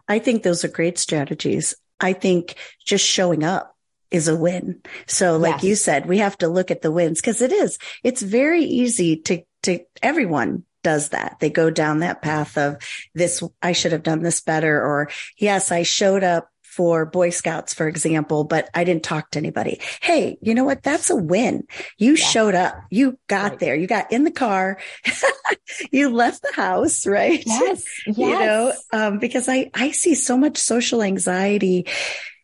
I 0.08 0.20
think 0.20 0.44
those 0.44 0.66
are 0.66 0.70
great 0.70 0.98
strategies. 0.98 1.76
I 2.00 2.14
think 2.14 2.56
just 2.86 3.06
showing 3.06 3.44
up 3.44 3.76
is 4.12 4.28
a 4.28 4.36
win. 4.36 4.82
So 5.08 5.38
like 5.38 5.56
yes. 5.56 5.64
you 5.64 5.76
said, 5.76 6.06
we 6.06 6.20
have 6.20 6.38
to 6.40 6.48
look 6.48 6.70
at 6.70 6.82
the 6.82 6.92
wins 6.92 7.22
because 7.22 7.42
it 7.42 7.52
is, 7.52 7.80
it's 8.04 8.22
very 8.22 8.64
easy 8.64 9.18
to, 9.18 9.44
to 9.64 9.80
everyone 10.04 10.66
does 10.84 11.10
that. 11.10 11.38
They 11.40 11.50
go 11.50 11.70
down 11.70 12.00
that 12.00 12.22
path 12.22 12.58
of 12.58 12.78
this, 13.16 13.44
I 13.62 13.72
should 13.72 13.92
have 13.92 14.04
done 14.04 14.22
this 14.22 14.42
better. 14.42 14.82
Or 14.82 15.10
yes, 15.38 15.72
I 15.72 15.84
showed 15.84 16.24
up 16.24 16.50
for 16.72 17.06
Boy 17.06 17.32
Scouts, 17.32 17.74
for 17.74 17.88
example, 17.88 18.46
but 18.46 18.70
I 18.74 18.86
didn't 18.86 19.04
talk 19.04 19.32
to 19.32 19.40
anybody. 19.40 19.82
Hey, 20.02 20.38
you 20.42 20.56
know 20.56 20.64
what? 20.64 20.84
That's 20.84 21.10
a 21.10 21.16
win. 21.18 21.68
You 21.98 22.16
yeah. 22.16 22.26
showed 22.26 22.56
up. 22.56 22.76
You 22.90 23.20
got 23.28 23.52
right. 23.52 23.60
there. 23.60 23.76
You 23.76 23.88
got 23.88 24.12
in 24.12 24.24
the 24.24 24.32
car. 24.32 24.80
you 25.92 26.10
left 26.10 26.42
the 26.42 26.54
house, 26.54 27.06
right? 27.06 27.44
Yes. 27.46 27.84
yes. 28.08 28.18
You 28.18 28.32
know, 28.32 28.74
um, 28.94 29.20
because 29.20 29.50
I, 29.50 29.70
I 29.74 29.92
see 29.92 30.16
so 30.16 30.38
much 30.38 30.58
social 30.58 31.02
anxiety 31.02 31.88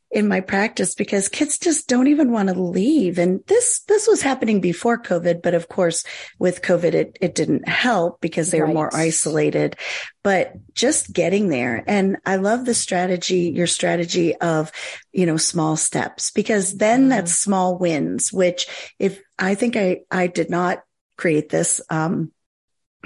in 0.09 0.27
my 0.27 0.39
practice 0.39 0.95
because 0.95 1.27
kids 1.27 1.59
just 1.59 1.87
don't 1.87 2.07
even 2.07 2.31
want 2.31 2.49
to 2.49 2.59
leave. 2.59 3.17
And 3.17 3.43
this, 3.47 3.81
this 3.87 4.07
was 4.07 4.21
happening 4.21 4.61
before 4.61 5.01
COVID. 5.01 5.41
But 5.41 5.53
of 5.53 5.67
course, 5.67 6.05
with 6.39 6.61
COVID, 6.61 6.93
it, 6.93 7.17
it 7.19 7.35
didn't 7.35 7.67
help 7.67 8.21
because 8.21 8.51
they 8.51 8.61
right. 8.61 8.67
were 8.67 8.73
more 8.73 8.95
isolated, 8.95 9.75
but 10.23 10.53
just 10.73 11.11
getting 11.11 11.49
there. 11.49 11.83
And 11.87 12.17
I 12.25 12.37
love 12.37 12.65
the 12.65 12.73
strategy, 12.73 13.51
your 13.53 13.67
strategy 13.67 14.35
of, 14.35 14.71
you 15.11 15.25
know, 15.25 15.37
small 15.37 15.75
steps 15.75 16.31
because 16.31 16.77
then 16.77 17.01
mm-hmm. 17.01 17.09
that's 17.09 17.33
small 17.33 17.77
wins, 17.77 18.31
which 18.31 18.93
if 18.99 19.21
I 19.37 19.55
think 19.55 19.75
I, 19.75 20.01
I 20.09 20.27
did 20.27 20.49
not 20.49 20.83
create 21.17 21.49
this, 21.49 21.81
um, 21.89 22.31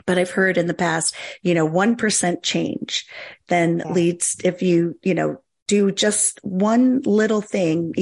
but 0.05 0.17
I've 0.17 0.31
heard 0.31 0.57
in 0.57 0.67
the 0.67 0.73
past, 0.73 1.15
you 1.41 1.53
know, 1.53 1.67
1% 1.67 2.43
change 2.43 3.05
then 3.51 3.79
yeah. 3.79 3.91
leads, 3.91 4.37
if 4.43 4.61
you, 4.61 4.97
you 5.03 5.13
know, 5.13 5.41
do 5.71 5.89
just 5.89 6.37
one 6.43 6.99
little 7.03 7.39
thing 7.39 7.93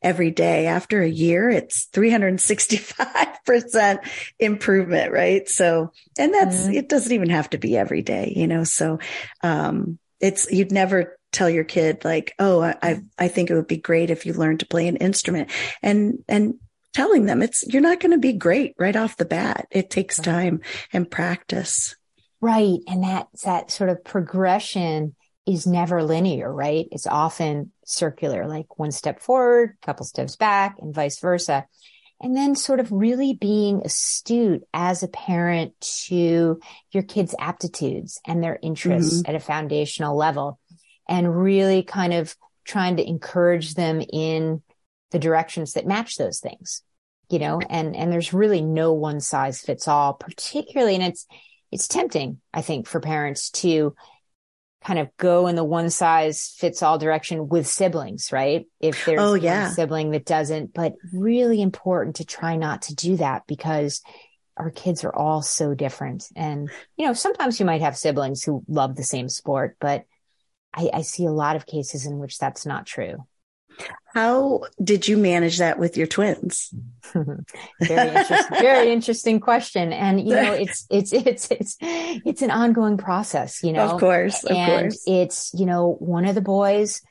every 0.00 0.30
day. 0.30 0.66
After 0.66 1.02
a 1.02 1.08
year, 1.08 1.50
it's 1.50 1.86
365% 1.92 3.98
improvement, 4.38 5.12
right? 5.12 5.46
So, 5.46 5.92
and 6.18 6.32
that's, 6.32 6.62
mm-hmm. 6.62 6.72
it 6.72 6.88
doesn't 6.88 7.12
even 7.12 7.28
have 7.28 7.50
to 7.50 7.58
be 7.58 7.76
every 7.76 8.00
day, 8.00 8.32
you 8.34 8.46
know? 8.46 8.64
So, 8.64 9.00
um, 9.42 9.98
it's, 10.18 10.50
you'd 10.50 10.72
never 10.72 11.18
tell 11.30 11.50
your 11.50 11.64
kid 11.64 12.06
like, 12.06 12.32
Oh, 12.38 12.62
I, 12.62 13.02
I 13.18 13.28
think 13.28 13.50
it 13.50 13.54
would 13.54 13.68
be 13.68 13.76
great 13.76 14.08
if 14.08 14.24
you 14.24 14.32
learned 14.32 14.60
to 14.60 14.66
play 14.66 14.88
an 14.88 14.96
instrument 14.96 15.50
and, 15.82 16.24
and 16.26 16.54
telling 16.94 17.26
them 17.26 17.42
it's, 17.42 17.66
you're 17.66 17.82
not 17.82 18.00
going 18.00 18.12
to 18.12 18.18
be 18.18 18.32
great 18.32 18.74
right 18.78 18.96
off 18.96 19.18
the 19.18 19.26
bat. 19.26 19.66
It 19.70 19.90
takes 19.90 20.16
time 20.16 20.62
and 20.90 21.10
practice. 21.10 21.96
Right. 22.40 22.78
And 22.88 23.04
that's 23.04 23.42
that 23.42 23.70
sort 23.70 23.90
of 23.90 24.02
progression 24.04 25.16
is 25.52 25.66
never 25.66 26.02
linear, 26.02 26.52
right? 26.52 26.86
It's 26.92 27.06
often 27.06 27.72
circular, 27.84 28.46
like 28.46 28.78
one 28.78 28.92
step 28.92 29.20
forward, 29.20 29.76
couple 29.82 30.06
steps 30.06 30.36
back 30.36 30.76
and 30.80 30.94
vice 30.94 31.18
versa. 31.20 31.66
And 32.22 32.36
then 32.36 32.54
sort 32.54 32.80
of 32.80 32.92
really 32.92 33.32
being 33.32 33.80
astute 33.82 34.62
as 34.74 35.02
a 35.02 35.08
parent 35.08 35.72
to 36.06 36.60
your 36.92 37.02
kids' 37.02 37.34
aptitudes 37.38 38.20
and 38.26 38.42
their 38.42 38.58
interests 38.62 39.22
mm-hmm. 39.22 39.30
at 39.30 39.36
a 39.36 39.40
foundational 39.44 40.16
level 40.16 40.58
and 41.08 41.42
really 41.42 41.82
kind 41.82 42.12
of 42.12 42.36
trying 42.64 42.96
to 42.96 43.08
encourage 43.08 43.74
them 43.74 44.02
in 44.12 44.62
the 45.10 45.18
directions 45.18 45.72
that 45.72 45.86
match 45.86 46.16
those 46.16 46.40
things, 46.40 46.82
you 47.30 47.38
know, 47.38 47.58
and, 47.68 47.96
and 47.96 48.12
there's 48.12 48.34
really 48.34 48.60
no 48.60 48.92
one 48.92 49.20
size 49.20 49.60
fits 49.60 49.88
all, 49.88 50.12
particularly, 50.12 50.94
and 50.94 51.04
it's, 51.04 51.26
it's 51.72 51.88
tempting, 51.88 52.40
I 52.52 52.62
think, 52.62 52.86
for 52.86 53.00
parents 53.00 53.50
to 53.50 53.94
kind 54.82 54.98
of 54.98 55.14
go 55.18 55.46
in 55.46 55.56
the 55.56 55.64
one 55.64 55.90
size 55.90 56.54
fits 56.56 56.82
all 56.82 56.98
direction 56.98 57.48
with 57.48 57.66
siblings, 57.66 58.32
right? 58.32 58.66
If 58.80 59.04
there's 59.04 59.20
oh, 59.20 59.34
yeah. 59.34 59.64
one 59.64 59.74
sibling 59.74 60.10
that 60.12 60.24
doesn't, 60.24 60.72
but 60.72 60.94
really 61.12 61.60
important 61.60 62.16
to 62.16 62.24
try 62.24 62.56
not 62.56 62.82
to 62.82 62.94
do 62.94 63.16
that 63.18 63.46
because 63.46 64.00
our 64.56 64.70
kids 64.70 65.04
are 65.04 65.14
all 65.14 65.42
so 65.42 65.74
different. 65.74 66.28
And, 66.34 66.70
you 66.96 67.06
know, 67.06 67.12
sometimes 67.12 67.60
you 67.60 67.66
might 67.66 67.82
have 67.82 67.96
siblings 67.96 68.42
who 68.42 68.62
love 68.68 68.96
the 68.96 69.04
same 69.04 69.28
sport, 69.28 69.76
but 69.80 70.04
I, 70.74 70.90
I 70.92 71.02
see 71.02 71.24
a 71.26 71.32
lot 71.32 71.56
of 71.56 71.66
cases 71.66 72.06
in 72.06 72.18
which 72.18 72.38
that's 72.38 72.64
not 72.64 72.86
true. 72.86 73.26
How 74.14 74.62
did 74.82 75.06
you 75.06 75.16
manage 75.16 75.58
that 75.58 75.78
with 75.78 75.96
your 75.96 76.08
twins? 76.08 76.74
very 77.12 78.08
interesting, 78.08 78.58
very 78.60 78.92
interesting 78.92 79.40
question. 79.40 79.92
And 79.92 80.20
you 80.20 80.34
know, 80.34 80.52
it's 80.52 80.86
it's 80.90 81.12
it's 81.12 81.50
it's 81.50 81.76
it's 81.80 82.42
an 82.42 82.50
ongoing 82.50 82.96
process, 82.96 83.62
you 83.62 83.72
know. 83.72 83.88
Of 83.88 84.00
course, 84.00 84.42
of 84.44 84.56
and 84.56 84.90
course. 84.90 85.04
it's, 85.06 85.52
you 85.54 85.66
know, 85.66 85.96
one 86.00 86.24
of 86.24 86.34
the 86.34 86.40
boys 86.40 87.02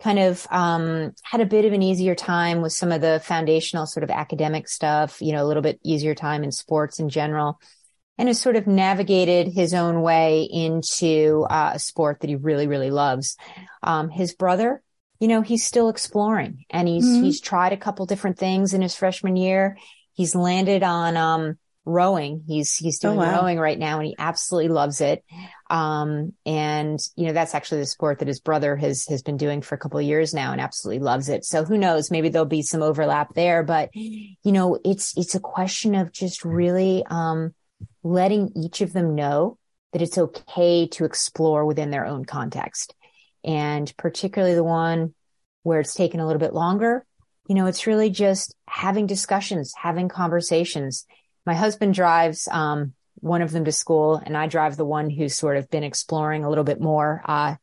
kind 0.00 0.18
of 0.20 0.46
um 0.50 1.12
had 1.24 1.40
a 1.40 1.46
bit 1.46 1.64
of 1.64 1.72
an 1.72 1.82
easier 1.82 2.14
time 2.14 2.62
with 2.62 2.72
some 2.72 2.92
of 2.92 3.00
the 3.00 3.20
foundational 3.24 3.84
sort 3.84 4.04
of 4.04 4.10
academic 4.10 4.68
stuff, 4.68 5.20
you 5.20 5.32
know, 5.32 5.42
a 5.42 5.46
little 5.46 5.62
bit 5.62 5.80
easier 5.82 6.14
time 6.14 6.44
in 6.44 6.52
sports 6.52 6.98
in 6.98 7.08
general. 7.08 7.60
And 8.16 8.26
has 8.26 8.40
sort 8.40 8.56
of 8.56 8.66
navigated 8.66 9.46
his 9.46 9.74
own 9.74 10.02
way 10.02 10.42
into 10.42 11.46
uh, 11.48 11.72
a 11.74 11.78
sport 11.78 12.18
that 12.20 12.28
he 12.28 12.34
really, 12.34 12.66
really 12.66 12.90
loves. 12.90 13.36
Um, 13.80 14.10
his 14.10 14.34
brother 14.34 14.82
you 15.20 15.28
know, 15.28 15.42
he's 15.42 15.66
still 15.66 15.88
exploring 15.88 16.64
and 16.70 16.86
he's, 16.86 17.04
mm-hmm. 17.04 17.24
he's 17.24 17.40
tried 17.40 17.72
a 17.72 17.76
couple 17.76 18.06
different 18.06 18.38
things 18.38 18.74
in 18.74 18.82
his 18.82 18.94
freshman 18.94 19.36
year. 19.36 19.76
He's 20.12 20.34
landed 20.34 20.82
on, 20.82 21.16
um, 21.16 21.58
rowing. 21.84 22.44
He's, 22.46 22.76
he's 22.76 23.02
oh, 23.04 23.08
doing 23.08 23.18
oh, 23.18 23.22
wow. 23.22 23.40
rowing 23.40 23.58
right 23.58 23.78
now 23.78 23.98
and 23.98 24.06
he 24.06 24.14
absolutely 24.18 24.68
loves 24.68 25.00
it. 25.00 25.24
Um, 25.70 26.34
and 26.44 27.00
you 27.16 27.26
know, 27.26 27.32
that's 27.32 27.54
actually 27.54 27.80
the 27.80 27.86
sport 27.86 28.18
that 28.18 28.28
his 28.28 28.40
brother 28.40 28.76
has, 28.76 29.06
has 29.06 29.22
been 29.22 29.38
doing 29.38 29.62
for 29.62 29.74
a 29.74 29.78
couple 29.78 29.98
of 29.98 30.04
years 30.04 30.34
now 30.34 30.52
and 30.52 30.60
absolutely 30.60 31.02
loves 31.02 31.28
it. 31.28 31.44
So 31.44 31.64
who 31.64 31.78
knows, 31.78 32.10
maybe 32.10 32.28
there'll 32.28 32.46
be 32.46 32.62
some 32.62 32.82
overlap 32.82 33.34
there, 33.34 33.62
but 33.62 33.90
you 33.94 34.36
know, 34.44 34.78
it's, 34.84 35.16
it's 35.16 35.34
a 35.34 35.40
question 35.40 35.94
of 35.94 36.12
just 36.12 36.44
really, 36.44 37.04
um, 37.08 37.54
letting 38.02 38.52
each 38.54 38.80
of 38.80 38.92
them 38.92 39.14
know 39.14 39.58
that 39.92 40.02
it's 40.02 40.18
okay 40.18 40.86
to 40.88 41.04
explore 41.04 41.64
within 41.64 41.90
their 41.90 42.06
own 42.06 42.24
context 42.24 42.94
and 43.48 43.92
particularly 43.96 44.54
the 44.54 44.62
one 44.62 45.14
where 45.62 45.80
it's 45.80 45.94
taken 45.94 46.20
a 46.20 46.26
little 46.26 46.38
bit 46.38 46.52
longer, 46.52 47.04
you 47.48 47.54
know, 47.54 47.64
it's 47.64 47.86
really 47.86 48.10
just 48.10 48.54
having 48.68 49.06
discussions, 49.06 49.72
having 49.74 50.10
conversations. 50.10 51.06
My 51.46 51.54
husband 51.54 51.94
drives, 51.94 52.46
um, 52.50 52.92
one 53.20 53.40
of 53.40 53.50
them 53.50 53.64
to 53.64 53.72
school 53.72 54.22
and 54.24 54.36
I 54.36 54.48
drive 54.48 54.76
the 54.76 54.84
one 54.84 55.08
who's 55.08 55.34
sort 55.34 55.56
of 55.56 55.70
been 55.70 55.82
exploring 55.82 56.44
a 56.44 56.48
little 56.48 56.62
bit 56.62 56.78
more, 56.78 57.22
uh, 57.24 57.56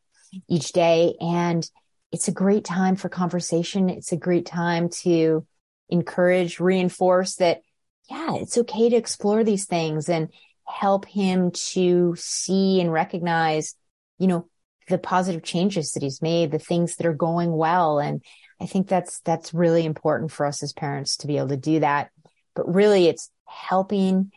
each 0.49 0.73
day. 0.73 1.15
And 1.21 1.69
it's 2.11 2.27
a 2.27 2.33
great 2.33 2.65
time 2.65 2.95
for 2.95 3.07
conversation. 3.07 3.89
It's 3.89 4.11
a 4.11 4.17
great 4.17 4.47
time 4.47 4.89
to 5.03 5.45
encourage, 5.89 6.59
reinforce 6.59 7.35
that, 7.35 7.61
yeah, 8.09 8.35
it's 8.37 8.57
okay 8.57 8.89
to 8.89 8.95
explore 8.95 9.43
these 9.43 9.65
things 9.65 10.09
and 10.09 10.29
help 10.67 11.05
him 11.05 11.51
to 11.51 12.15
see 12.17 12.81
and 12.81 12.91
recognize, 12.91 13.75
you 14.17 14.27
know, 14.27 14.49
the 14.87 14.97
positive 14.97 15.43
changes 15.43 15.91
that 15.91 16.03
he's 16.03 16.21
made, 16.21 16.51
the 16.51 16.59
things 16.59 16.95
that 16.95 17.07
are 17.07 17.13
going 17.13 17.51
well. 17.51 17.99
And 17.99 18.23
I 18.61 18.65
think 18.65 18.87
that's, 18.87 19.19
that's 19.21 19.53
really 19.53 19.85
important 19.85 20.31
for 20.31 20.45
us 20.45 20.63
as 20.63 20.73
parents 20.73 21.17
to 21.17 21.27
be 21.27 21.37
able 21.37 21.49
to 21.49 21.57
do 21.57 21.79
that. 21.79 22.11
But 22.55 22.73
really 22.73 23.07
it's 23.07 23.29
helping 23.45 24.31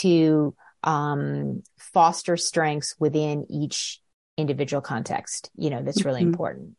to, 0.00 0.54
um, 0.82 1.62
foster 1.78 2.36
strengths 2.36 2.94
within 2.98 3.46
each 3.48 4.00
individual 4.36 4.82
context. 4.82 5.50
You 5.56 5.70
know, 5.70 5.82
that's 5.82 6.04
really 6.04 6.20
mm-hmm. 6.20 6.30
important. 6.30 6.76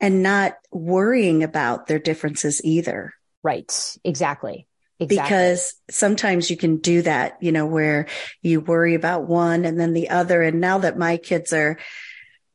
And 0.00 0.22
not 0.22 0.54
worrying 0.70 1.44
about 1.44 1.86
their 1.86 1.98
differences 1.98 2.60
either. 2.64 3.14
Right. 3.42 3.96
Exactly. 4.04 4.66
Exactly. 4.98 5.36
Because 5.36 5.74
sometimes 5.90 6.50
you 6.50 6.56
can 6.56 6.78
do 6.78 7.02
that, 7.02 7.36
you 7.40 7.52
know, 7.52 7.66
where 7.66 8.06
you 8.42 8.60
worry 8.60 8.94
about 8.94 9.28
one 9.28 9.64
and 9.64 9.78
then 9.78 9.92
the 9.92 10.10
other. 10.10 10.42
And 10.42 10.60
now 10.60 10.78
that 10.78 10.98
my 10.98 11.18
kids 11.18 11.52
are 11.52 11.78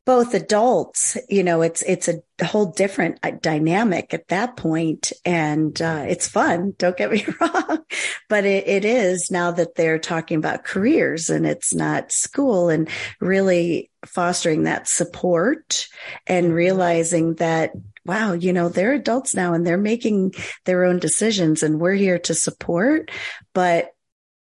both 0.06 0.34
adults, 0.34 1.16
you 1.30 1.44
know, 1.44 1.62
it's, 1.62 1.84
it's 1.84 2.08
a 2.08 2.46
whole 2.46 2.66
different 2.72 3.20
uh, 3.22 3.32
dynamic 3.42 4.14
at 4.14 4.28
that 4.30 4.58
point, 4.58 5.12
And, 5.26 5.80
uh, 5.82 6.06
it's 6.08 6.28
fun. 6.28 6.74
Don't 6.78 6.98
get 6.98 7.12
me 7.12 7.26
wrong, 7.40 7.86
but 8.28 8.46
it, 8.46 8.68
it 8.68 8.86
is 8.86 9.30
now 9.30 9.52
that 9.52 9.76
they're 9.76 10.00
talking 10.00 10.38
about 10.38 10.64
careers 10.64 11.30
and 11.30 11.46
it's 11.46 11.74
not 11.74 12.12
school 12.12 12.70
and 12.70 12.90
really 13.20 13.92
fostering 14.06 14.64
that 14.64 14.88
support 14.88 15.88
and 16.26 16.48
mm-hmm. 16.48 16.56
realizing 16.56 17.36
that 17.36 17.72
wow, 18.06 18.34
you 18.34 18.52
know, 18.52 18.70
they're 18.70 18.94
adults 18.94 19.36
now 19.36 19.54
and 19.54 19.66
they're 19.66 19.78
making 19.78 20.34
their 20.66 20.86
own 20.86 21.00
decisions 21.00 21.64
and 21.64 21.80
we're 21.80 21.94
here 21.94 22.18
to 22.18 22.34
support, 22.34 23.12
but 23.54 23.92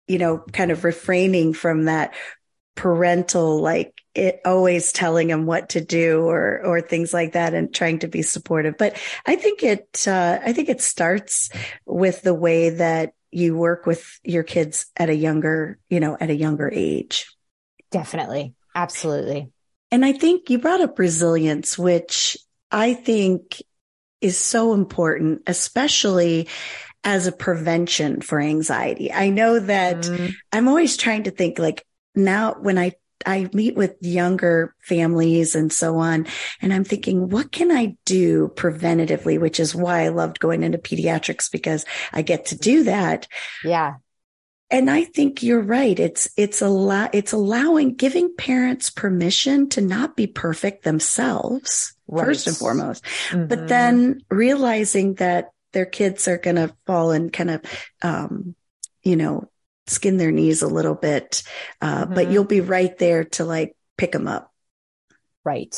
you 0.08 0.18
know, 0.18 0.40
kind 0.52 0.72
of 0.72 0.84
refraining 0.84 1.54
from 1.54 1.86
that 1.86 2.14
parental 2.76 3.62
like 3.62 3.94
it 4.16 4.42
always 4.46 4.92
telling 4.92 5.28
them 5.28 5.46
what 5.46 5.70
to 5.70 5.82
do 5.82 6.22
or 6.22 6.62
or 6.64 6.82
things 6.82 7.14
like 7.14 7.34
that 7.34 7.54
and 7.54 7.74
trying 7.74 8.00
to 8.00 8.08
be 8.08 8.22
supportive. 8.22 8.78
But 8.78 9.00
i 9.26 9.36
think 9.36 9.64
it 9.64 10.06
uh, 10.08 10.40
i 10.44 10.54
think 10.54 10.70
it 10.70 10.82
starts 10.82 11.50
with 11.86 12.22
the 12.22 12.34
way 12.34 12.70
that 12.72 13.14
you 13.32 13.58
work 13.58 13.86
with 13.86 14.20
your 14.24 14.44
kids 14.44 14.86
at 14.96 15.10
a 15.10 15.16
younger 15.16 15.80
you 15.90 16.00
know 16.00 16.18
at 16.20 16.30
a 16.30 16.36
younger 16.36 16.70
age. 16.72 17.28
Definitely. 17.92 18.54
Absolutely. 18.76 19.52
And 19.92 20.06
i 20.06 20.14
think 20.14 20.50
you 20.50 20.60
brought 20.60 20.82
up 20.82 21.00
resilience 21.00 21.78
which 21.78 22.38
i 22.72 22.94
think 22.94 23.62
is 24.22 24.38
so 24.38 24.74
important 24.74 25.44
especially 25.48 26.48
as 27.06 27.28
a 27.28 27.34
prevention 27.34 28.22
for 28.22 28.40
anxiety. 28.40 29.12
I 29.12 29.30
know 29.30 29.60
that 29.60 29.98
mm. 29.98 30.34
i'm 30.52 30.68
always 30.68 30.98
trying 30.98 31.24
to 31.24 31.32
think 31.32 31.60
like 31.60 31.86
now 32.16 32.54
when 32.54 32.78
I 32.78 32.94
I 33.26 33.50
meet 33.54 33.76
with 33.76 33.96
younger 34.02 34.76
families 34.82 35.56
and 35.56 35.72
so 35.72 35.98
on. 35.98 36.28
And 36.62 36.74
I'm 36.74 36.84
thinking, 36.84 37.30
what 37.30 37.52
can 37.52 37.72
I 37.72 37.96
do 38.06 38.52
preventatively? 38.56 39.40
Which 39.40 39.60
is 39.60 39.76
why 39.76 40.04
I 40.04 40.10
loved 40.10 40.40
going 40.40 40.64
into 40.64 40.78
pediatrics 40.78 41.52
because 41.52 41.86
I 42.12 42.22
get 42.22 42.48
to 42.48 42.58
do 42.58 42.84
that. 42.84 43.28
Yeah. 43.64 43.96
And 44.70 44.90
I 44.90 45.04
think 45.04 45.44
you're 45.44 45.62
right. 45.62 46.00
It's, 46.00 46.30
it's 46.36 46.62
a 46.62 46.70
lot, 46.70 47.14
it's 47.14 47.32
allowing, 47.32 47.96
giving 47.96 48.36
parents 48.36 48.90
permission 48.90 49.70
to 49.70 49.82
not 49.82 50.16
be 50.16 50.26
perfect 50.26 50.84
themselves, 50.84 51.94
right. 52.08 52.26
first 52.26 52.48
and 52.48 52.58
foremost, 52.58 53.04
mm-hmm. 53.30 53.46
but 53.46 53.68
then 53.68 54.22
realizing 54.32 55.14
that 55.16 55.52
their 55.74 55.86
kids 55.86 56.28
are 56.28 56.40
going 56.40 56.56
to 56.56 56.76
fall 56.88 57.12
and 57.12 57.32
kind 57.32 57.52
of, 57.52 57.62
um, 58.02 58.56
you 59.04 59.16
know, 59.16 59.48
skin 59.88 60.18
their 60.18 60.32
knees 60.32 60.62
a 60.62 60.68
little 60.68 60.96
bit, 60.96 61.44
uh, 61.82 62.06
mm-hmm. 62.06 62.14
but 62.14 62.30
you'll 62.30 62.46
be 62.46 62.62
right 62.62 62.98
there 62.98 63.26
to 63.26 63.46
like 63.46 63.76
pick 63.98 64.12
them 64.12 64.28
up. 64.28 64.52
Right. 65.44 65.76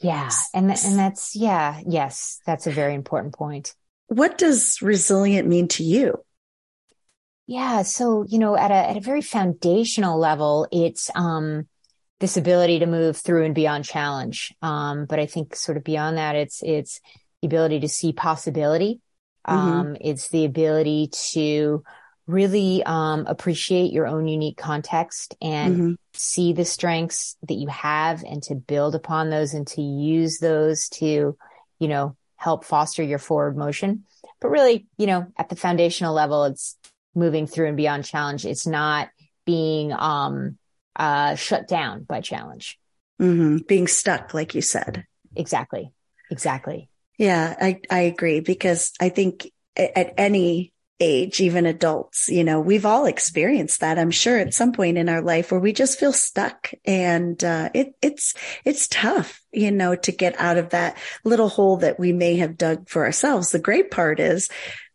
Yeah. 0.00 0.30
And, 0.54 0.68
th- 0.68 0.84
and 0.84 0.98
that's, 0.98 1.34
yeah. 1.34 1.80
Yes. 1.86 2.40
That's 2.46 2.66
a 2.68 2.70
very 2.70 2.94
important 2.94 3.34
point. 3.34 3.74
What 4.06 4.38
does 4.38 4.80
resilient 4.80 5.48
mean 5.48 5.68
to 5.68 5.82
you? 5.82 6.24
Yeah. 7.48 7.82
So, 7.82 8.24
you 8.28 8.38
know, 8.38 8.56
at 8.56 8.70
a, 8.70 8.74
at 8.74 8.96
a 8.96 9.00
very 9.00 9.22
foundational 9.22 10.18
level, 10.18 10.68
it's, 10.70 11.10
um, 11.14 11.66
this 12.20 12.36
ability 12.36 12.80
to 12.80 12.86
move 12.86 13.16
through 13.16 13.44
and 13.44 13.54
beyond 13.54 13.84
challenge. 13.84 14.54
Um, 14.62 15.06
but 15.06 15.18
I 15.18 15.26
think 15.26 15.56
sort 15.56 15.76
of 15.76 15.84
beyond 15.84 16.18
that, 16.18 16.36
it's, 16.36 16.62
it's 16.62 17.00
the 17.42 17.46
ability 17.46 17.80
to 17.80 17.88
see 17.88 18.12
possibility. 18.12 19.00
Mm-hmm. 19.48 19.58
Um, 19.58 19.86
mm-hmm. 19.86 19.94
it's 20.00 20.28
the 20.28 20.44
ability 20.44 21.10
to 21.32 21.82
really 22.28 22.82
um, 22.84 23.26
appreciate 23.26 23.90
your 23.90 24.06
own 24.06 24.28
unique 24.28 24.58
context 24.58 25.34
and 25.40 25.74
mm-hmm. 25.74 25.92
see 26.12 26.52
the 26.52 26.64
strengths 26.64 27.36
that 27.48 27.54
you 27.54 27.68
have 27.68 28.22
and 28.22 28.42
to 28.44 28.54
build 28.54 28.94
upon 28.94 29.30
those 29.30 29.54
and 29.54 29.66
to 29.66 29.80
use 29.80 30.38
those 30.38 30.90
to, 30.90 31.36
you 31.78 31.88
know, 31.88 32.14
help 32.36 32.64
foster 32.64 33.02
your 33.02 33.18
forward 33.18 33.56
motion. 33.56 34.04
But 34.40 34.50
really, 34.50 34.86
you 34.98 35.06
know, 35.06 35.26
at 35.38 35.48
the 35.48 35.56
foundational 35.56 36.14
level, 36.14 36.44
it's 36.44 36.76
moving 37.14 37.46
through 37.46 37.68
and 37.68 37.76
beyond 37.76 38.04
challenge. 38.04 38.44
It's 38.44 38.66
not 38.66 39.08
being 39.46 39.92
um, 39.92 40.58
uh, 40.94 41.34
shut 41.34 41.66
down 41.66 42.04
by 42.04 42.20
challenge. 42.20 42.78
Mm-hmm. 43.20 43.64
Being 43.66 43.88
stuck, 43.88 44.34
like 44.34 44.54
you 44.54 44.60
said. 44.60 45.06
Exactly. 45.34 45.92
Exactly. 46.30 46.90
Yeah, 47.16 47.56
I, 47.58 47.80
I 47.90 48.00
agree 48.00 48.40
because 48.40 48.92
I 49.00 49.08
think 49.08 49.50
at 49.76 50.12
any 50.18 50.72
age, 51.00 51.40
even 51.40 51.66
adults, 51.66 52.28
you 52.28 52.42
know, 52.42 52.60
we've 52.60 52.86
all 52.86 53.06
experienced 53.06 53.80
that. 53.80 53.98
I'm 53.98 54.10
sure 54.10 54.38
at 54.38 54.54
some 54.54 54.72
point 54.72 54.98
in 54.98 55.08
our 55.08 55.22
life 55.22 55.52
where 55.52 55.60
we 55.60 55.72
just 55.72 55.98
feel 55.98 56.12
stuck 56.12 56.72
and, 56.84 57.42
uh, 57.44 57.70
it, 57.72 57.94
it's, 58.02 58.34
it's 58.64 58.88
tough, 58.88 59.40
you 59.52 59.70
know, 59.70 59.94
to 59.94 60.12
get 60.12 60.38
out 60.40 60.56
of 60.56 60.70
that 60.70 60.96
little 61.24 61.48
hole 61.48 61.76
that 61.78 62.00
we 62.00 62.12
may 62.12 62.36
have 62.36 62.58
dug 62.58 62.88
for 62.88 63.04
ourselves. 63.04 63.52
The 63.52 63.58
great 63.58 63.90
part 63.90 64.18
is 64.18 64.48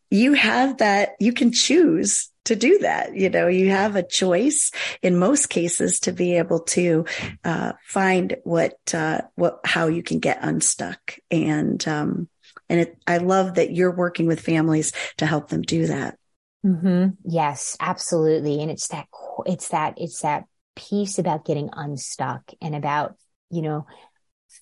you 0.10 0.34
have 0.34 0.80
that, 0.80 1.12
you 1.20 1.32
can 1.32 1.52
choose 1.52 2.30
to 2.46 2.56
do 2.58 2.80
that. 2.80 3.16
You 3.16 3.30
know, 3.30 3.48
you 3.48 3.70
have 3.70 3.96
a 3.96 4.04
choice 4.04 4.72
in 5.02 5.18
most 5.18 5.48
cases 5.48 6.02
to 6.02 6.12
be 6.12 6.38
able 6.38 6.60
to, 6.60 7.06
uh, 7.46 7.74
find 7.86 8.36
what, 8.44 8.78
uh, 8.94 9.22
what, 9.36 9.62
how 9.64 9.88
you 9.88 10.04
can 10.04 10.20
get 10.20 10.40
unstuck 10.42 11.18
and, 11.32 11.88
um, 11.88 12.28
and 12.74 12.82
it, 12.82 12.98
I 13.06 13.20
love 13.20 13.54
that 13.54 13.72
you're 13.72 13.96
working 13.96 14.26
with 14.26 14.40
families 14.40 14.94
to 15.18 15.28
help 15.28 15.50
them 15.50 15.62
do 15.62 15.86
that. 15.86 16.18
Mm-hmm. 16.66 17.10
Yes, 17.24 17.78
absolutely. 17.80 18.64
And 18.64 18.72
it's 18.72 18.88
that, 18.88 19.06
it's 19.46 19.68
that, 19.68 19.94
it's 19.98 20.22
that 20.22 20.46
piece 20.76 21.20
about 21.20 21.46
getting 21.46 21.70
unstuck 21.72 22.52
and 22.64 22.74
about, 22.74 23.14
you 23.52 23.62
know, 23.62 23.86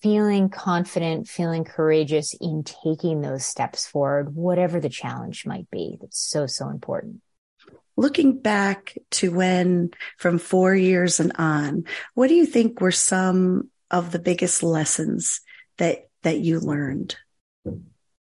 feeling 0.02 0.50
confident, 0.50 1.30
feeling 1.30 1.64
courageous 1.64 2.36
in 2.42 2.66
taking 2.66 3.22
those 3.22 3.46
steps 3.46 3.88
forward, 3.88 4.36
whatever 4.36 4.82
the 4.82 4.90
challenge 4.90 5.46
might 5.46 5.72
be. 5.72 5.98
That's 6.02 6.20
so, 6.20 6.48
so 6.48 6.68
important. 6.68 7.22
Looking 7.96 8.40
back 8.40 8.98
to 9.12 9.32
when 9.32 9.92
from 10.18 10.38
four 10.38 10.76
years 10.76 11.22
and 11.22 11.32
on, 11.38 11.86
what 12.14 12.28
do 12.28 12.34
you 12.34 12.46
think 12.46 12.82
were 12.82 12.92
some 12.92 13.70
of 13.90 14.12
the 14.12 14.20
biggest 14.20 14.64
lessons 14.64 15.40
that, 15.78 16.10
that 16.24 16.40
you 16.40 16.60
learned? 16.60 17.16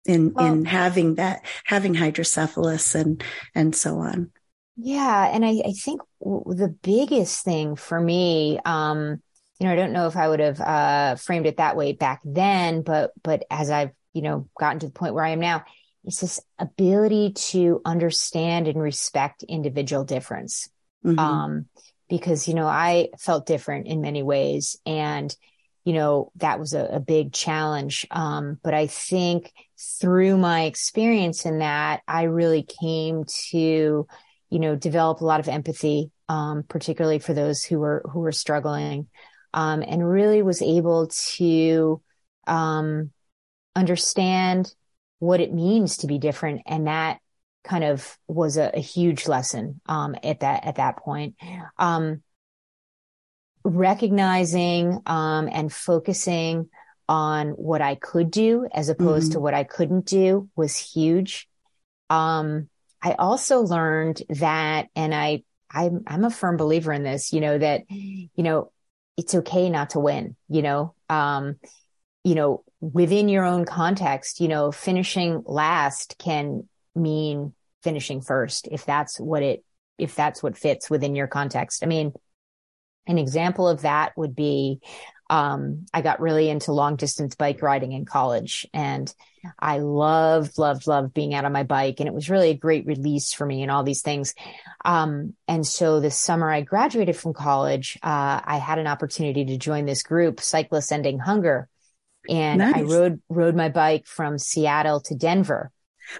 In 0.05 0.33
well, 0.33 0.53
in 0.53 0.65
having 0.65 1.15
that 1.15 1.45
having 1.65 1.93
hydrocephalus 1.93 2.95
and 2.95 3.23
and 3.53 3.75
so 3.75 3.97
on 3.99 4.31
yeah 4.77 5.29
and 5.33 5.45
i 5.45 5.61
i 5.65 5.71
think 5.71 6.01
w- 6.21 6.43
the 6.55 6.69
biggest 6.69 7.43
thing 7.43 7.75
for 7.75 7.99
me 7.99 8.59
um 8.65 9.21
you 9.59 9.65
know 9.65 9.73
i 9.73 9.75
don't 9.75 9.93
know 9.93 10.07
if 10.07 10.15
i 10.15 10.27
would 10.27 10.39
have 10.39 10.61
uh 10.61 11.15
framed 11.15 11.45
it 11.45 11.57
that 11.57 11.75
way 11.75 11.93
back 11.93 12.21
then 12.23 12.81
but 12.81 13.11
but 13.23 13.43
as 13.49 13.69
i've 13.69 13.91
you 14.13 14.21
know 14.21 14.47
gotten 14.59 14.79
to 14.79 14.87
the 14.87 14.93
point 14.93 15.13
where 15.13 15.25
i 15.25 15.29
am 15.29 15.39
now 15.39 15.63
it's 16.03 16.21
this 16.21 16.39
ability 16.59 17.31
to 17.33 17.81
understand 17.83 18.67
and 18.67 18.79
respect 18.79 19.43
individual 19.43 20.03
difference 20.03 20.69
mm-hmm. 21.03 21.17
um 21.17 21.65
because 22.09 22.47
you 22.47 22.53
know 22.53 22.67
i 22.67 23.09
felt 23.17 23.45
different 23.45 23.87
in 23.87 24.01
many 24.01 24.21
ways 24.21 24.77
and 24.85 25.35
you 25.85 25.93
know, 25.93 26.31
that 26.37 26.59
was 26.59 26.73
a, 26.73 26.83
a 26.83 26.99
big 26.99 27.31
challenge. 27.31 28.05
Um, 28.11 28.59
but 28.63 28.73
I 28.73 28.87
think 28.87 29.53
through 29.77 30.37
my 30.37 30.63
experience 30.63 31.45
in 31.45 31.59
that, 31.59 32.01
I 32.07 32.23
really 32.23 32.63
came 32.63 33.25
to, 33.51 34.07
you 34.49 34.59
know, 34.59 34.75
develop 34.75 35.21
a 35.21 35.25
lot 35.25 35.39
of 35.39 35.47
empathy, 35.47 36.11
um, 36.29 36.63
particularly 36.63 37.19
for 37.19 37.33
those 37.33 37.63
who 37.63 37.79
were, 37.79 38.03
who 38.11 38.19
were 38.19 38.31
struggling, 38.31 39.07
um, 39.53 39.83
and 39.85 40.07
really 40.07 40.41
was 40.41 40.61
able 40.61 41.07
to, 41.07 42.01
um, 42.47 43.11
understand 43.75 44.73
what 45.19 45.41
it 45.41 45.53
means 45.53 45.97
to 45.97 46.07
be 46.07 46.19
different. 46.19 46.61
And 46.65 46.87
that 46.87 47.19
kind 47.63 47.83
of 47.83 48.17
was 48.27 48.57
a, 48.57 48.71
a 48.73 48.79
huge 48.79 49.27
lesson, 49.27 49.81
um, 49.87 50.15
at 50.23 50.41
that, 50.41 50.65
at 50.65 50.75
that 50.75 50.97
point. 50.97 51.35
Um, 51.77 52.21
recognizing 53.63 55.01
um, 55.07 55.49
and 55.51 55.73
focusing 55.73 56.69
on 57.07 57.49
what 57.49 57.81
I 57.81 57.95
could 57.95 58.31
do 58.31 58.67
as 58.73 58.89
opposed 58.89 59.27
mm-hmm. 59.27 59.33
to 59.33 59.39
what 59.39 59.53
I 59.53 59.63
couldn't 59.63 60.05
do 60.05 60.49
was 60.55 60.75
huge. 60.75 61.47
Um, 62.09 62.69
I 63.01 63.13
also 63.13 63.61
learned 63.61 64.23
that, 64.29 64.87
and 64.95 65.13
I, 65.13 65.43
I'm, 65.71 66.03
I'm 66.07 66.23
a 66.23 66.29
firm 66.29 66.57
believer 66.57 66.91
in 66.93 67.03
this, 67.03 67.33
you 67.33 67.41
know, 67.41 67.57
that, 67.57 67.83
you 67.89 68.29
know, 68.37 68.71
it's 69.17 69.35
okay 69.35 69.69
not 69.69 69.91
to 69.91 69.99
win, 69.99 70.35
you 70.49 70.61
know, 70.61 70.93
um, 71.09 71.57
you 72.23 72.35
know, 72.35 72.63
within 72.81 73.29
your 73.29 73.45
own 73.45 73.65
context, 73.65 74.39
you 74.39 74.47
know, 74.47 74.71
finishing 74.71 75.43
last 75.45 76.15
can 76.17 76.67
mean 76.95 77.53
finishing 77.83 78.21
first 78.21 78.67
if 78.71 78.85
that's 78.85 79.19
what 79.19 79.43
it, 79.43 79.63
if 79.97 80.15
that's 80.15 80.41
what 80.41 80.57
fits 80.57 80.89
within 80.89 81.15
your 81.15 81.27
context. 81.27 81.83
I 81.83 81.85
mean, 81.85 82.13
an 83.07 83.17
example 83.17 83.67
of 83.67 83.81
that 83.81 84.13
would 84.17 84.35
be 84.35 84.79
um, 85.29 85.85
I 85.93 86.01
got 86.01 86.19
really 86.19 86.49
into 86.49 86.71
long 86.71 86.95
distance 86.95 87.35
bike 87.35 87.61
riding 87.61 87.93
in 87.93 88.05
college 88.05 88.67
and 88.73 89.13
I 89.59 89.79
loved, 89.79 90.57
loved, 90.57 90.87
loved 90.87 91.13
being 91.13 91.33
out 91.33 91.45
on 91.45 91.51
my 91.51 91.63
bike. 91.63 91.99
And 91.99 92.07
it 92.07 92.13
was 92.13 92.29
really 92.29 92.49
a 92.49 92.57
great 92.57 92.85
release 92.85 93.33
for 93.33 93.45
me 93.45 93.61
and 93.61 93.71
all 93.71 93.83
these 93.83 94.01
things. 94.01 94.33
Um, 94.83 95.33
and 95.47 95.65
so 95.65 95.99
this 95.99 96.17
summer 96.17 96.49
I 96.49 96.61
graduated 96.61 97.15
from 97.15 97.33
college. 97.33 97.97
Uh, 98.03 98.41
I 98.43 98.57
had 98.57 98.79
an 98.79 98.87
opportunity 98.87 99.45
to 99.45 99.57
join 99.57 99.85
this 99.85 100.03
group, 100.03 100.41
Cyclists 100.41 100.91
Ending 100.91 101.19
Hunger. 101.19 101.69
And 102.27 102.59
nice. 102.59 102.75
I 102.75 102.81
rode, 102.81 103.21
rode 103.29 103.55
my 103.55 103.69
bike 103.69 104.07
from 104.07 104.39
Seattle 104.39 105.01
to 105.01 105.15
Denver 105.15 105.71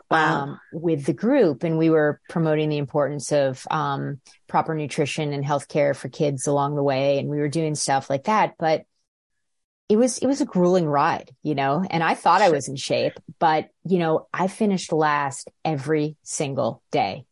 wow. 0.09 0.43
um, 0.43 0.59
with 0.71 1.05
the 1.05 1.13
group, 1.13 1.63
and 1.63 1.77
we 1.77 1.89
were 1.89 2.19
promoting 2.29 2.69
the 2.69 2.77
importance 2.77 3.31
of 3.31 3.65
um, 3.71 4.19
proper 4.47 4.75
nutrition 4.75 5.33
and 5.33 5.43
healthcare 5.43 5.95
for 5.95 6.09
kids 6.09 6.47
along 6.47 6.75
the 6.75 6.83
way, 6.83 7.19
and 7.19 7.29
we 7.29 7.37
were 7.37 7.49
doing 7.49 7.75
stuff 7.75 8.09
like 8.09 8.25
that. 8.25 8.55
But 8.57 8.85
it 9.87 9.97
was 9.97 10.17
it 10.17 10.27
was 10.27 10.41
a 10.41 10.45
grueling 10.45 10.87
ride, 10.87 11.31
you 11.43 11.55
know. 11.55 11.85
And 11.89 12.03
I 12.03 12.15
thought 12.15 12.41
I 12.41 12.49
was 12.49 12.67
in 12.67 12.75
shape, 12.75 13.13
but 13.39 13.69
you 13.85 13.99
know, 13.99 14.27
I 14.33 14.47
finished 14.47 14.91
last 14.91 15.49
every 15.63 16.15
single 16.23 16.81
day. 16.91 17.25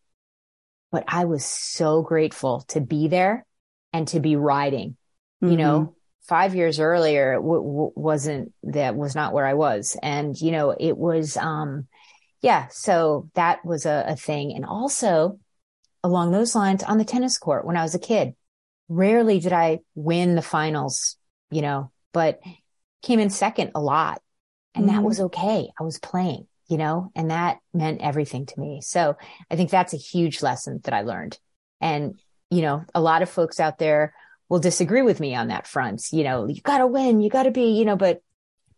But 0.92 1.06
I 1.08 1.26
was 1.26 1.44
so 1.44 2.04
grateful 2.04 2.62
to 2.70 2.80
be 2.80 3.08
there 3.08 3.46
and 3.92 4.08
to 4.10 4.20
be 4.20 4.36
riding. 4.36 4.98
Mm-hmm. 5.44 5.52
You 5.52 5.58
know, 5.58 5.80
mm-hmm. 5.80 5.92
five 6.28 6.54
years 6.56 6.80
earlier 6.80 7.36
w- 7.36 7.64
w- 7.64 7.92
wasn't 7.96 8.54
that 8.64 8.96
was 8.96 9.16
not 9.16 9.34
where 9.34 9.48
I 9.48 9.56
was, 9.56 9.98
and 10.04 10.40
you 10.40 10.52
know, 10.52 10.72
it 10.72 10.98
was 10.98 11.38
um 11.38 11.88
yeah, 12.42 12.68
so 12.70 13.30
that 13.34 13.66
was 13.66 13.86
a, 13.86 14.04
a 14.10 14.16
thing. 14.16 14.54
And 14.54 14.66
also 14.66 15.40
along 16.04 16.32
those 16.32 16.54
lines 16.54 16.84
on 16.84 16.98
the 16.98 17.06
tennis 17.06 17.38
court 17.38 17.66
when 17.66 17.78
I 17.78 17.84
was 17.84 17.96
a 17.96 18.00
kid, 18.00 18.36
rarely 18.90 19.40
did 19.40 19.54
I 19.54 19.80
win 19.96 20.36
the 20.36 20.42
finals, 20.42 21.16
you 21.50 21.62
know, 21.62 21.93
but 22.14 22.40
came 23.02 23.20
in 23.20 23.30
second 23.30 23.72
a 23.76 23.82
lot. 23.82 24.22
And 24.76 24.86
mm-hmm. 24.86 24.96
that 24.96 25.04
was 25.04 25.20
okay. 25.20 25.70
I 25.80 25.84
was 25.84 26.00
playing, 26.00 26.48
you 26.68 26.78
know, 26.78 27.12
and 27.16 27.30
that 27.30 27.60
meant 27.74 28.02
everything 28.02 28.46
to 28.48 28.60
me. 28.60 28.82
So 28.82 29.18
I 29.52 29.56
think 29.56 29.70
that's 29.70 29.94
a 29.94 29.98
huge 29.98 30.42
lesson 30.42 30.80
that 30.86 30.94
I 30.94 31.02
learned. 31.02 31.38
And, 31.82 32.20
you 32.50 32.62
know, 32.62 32.86
a 32.96 33.02
lot 33.02 33.22
of 33.22 33.30
folks 33.30 33.60
out 33.60 33.78
there 33.78 34.14
will 34.50 34.60
disagree 34.60 35.02
with 35.02 35.20
me 35.20 35.36
on 35.36 35.50
that 35.50 35.68
front. 35.68 36.08
You 36.12 36.24
know, 36.24 36.48
you 36.48 36.62
gotta 36.62 36.88
win, 36.88 37.22
you 37.22 37.30
gotta 37.30 37.52
be, 37.52 37.78
you 37.78 37.86
know, 37.86 37.98
but 37.98 38.22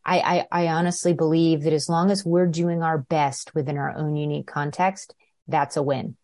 I, 0.04 0.46
I, 0.52 0.64
I 0.64 0.68
honestly 0.68 1.14
believe 1.14 1.64
that 1.64 1.74
as 1.74 1.90
long 1.90 2.12
as 2.12 2.26
we're 2.26 2.48
doing 2.48 2.84
our 2.84 2.98
best 2.98 3.56
within 3.56 3.78
our 3.78 3.96
own 3.96 4.16
unique 4.16 4.48
context, 4.48 5.16
that's 5.48 5.78
a 5.78 5.84
win. 5.84 6.16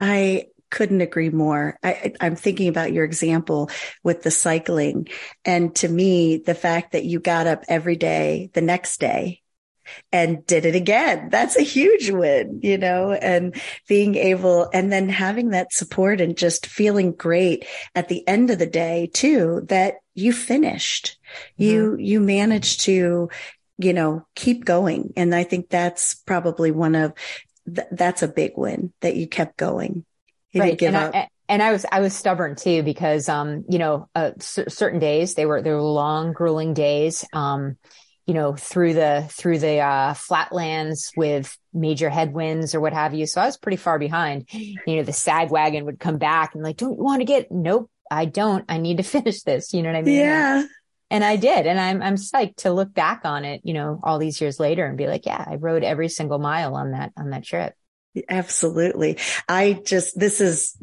I 0.00 0.46
couldn't 0.70 1.00
agree 1.00 1.30
more. 1.30 1.78
I, 1.82 2.14
am 2.20 2.36
thinking 2.36 2.68
about 2.68 2.92
your 2.92 3.04
example 3.04 3.70
with 4.02 4.22
the 4.22 4.30
cycling. 4.30 5.08
And 5.44 5.74
to 5.76 5.88
me, 5.88 6.38
the 6.38 6.54
fact 6.54 6.92
that 6.92 7.04
you 7.04 7.20
got 7.20 7.46
up 7.46 7.64
every 7.68 7.96
day 7.96 8.50
the 8.54 8.60
next 8.60 9.00
day 9.00 9.42
and 10.12 10.44
did 10.46 10.64
it 10.64 10.74
again. 10.74 11.28
That's 11.30 11.56
a 11.56 11.62
huge 11.62 12.10
win, 12.10 12.60
you 12.62 12.78
know, 12.78 13.12
and 13.12 13.54
being 13.88 14.14
able 14.14 14.68
and 14.72 14.92
then 14.92 15.08
having 15.08 15.50
that 15.50 15.72
support 15.72 16.20
and 16.20 16.36
just 16.36 16.66
feeling 16.66 17.12
great 17.12 17.64
at 17.94 18.08
the 18.08 18.26
end 18.26 18.50
of 18.50 18.58
the 18.58 18.66
day 18.66 19.10
too, 19.12 19.64
that 19.68 19.96
you 20.14 20.32
finished. 20.32 21.18
Mm-hmm. 21.58 21.62
You, 21.62 21.96
you 21.98 22.20
managed 22.20 22.80
to, 22.82 23.30
you 23.78 23.92
know, 23.92 24.26
keep 24.34 24.64
going. 24.64 25.12
And 25.16 25.34
I 25.34 25.44
think 25.44 25.68
that's 25.68 26.14
probably 26.14 26.70
one 26.70 26.94
of, 26.94 27.12
th- 27.66 27.88
that's 27.92 28.22
a 28.22 28.28
big 28.28 28.52
win 28.56 28.92
that 29.00 29.16
you 29.16 29.28
kept 29.28 29.56
going. 29.56 30.04
You 30.56 30.62
right. 30.62 30.82
and 30.82 30.96
I, 30.96 31.28
and 31.48 31.62
I 31.62 31.72
was, 31.72 31.86
I 31.90 32.00
was 32.00 32.14
stubborn 32.14 32.56
too, 32.56 32.82
because, 32.82 33.28
um, 33.28 33.64
you 33.68 33.78
know, 33.78 34.08
uh, 34.14 34.32
c- 34.40 34.64
certain 34.68 34.98
days 34.98 35.34
they 35.34 35.46
were, 35.46 35.62
they 35.62 35.70
were 35.70 35.80
long, 35.80 36.32
grueling 36.32 36.74
days. 36.74 37.24
Um, 37.32 37.76
you 38.26 38.34
know, 38.34 38.56
through 38.56 38.92
the, 38.94 39.24
through 39.30 39.60
the, 39.60 39.78
uh, 39.78 40.12
flatlands 40.14 41.12
with 41.16 41.56
major 41.72 42.10
headwinds 42.10 42.74
or 42.74 42.80
what 42.80 42.92
have 42.92 43.14
you. 43.14 43.24
So 43.24 43.40
I 43.40 43.46
was 43.46 43.56
pretty 43.56 43.76
far 43.76 44.00
behind, 44.00 44.48
you 44.52 44.96
know, 44.96 45.04
the 45.04 45.12
sag 45.12 45.50
wagon 45.52 45.84
would 45.84 46.00
come 46.00 46.18
back 46.18 46.54
and 46.54 46.64
like, 46.64 46.76
don't 46.76 46.96
you 46.96 47.04
want 47.04 47.20
to 47.20 47.24
get, 47.24 47.52
nope, 47.52 47.88
I 48.10 48.24
don't, 48.24 48.64
I 48.68 48.78
need 48.78 48.96
to 48.96 49.02
finish 49.04 49.42
this. 49.42 49.72
You 49.72 49.82
know 49.82 49.90
what 49.90 49.98
I 49.98 50.02
mean? 50.02 50.18
Yeah. 50.18 50.64
And 51.08 51.22
I 51.22 51.36
did. 51.36 51.68
And 51.68 51.78
I'm, 51.78 52.02
I'm 52.02 52.16
psyched 52.16 52.56
to 52.58 52.72
look 52.72 52.92
back 52.92 53.20
on 53.24 53.44
it, 53.44 53.60
you 53.62 53.74
know, 53.74 54.00
all 54.02 54.18
these 54.18 54.40
years 54.40 54.58
later 54.58 54.84
and 54.84 54.98
be 54.98 55.06
like, 55.06 55.24
yeah, 55.24 55.44
I 55.46 55.54
rode 55.54 55.84
every 55.84 56.08
single 56.08 56.40
mile 56.40 56.74
on 56.74 56.90
that, 56.90 57.12
on 57.16 57.30
that 57.30 57.44
trip. 57.44 57.74
Absolutely. 58.28 59.18
I 59.48 59.80
just, 59.84 60.18
this 60.18 60.40
is 60.40 60.76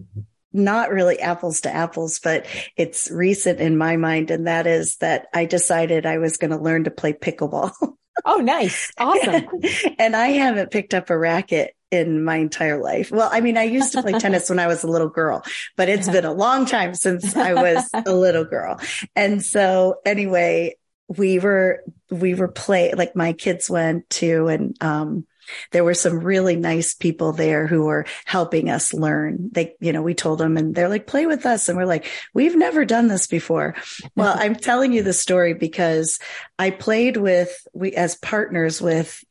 not 0.54 0.92
really 0.92 1.20
apples 1.20 1.62
to 1.62 1.74
apples, 1.74 2.20
but 2.20 2.46
it's 2.78 3.10
recent 3.10 3.60
in 3.60 3.78
my 3.78 3.98
mind. 3.98 4.30
And 4.32 4.48
that 4.48 4.68
is 4.68 4.98
that 4.98 5.28
I 5.34 5.46
decided 5.46 6.06
I 6.06 6.20
was 6.20 6.38
going 6.38 6.52
to 6.52 6.58
learn 6.58 6.84
to 6.84 6.92
play 6.92 7.14
pickleball. 7.14 7.74
Oh, 8.26 8.38
nice. 8.38 8.92
Awesome. 9.00 9.48
and 10.00 10.16
I 10.16 10.28
haven't 10.28 10.70
picked 10.70 10.94
up 10.94 11.10
a 11.10 11.18
racket 11.18 11.76
in 11.90 12.24
my 12.24 12.38
entire 12.38 12.82
life. 12.82 13.12
Well, 13.12 13.30
I 13.32 13.42
mean, 13.42 13.58
I 13.58 13.64
used 13.64 13.92
to 13.94 14.02
play 14.02 14.14
tennis 14.14 14.50
when 14.50 14.60
I 14.60 14.68
was 14.68 14.84
a 14.84 14.88
little 14.88 15.10
girl, 15.10 15.44
but 15.76 15.90
it's 15.90 16.08
been 16.08 16.24
a 16.24 16.32
long 16.32 16.66
time 16.66 16.94
since 16.94 17.36
I 17.36 17.54
was 17.54 17.90
a 17.94 18.14
little 18.14 18.46
girl. 18.46 18.80
And 19.16 19.44
so 19.44 19.96
anyway, 20.06 20.76
we 21.08 21.40
were, 21.40 21.84
we 22.10 22.36
were 22.36 22.48
play, 22.48 22.94
like 22.94 23.16
my 23.16 23.34
kids 23.34 23.70
went 23.70 24.10
to 24.12 24.48
and, 24.48 24.78
um, 24.82 25.26
there 25.72 25.84
were 25.84 25.94
some 25.94 26.20
really 26.20 26.56
nice 26.56 26.94
people 26.94 27.32
there 27.32 27.68
who 27.68 27.84
were 27.86 28.06
helping 28.26 28.70
us 28.70 28.94
learn. 28.94 29.50
They, 29.52 29.76
you 29.80 29.94
know, 29.94 30.02
we 30.02 30.14
told 30.14 30.40
them 30.40 30.58
and 30.58 30.74
they're 30.74 30.90
like, 30.90 31.08
play 31.08 31.26
with 31.26 31.46
us. 31.46 31.70
And 31.70 31.78
we're 31.78 31.86
like, 31.86 32.06
we've 32.34 32.56
never 32.56 32.86
done 32.86 33.08
this 33.08 33.28
before. 33.28 33.76
well, 34.16 34.36
I'm 34.38 34.56
telling 34.56 34.94
you 34.94 35.04
the 35.04 35.14
story 35.14 35.54
because 35.54 36.20
I 36.58 36.72
played 36.72 37.18
with, 37.18 37.56
we, 37.74 37.94
as 37.94 38.16
partners 38.16 38.82
with 38.82 39.24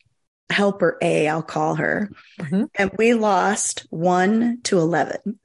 helper 0.51 0.99
A, 1.03 1.29
I'll 1.29 1.43
call 1.43 1.77
her. 1.77 2.11
Mm-hmm. 2.41 2.65
And 2.75 2.91
we 2.99 3.15
lost 3.15 3.87
one 3.91 4.61
to 4.65 4.79
11. 4.79 5.41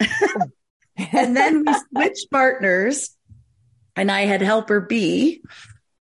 and 0.97 1.36
then 1.36 1.63
we 1.65 1.74
switched 1.91 2.30
partners 2.32 3.15
and 3.95 4.11
I 4.11 4.22
had 4.22 4.41
helper 4.41 4.82
B 4.82 5.41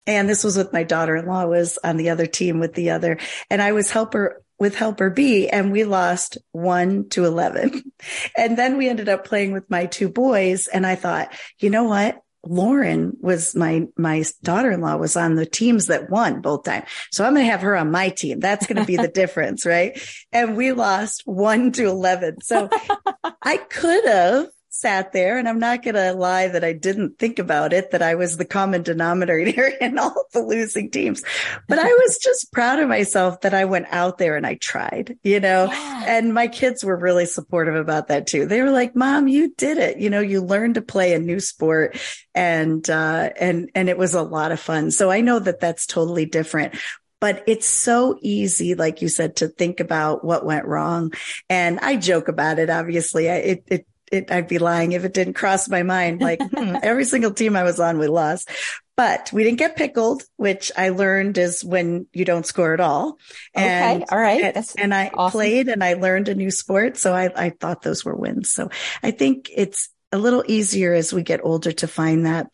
and 0.07 0.27
this 0.27 0.43
was 0.43 0.57
with 0.57 0.73
my 0.73 0.83
daughter-in-law 0.83 1.45
was 1.45 1.77
on 1.83 1.97
the 1.97 2.09
other 2.09 2.25
team 2.25 2.59
with 2.59 2.73
the 2.73 2.91
other 2.91 3.17
and 3.49 3.61
I 3.61 3.71
was 3.71 3.91
helper 3.91 4.41
with 4.61 4.75
helper 4.75 5.09
B 5.09 5.49
and 5.49 5.71
we 5.71 5.85
lost 5.85 6.37
one 6.51 7.09
to 7.09 7.25
11. 7.25 7.81
And 8.35 8.57
then 8.57 8.77
we 8.77 8.89
ended 8.89 9.09
up 9.09 9.25
playing 9.25 9.51
with 9.51 9.69
my 9.69 9.85
two 9.85 10.09
boys. 10.09 10.67
And 10.67 10.87
I 10.87 10.95
thought, 10.95 11.31
you 11.59 11.69
know 11.69 11.83
what? 11.83 12.19
Lauren 12.43 13.15
was 13.19 13.55
my, 13.55 13.87
my 13.95 14.23
daughter-in-law 14.41 14.97
was 14.97 15.15
on 15.15 15.35
the 15.35 15.45
teams 15.45 15.87
that 15.87 16.09
won 16.09 16.41
both 16.41 16.63
times. 16.63 16.87
So 17.11 17.23
I'm 17.23 17.33
going 17.33 17.45
to 17.45 17.51
have 17.51 17.61
her 17.61 17.75
on 17.75 17.91
my 17.91 18.09
team. 18.09 18.39
That's 18.39 18.65
going 18.65 18.77
to 18.77 18.85
be 18.85 18.97
the 18.97 19.07
difference. 19.21 19.67
Right. 19.67 19.99
And 20.31 20.57
we 20.57 20.71
lost 20.71 21.23
one 21.25 21.71
to 21.73 21.85
11. 21.85 22.41
So 22.41 22.69
I 23.43 23.57
could 23.57 24.05
have 24.05 24.47
sat 24.73 25.11
there 25.11 25.37
and 25.37 25.49
I'm 25.49 25.59
not 25.59 25.83
going 25.83 25.95
to 25.95 26.13
lie 26.13 26.47
that 26.47 26.63
I 26.63 26.71
didn't 26.71 27.19
think 27.19 27.39
about 27.39 27.73
it, 27.73 27.91
that 27.91 28.01
I 28.01 28.15
was 28.15 28.37
the 28.37 28.45
common 28.45 28.83
denominator 28.83 29.67
in 29.81 29.99
all 29.99 30.25
the 30.33 30.41
losing 30.41 30.89
teams, 30.89 31.23
but 31.67 31.77
I 31.77 31.87
was 31.87 32.17
just 32.23 32.51
proud 32.53 32.79
of 32.79 32.87
myself 32.87 33.41
that 33.41 33.53
I 33.53 33.65
went 33.65 33.87
out 33.91 34.17
there 34.17 34.37
and 34.37 34.47
I 34.47 34.55
tried, 34.55 35.17
you 35.23 35.41
know, 35.41 35.65
yeah. 35.65 36.05
and 36.07 36.33
my 36.33 36.47
kids 36.47 36.85
were 36.85 36.95
really 36.95 37.25
supportive 37.25 37.75
about 37.75 38.07
that 38.07 38.27
too. 38.27 38.45
They 38.45 38.61
were 38.61 38.71
like, 38.71 38.95
mom, 38.95 39.27
you 39.27 39.53
did 39.55 39.77
it. 39.77 39.97
You 39.97 40.09
know, 40.09 40.21
you 40.21 40.41
learned 40.41 40.75
to 40.75 40.81
play 40.81 41.13
a 41.13 41.19
new 41.19 41.41
sport 41.41 41.99
and, 42.33 42.89
uh, 42.89 43.29
and, 43.39 43.69
and 43.75 43.89
it 43.89 43.97
was 43.97 44.13
a 44.13 44.23
lot 44.23 44.53
of 44.53 44.59
fun. 44.59 44.91
So 44.91 45.11
I 45.11 45.19
know 45.19 45.39
that 45.39 45.59
that's 45.59 45.85
totally 45.85 46.25
different, 46.25 46.75
but 47.19 47.43
it's 47.45 47.67
so 47.67 48.17
easy, 48.21 48.73
like 48.73 49.01
you 49.01 49.09
said, 49.09 49.35
to 49.37 49.47
think 49.47 49.79
about 49.79 50.25
what 50.25 50.45
went 50.45 50.65
wrong. 50.65 51.13
And 51.49 51.79
I 51.79 51.97
joke 51.97 52.29
about 52.29 52.57
it. 52.57 52.69
Obviously, 52.69 53.29
I, 53.29 53.35
it, 53.35 53.63
it 53.67 53.85
it, 54.11 54.31
I'd 54.31 54.47
be 54.47 54.59
lying 54.59 54.91
if 54.91 55.05
it 55.05 55.13
didn't 55.13 55.33
cross 55.33 55.69
my 55.69 55.83
mind. 55.83 56.21
Like 56.21 56.41
hmm, 56.55 56.75
every 56.83 57.05
single 57.05 57.31
team 57.31 57.55
I 57.55 57.63
was 57.63 57.79
on, 57.79 57.97
we 57.97 58.07
lost, 58.07 58.49
but 58.97 59.31
we 59.33 59.43
didn't 59.43 59.59
get 59.59 59.75
pickled, 59.75 60.23
which 60.35 60.71
I 60.77 60.89
learned 60.89 61.37
is 61.37 61.63
when 61.63 62.07
you 62.13 62.25
don't 62.25 62.45
score 62.45 62.73
at 62.73 62.79
all. 62.79 63.17
And, 63.53 64.03
okay. 64.03 64.05
All 64.11 64.19
right. 64.19 64.53
That's 64.53 64.75
and 64.75 64.93
I 64.93 65.09
awesome. 65.13 65.31
played 65.31 65.69
and 65.69 65.83
I 65.83 65.93
learned 65.93 66.27
a 66.27 66.35
new 66.35 66.51
sport. 66.51 66.97
So 66.97 67.13
I, 67.13 67.29
I 67.35 67.49
thought 67.49 67.81
those 67.81 68.05
were 68.05 68.15
wins. 68.15 68.51
So 68.51 68.69
I 69.01 69.11
think 69.11 69.49
it's 69.55 69.89
a 70.11 70.17
little 70.17 70.43
easier 70.47 70.93
as 70.93 71.13
we 71.13 71.23
get 71.23 71.39
older 71.43 71.71
to 71.71 71.87
find 71.87 72.25
that, 72.25 72.47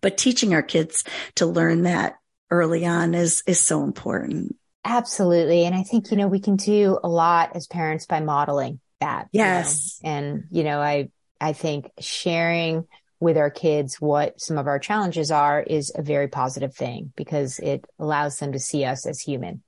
but 0.00 0.16
teaching 0.16 0.54
our 0.54 0.62
kids 0.62 1.04
to 1.36 1.46
learn 1.46 1.82
that 1.82 2.16
early 2.50 2.86
on 2.86 3.14
is, 3.14 3.42
is 3.46 3.60
so 3.60 3.84
important. 3.84 4.56
Absolutely. 4.84 5.66
And 5.66 5.74
I 5.74 5.82
think, 5.82 6.10
you 6.10 6.16
know, 6.16 6.26
we 6.26 6.40
can 6.40 6.56
do 6.56 6.98
a 7.04 7.08
lot 7.08 7.54
as 7.54 7.66
parents 7.66 8.06
by 8.06 8.20
modeling 8.20 8.80
that. 9.00 9.28
Yes. 9.32 10.00
You 10.02 10.08
know? 10.10 10.16
And, 10.16 10.44
you 10.50 10.64
know, 10.64 10.80
I, 10.80 11.10
I 11.40 11.52
think 11.52 11.90
sharing 11.98 12.86
with 13.18 13.36
our 13.36 13.50
kids 13.50 14.00
what 14.00 14.40
some 14.40 14.58
of 14.58 14.66
our 14.66 14.78
challenges 14.78 15.30
are 15.30 15.60
is 15.62 15.92
a 15.94 16.02
very 16.02 16.28
positive 16.28 16.74
thing 16.74 17.12
because 17.16 17.58
it 17.58 17.84
allows 17.98 18.38
them 18.38 18.52
to 18.52 18.58
see 18.58 18.84
us 18.84 19.06
as 19.06 19.20
human. 19.20 19.62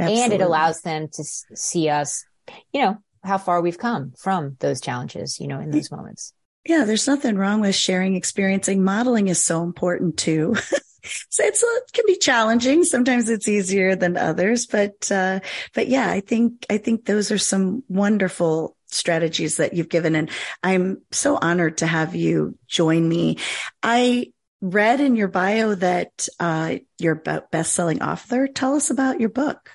Absolutely. 0.00 0.24
And 0.24 0.32
it 0.32 0.40
allows 0.40 0.80
them 0.80 1.08
to 1.12 1.24
see 1.24 1.88
us, 1.88 2.24
you 2.72 2.82
know, 2.82 2.98
how 3.22 3.38
far 3.38 3.60
we've 3.60 3.78
come 3.78 4.12
from 4.18 4.56
those 4.60 4.80
challenges, 4.80 5.38
you 5.40 5.48
know, 5.48 5.60
in 5.60 5.70
those 5.70 5.90
moments. 5.90 6.32
Yeah, 6.64 6.84
there's 6.84 7.06
nothing 7.06 7.36
wrong 7.36 7.60
with 7.60 7.74
sharing 7.74 8.14
experiencing. 8.14 8.84
Modeling 8.84 9.28
is 9.28 9.42
so 9.42 9.62
important 9.62 10.18
too. 10.18 10.54
so 11.28 11.44
it's 11.44 11.62
it 11.62 11.92
can 11.92 12.04
be 12.06 12.16
challenging. 12.16 12.84
Sometimes 12.84 13.28
it's 13.28 13.48
easier 13.48 13.96
than 13.96 14.16
others, 14.16 14.66
but 14.66 15.10
uh, 15.10 15.40
but 15.74 15.88
yeah, 15.88 16.08
I 16.10 16.20
think 16.20 16.66
I 16.70 16.78
think 16.78 17.04
those 17.04 17.30
are 17.30 17.38
some 17.38 17.82
wonderful 17.88 18.76
strategies 18.86 19.58
that 19.58 19.74
you've 19.74 19.88
given, 19.88 20.14
and 20.14 20.30
I'm 20.62 21.02
so 21.10 21.38
honored 21.40 21.78
to 21.78 21.86
have 21.86 22.14
you 22.14 22.58
join 22.66 23.08
me. 23.08 23.38
I 23.82 24.32
read 24.60 25.00
in 25.00 25.16
your 25.16 25.28
bio 25.28 25.74
that 25.76 26.28
uh, 26.40 26.76
you're 26.98 27.22
a 27.26 27.42
best-selling 27.50 28.02
author. 28.02 28.48
Tell 28.48 28.74
us 28.74 28.90
about 28.90 29.20
your 29.20 29.28
book. 29.28 29.70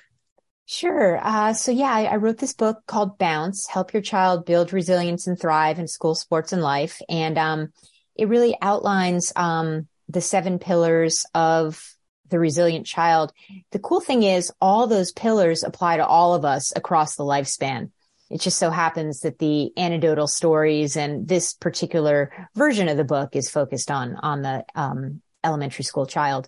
Sure. 0.66 1.20
Uh, 1.22 1.54
so 1.54 1.72
yeah, 1.72 1.92
I, 1.92 2.04
I, 2.06 2.16
wrote 2.16 2.38
this 2.38 2.54
book 2.54 2.84
called 2.88 3.18
Bounce: 3.18 3.68
Help 3.68 3.94
Your 3.94 4.02
Child 4.02 4.46
Build 4.46 4.72
Resilience 4.72 5.28
and 5.28 5.40
Thrive 5.40 5.78
in 5.78 5.88
School, 5.88 6.16
Sports, 6.16 6.54
and 6.54 6.62
Life, 6.62 7.02
and 7.10 7.38
um, 7.38 7.74
it 8.16 8.30
really 8.30 8.58
outlines 8.62 9.34
um, 9.36 9.88
the 10.14 10.22
seven 10.22 10.60
pillars 10.60 11.26
of 11.34 11.84
the 12.30 12.40
resilient 12.40 12.86
child. 12.86 13.34
The 13.72 13.80
cool 13.80 14.00
thing 14.00 14.24
is 14.24 14.52
all 14.62 14.88
those 14.88 15.12
pillars 15.12 15.64
apply 15.64 15.98
to 15.98 16.06
all 16.06 16.34
of 16.34 16.46
us 16.46 16.72
across 16.76 17.16
the 17.16 17.24
lifespan. 17.24 17.92
It 18.30 18.42
just 18.42 18.58
so 18.58 18.70
happens 18.70 19.20
that 19.20 19.38
the 19.38 19.72
anecdotal 19.78 20.28
stories 20.28 20.96
and 20.98 21.28
this 21.28 21.54
particular 21.54 22.32
version 22.56 22.88
of 22.88 22.98
the 22.98 23.04
book 23.04 23.36
is 23.36 23.52
focused 23.52 23.92
on, 23.92 24.16
on 24.16 24.42
the, 24.42 24.66
um, 24.74 25.22
elementary 25.44 25.84
school 25.84 26.06
child. 26.06 26.48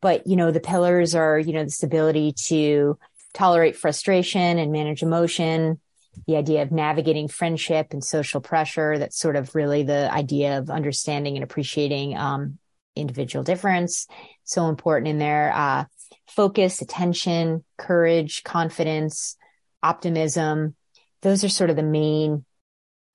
But, 0.00 0.26
you 0.26 0.36
know, 0.36 0.50
the 0.50 0.60
pillars 0.60 1.14
are, 1.14 1.38
you 1.38 1.54
know, 1.54 1.64
this 1.64 1.82
ability 1.82 2.34
to 2.48 2.98
tolerate 3.32 3.74
frustration 3.74 4.58
and 4.58 4.70
manage 4.70 5.02
emotion, 5.02 5.80
the 6.26 6.36
idea 6.36 6.62
of 6.62 6.70
navigating 6.70 7.26
friendship 7.26 7.88
and 7.92 8.04
social 8.04 8.40
pressure. 8.40 8.98
That's 8.98 9.18
sort 9.18 9.36
of 9.36 9.54
really 9.54 9.82
the 9.82 10.12
idea 10.12 10.58
of 10.58 10.70
understanding 10.70 11.36
and 11.36 11.42
appreciating, 11.42 12.16
um, 12.16 12.58
individual 12.96 13.44
difference. 13.44 14.06
So 14.44 14.68
important 14.68 15.08
in 15.08 15.18
there. 15.18 15.52
Uh, 15.54 15.84
focus, 16.26 16.82
attention, 16.82 17.64
courage, 17.78 18.42
confidence, 18.44 19.36
optimism. 19.82 20.74
Those 21.22 21.44
are 21.44 21.48
sort 21.48 21.70
of 21.70 21.76
the 21.76 21.82
main 21.82 22.44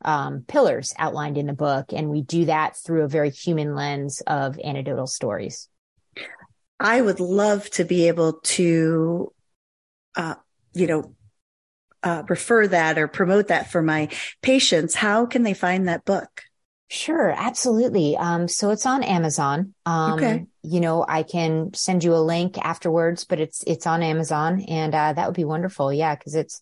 um, 0.04 0.44
pillars 0.48 0.94
outlined 0.98 1.38
in 1.38 1.48
the 1.48 1.54
book. 1.54 1.94
And 1.94 2.10
we 2.10 2.22
do 2.22 2.46
that 2.46 2.78
through 2.78 3.04
a 3.04 3.10
very 3.10 3.30
human 3.30 3.76
lens 3.76 4.22
of 4.26 4.60
anecdotal 4.60 5.08
stories. 5.08 5.68
I 6.80 7.02
would 7.02 7.20
love 7.20 7.70
to 7.72 7.84
be 7.84 8.08
able 8.08 8.34
to, 8.34 9.34
uh, 10.16 10.36
you 10.74 10.88
know, 10.88 11.16
uh, 12.02 12.24
refer 12.30 12.66
that 12.68 12.98
or 12.98 13.10
promote 13.10 13.50
that 13.50 13.70
for 13.70 13.82
my 13.82 14.08
patients. 14.42 14.96
How 14.96 15.26
can 15.26 15.44
they 15.44 15.54
find 15.54 15.88
that 15.88 16.06
book? 16.06 16.44
Sure, 16.92 17.32
absolutely. 17.32 18.18
Um, 18.18 18.48
so 18.48 18.72
it's 18.72 18.88
on 18.88 19.04
Amazon. 19.04 19.76
Um, 19.86 20.14
okay. 20.14 20.46
you 20.64 20.80
know, 20.80 21.06
I 21.08 21.22
can 21.22 21.72
send 21.76 22.04
you 22.04 22.16
a 22.16 22.18
link 22.18 22.58
afterwards, 22.58 23.26
but 23.26 23.40
it's, 23.40 23.64
it's 23.68 23.86
on 23.86 24.02
Amazon 24.02 24.62
and, 24.62 24.96
uh, 24.96 25.14
that 25.14 25.28
would 25.28 25.36
be 25.36 25.46
wonderful. 25.46 25.94
Yeah. 25.94 26.16
Cause 26.16 26.34
it's, 26.34 26.60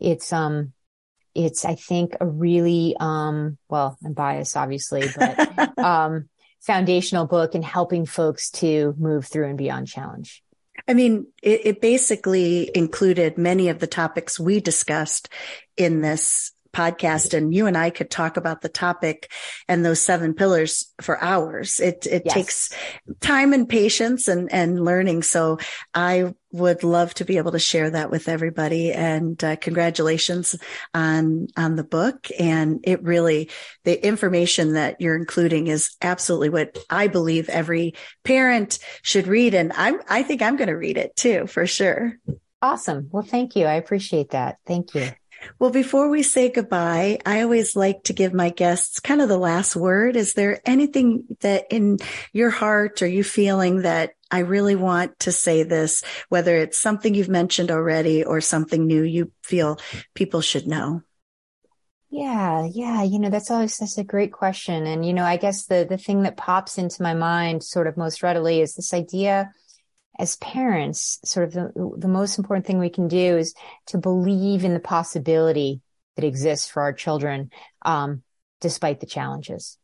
it's, 0.00 0.32
um, 0.32 0.72
it's, 1.32 1.64
I 1.64 1.76
think 1.76 2.16
a 2.20 2.26
really, 2.26 2.96
um, 2.98 3.56
well, 3.68 3.96
I'm 4.04 4.14
biased, 4.14 4.56
obviously, 4.56 5.04
but, 5.16 5.78
um, 5.78 6.28
foundational 6.60 7.28
book 7.28 7.54
in 7.54 7.62
helping 7.62 8.04
folks 8.04 8.50
to 8.50 8.96
move 8.98 9.26
through 9.26 9.46
and 9.46 9.58
beyond 9.58 9.86
challenge. 9.86 10.42
I 10.88 10.94
mean, 10.94 11.28
it, 11.40 11.60
it 11.64 11.80
basically 11.80 12.68
included 12.74 13.38
many 13.38 13.68
of 13.68 13.78
the 13.78 13.86
topics 13.86 14.40
we 14.40 14.58
discussed 14.58 15.28
in 15.76 16.00
this 16.00 16.52
podcast 16.72 17.34
and 17.34 17.54
you 17.54 17.66
and 17.66 17.76
I 17.76 17.90
could 17.90 18.10
talk 18.10 18.36
about 18.36 18.60
the 18.60 18.68
topic 18.68 19.30
and 19.68 19.84
those 19.84 20.00
seven 20.00 20.34
pillars 20.34 20.92
for 21.00 21.22
hours. 21.22 21.80
It, 21.80 22.06
it 22.06 22.22
yes. 22.24 22.34
takes 22.34 22.70
time 23.20 23.52
and 23.52 23.68
patience 23.68 24.28
and, 24.28 24.52
and 24.52 24.84
learning. 24.84 25.22
So 25.22 25.58
I 25.94 26.34
would 26.50 26.82
love 26.82 27.12
to 27.14 27.24
be 27.24 27.36
able 27.36 27.52
to 27.52 27.58
share 27.58 27.90
that 27.90 28.10
with 28.10 28.28
everybody 28.28 28.92
and 28.92 29.42
uh, 29.44 29.56
congratulations 29.56 30.56
on, 30.94 31.48
on 31.56 31.76
the 31.76 31.84
book. 31.84 32.28
And 32.38 32.80
it 32.84 33.02
really, 33.02 33.50
the 33.84 34.06
information 34.06 34.74
that 34.74 35.00
you're 35.00 35.16
including 35.16 35.66
is 35.66 35.96
absolutely 36.00 36.48
what 36.48 36.78
I 36.88 37.08
believe 37.08 37.48
every 37.48 37.94
parent 38.24 38.78
should 39.02 39.26
read. 39.26 39.54
And 39.54 39.72
I'm, 39.74 40.00
I 40.08 40.22
think 40.22 40.40
I'm 40.40 40.56
going 40.56 40.68
to 40.68 40.74
read 40.74 40.96
it 40.96 41.14
too, 41.16 41.46
for 41.46 41.66
sure. 41.66 42.16
Awesome. 42.60 43.08
Well, 43.12 43.22
thank 43.22 43.54
you. 43.54 43.66
I 43.66 43.74
appreciate 43.74 44.30
that. 44.30 44.56
Thank 44.66 44.94
you. 44.94 45.10
Well, 45.58 45.70
before 45.70 46.08
we 46.08 46.22
say 46.22 46.50
goodbye, 46.50 47.18
I 47.24 47.42
always 47.42 47.76
like 47.76 48.04
to 48.04 48.12
give 48.12 48.32
my 48.32 48.50
guests 48.50 49.00
kind 49.00 49.20
of 49.20 49.28
the 49.28 49.38
last 49.38 49.76
word. 49.76 50.16
Is 50.16 50.34
there 50.34 50.60
anything 50.64 51.24
that 51.40 51.66
in 51.70 51.98
your 52.32 52.50
heart 52.50 53.02
or 53.02 53.06
you 53.06 53.24
feeling 53.24 53.82
that 53.82 54.12
I 54.30 54.40
really 54.40 54.76
want 54.76 55.18
to 55.20 55.32
say 55.32 55.62
this, 55.62 56.02
whether 56.28 56.56
it's 56.56 56.78
something 56.78 57.14
you've 57.14 57.28
mentioned 57.28 57.70
already 57.70 58.24
or 58.24 58.40
something 58.40 58.86
new 58.86 59.02
you 59.02 59.32
feel 59.42 59.78
people 60.14 60.40
should 60.40 60.66
know? 60.66 61.02
Yeah, 62.10 62.66
yeah, 62.70 63.02
you 63.02 63.18
know, 63.18 63.28
that's 63.28 63.50
always 63.50 63.76
that's 63.76 63.98
a 63.98 64.04
great 64.04 64.32
question. 64.32 64.86
And 64.86 65.04
you 65.04 65.12
know, 65.12 65.24
I 65.24 65.36
guess 65.36 65.66
the 65.66 65.86
the 65.88 65.98
thing 65.98 66.22
that 66.22 66.36
pops 66.36 66.78
into 66.78 67.02
my 67.02 67.14
mind 67.14 67.62
sort 67.62 67.86
of 67.86 67.96
most 67.96 68.22
readily 68.22 68.60
is 68.60 68.74
this 68.74 68.94
idea 68.94 69.52
as 70.18 70.36
parents, 70.36 71.18
sort 71.24 71.46
of 71.46 71.52
the, 71.52 71.92
the 71.96 72.08
most 72.08 72.38
important 72.38 72.66
thing 72.66 72.78
we 72.78 72.90
can 72.90 73.08
do 73.08 73.36
is 73.36 73.54
to 73.86 73.98
believe 73.98 74.64
in 74.64 74.74
the 74.74 74.80
possibility 74.80 75.80
that 76.16 76.24
exists 76.24 76.68
for 76.68 76.82
our 76.82 76.92
children, 76.92 77.50
um, 77.82 78.22
despite 78.60 79.00
the 79.00 79.06
challenges. 79.06 79.78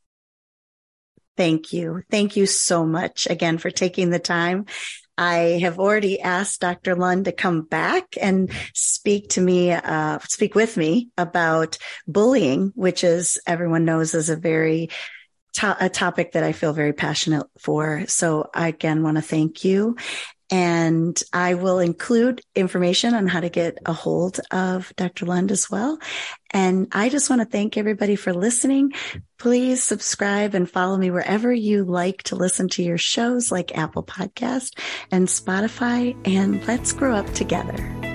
Thank 1.36 1.72
you. 1.72 2.02
Thank 2.10 2.36
you 2.36 2.46
so 2.46 2.84
much 2.84 3.26
again 3.28 3.58
for 3.58 3.70
taking 3.70 4.10
the 4.10 4.18
time. 4.18 4.66
I 5.16 5.60
have 5.62 5.78
already 5.78 6.20
asked 6.20 6.60
Dr. 6.60 6.96
Lund 6.96 7.26
to 7.26 7.32
come 7.32 7.62
back 7.62 8.16
and 8.20 8.50
speak 8.72 9.30
to 9.30 9.40
me, 9.40 9.70
uh, 9.70 10.18
speak 10.24 10.56
with 10.56 10.76
me 10.76 11.10
about 11.16 11.78
bullying, 12.08 12.72
which 12.74 13.04
is 13.04 13.38
everyone 13.46 13.84
knows 13.84 14.14
is 14.14 14.28
a 14.28 14.36
very 14.36 14.90
to- 15.54 15.76
a 15.84 15.88
topic 15.88 16.32
that 16.32 16.44
I 16.44 16.52
feel 16.52 16.72
very 16.72 16.92
passionate 16.92 17.46
for. 17.58 18.04
So 18.06 18.50
I 18.54 18.68
again 18.68 19.02
want 19.02 19.16
to 19.16 19.22
thank 19.22 19.64
you. 19.64 19.96
And 20.50 21.20
I 21.32 21.54
will 21.54 21.78
include 21.78 22.42
information 22.54 23.14
on 23.14 23.26
how 23.26 23.40
to 23.40 23.48
get 23.48 23.78
a 23.86 23.94
hold 23.94 24.40
of 24.50 24.92
Dr. 24.94 25.24
Lund 25.26 25.50
as 25.50 25.70
well. 25.70 25.98
And 26.50 26.88
I 26.92 27.08
just 27.08 27.30
want 27.30 27.40
to 27.40 27.46
thank 27.46 27.76
everybody 27.76 28.14
for 28.14 28.32
listening. 28.32 28.92
Please 29.38 29.82
subscribe 29.82 30.54
and 30.54 30.70
follow 30.70 30.96
me 30.96 31.10
wherever 31.10 31.52
you 31.52 31.84
like 31.84 32.24
to 32.24 32.36
listen 32.36 32.68
to 32.70 32.82
your 32.82 32.98
shows 32.98 33.50
like 33.50 33.76
Apple 33.76 34.04
Podcast 34.04 34.78
and 35.10 35.26
Spotify. 35.28 36.14
And 36.26 36.64
let's 36.68 36.92
grow 36.92 37.14
up 37.16 37.32
together. 37.32 38.13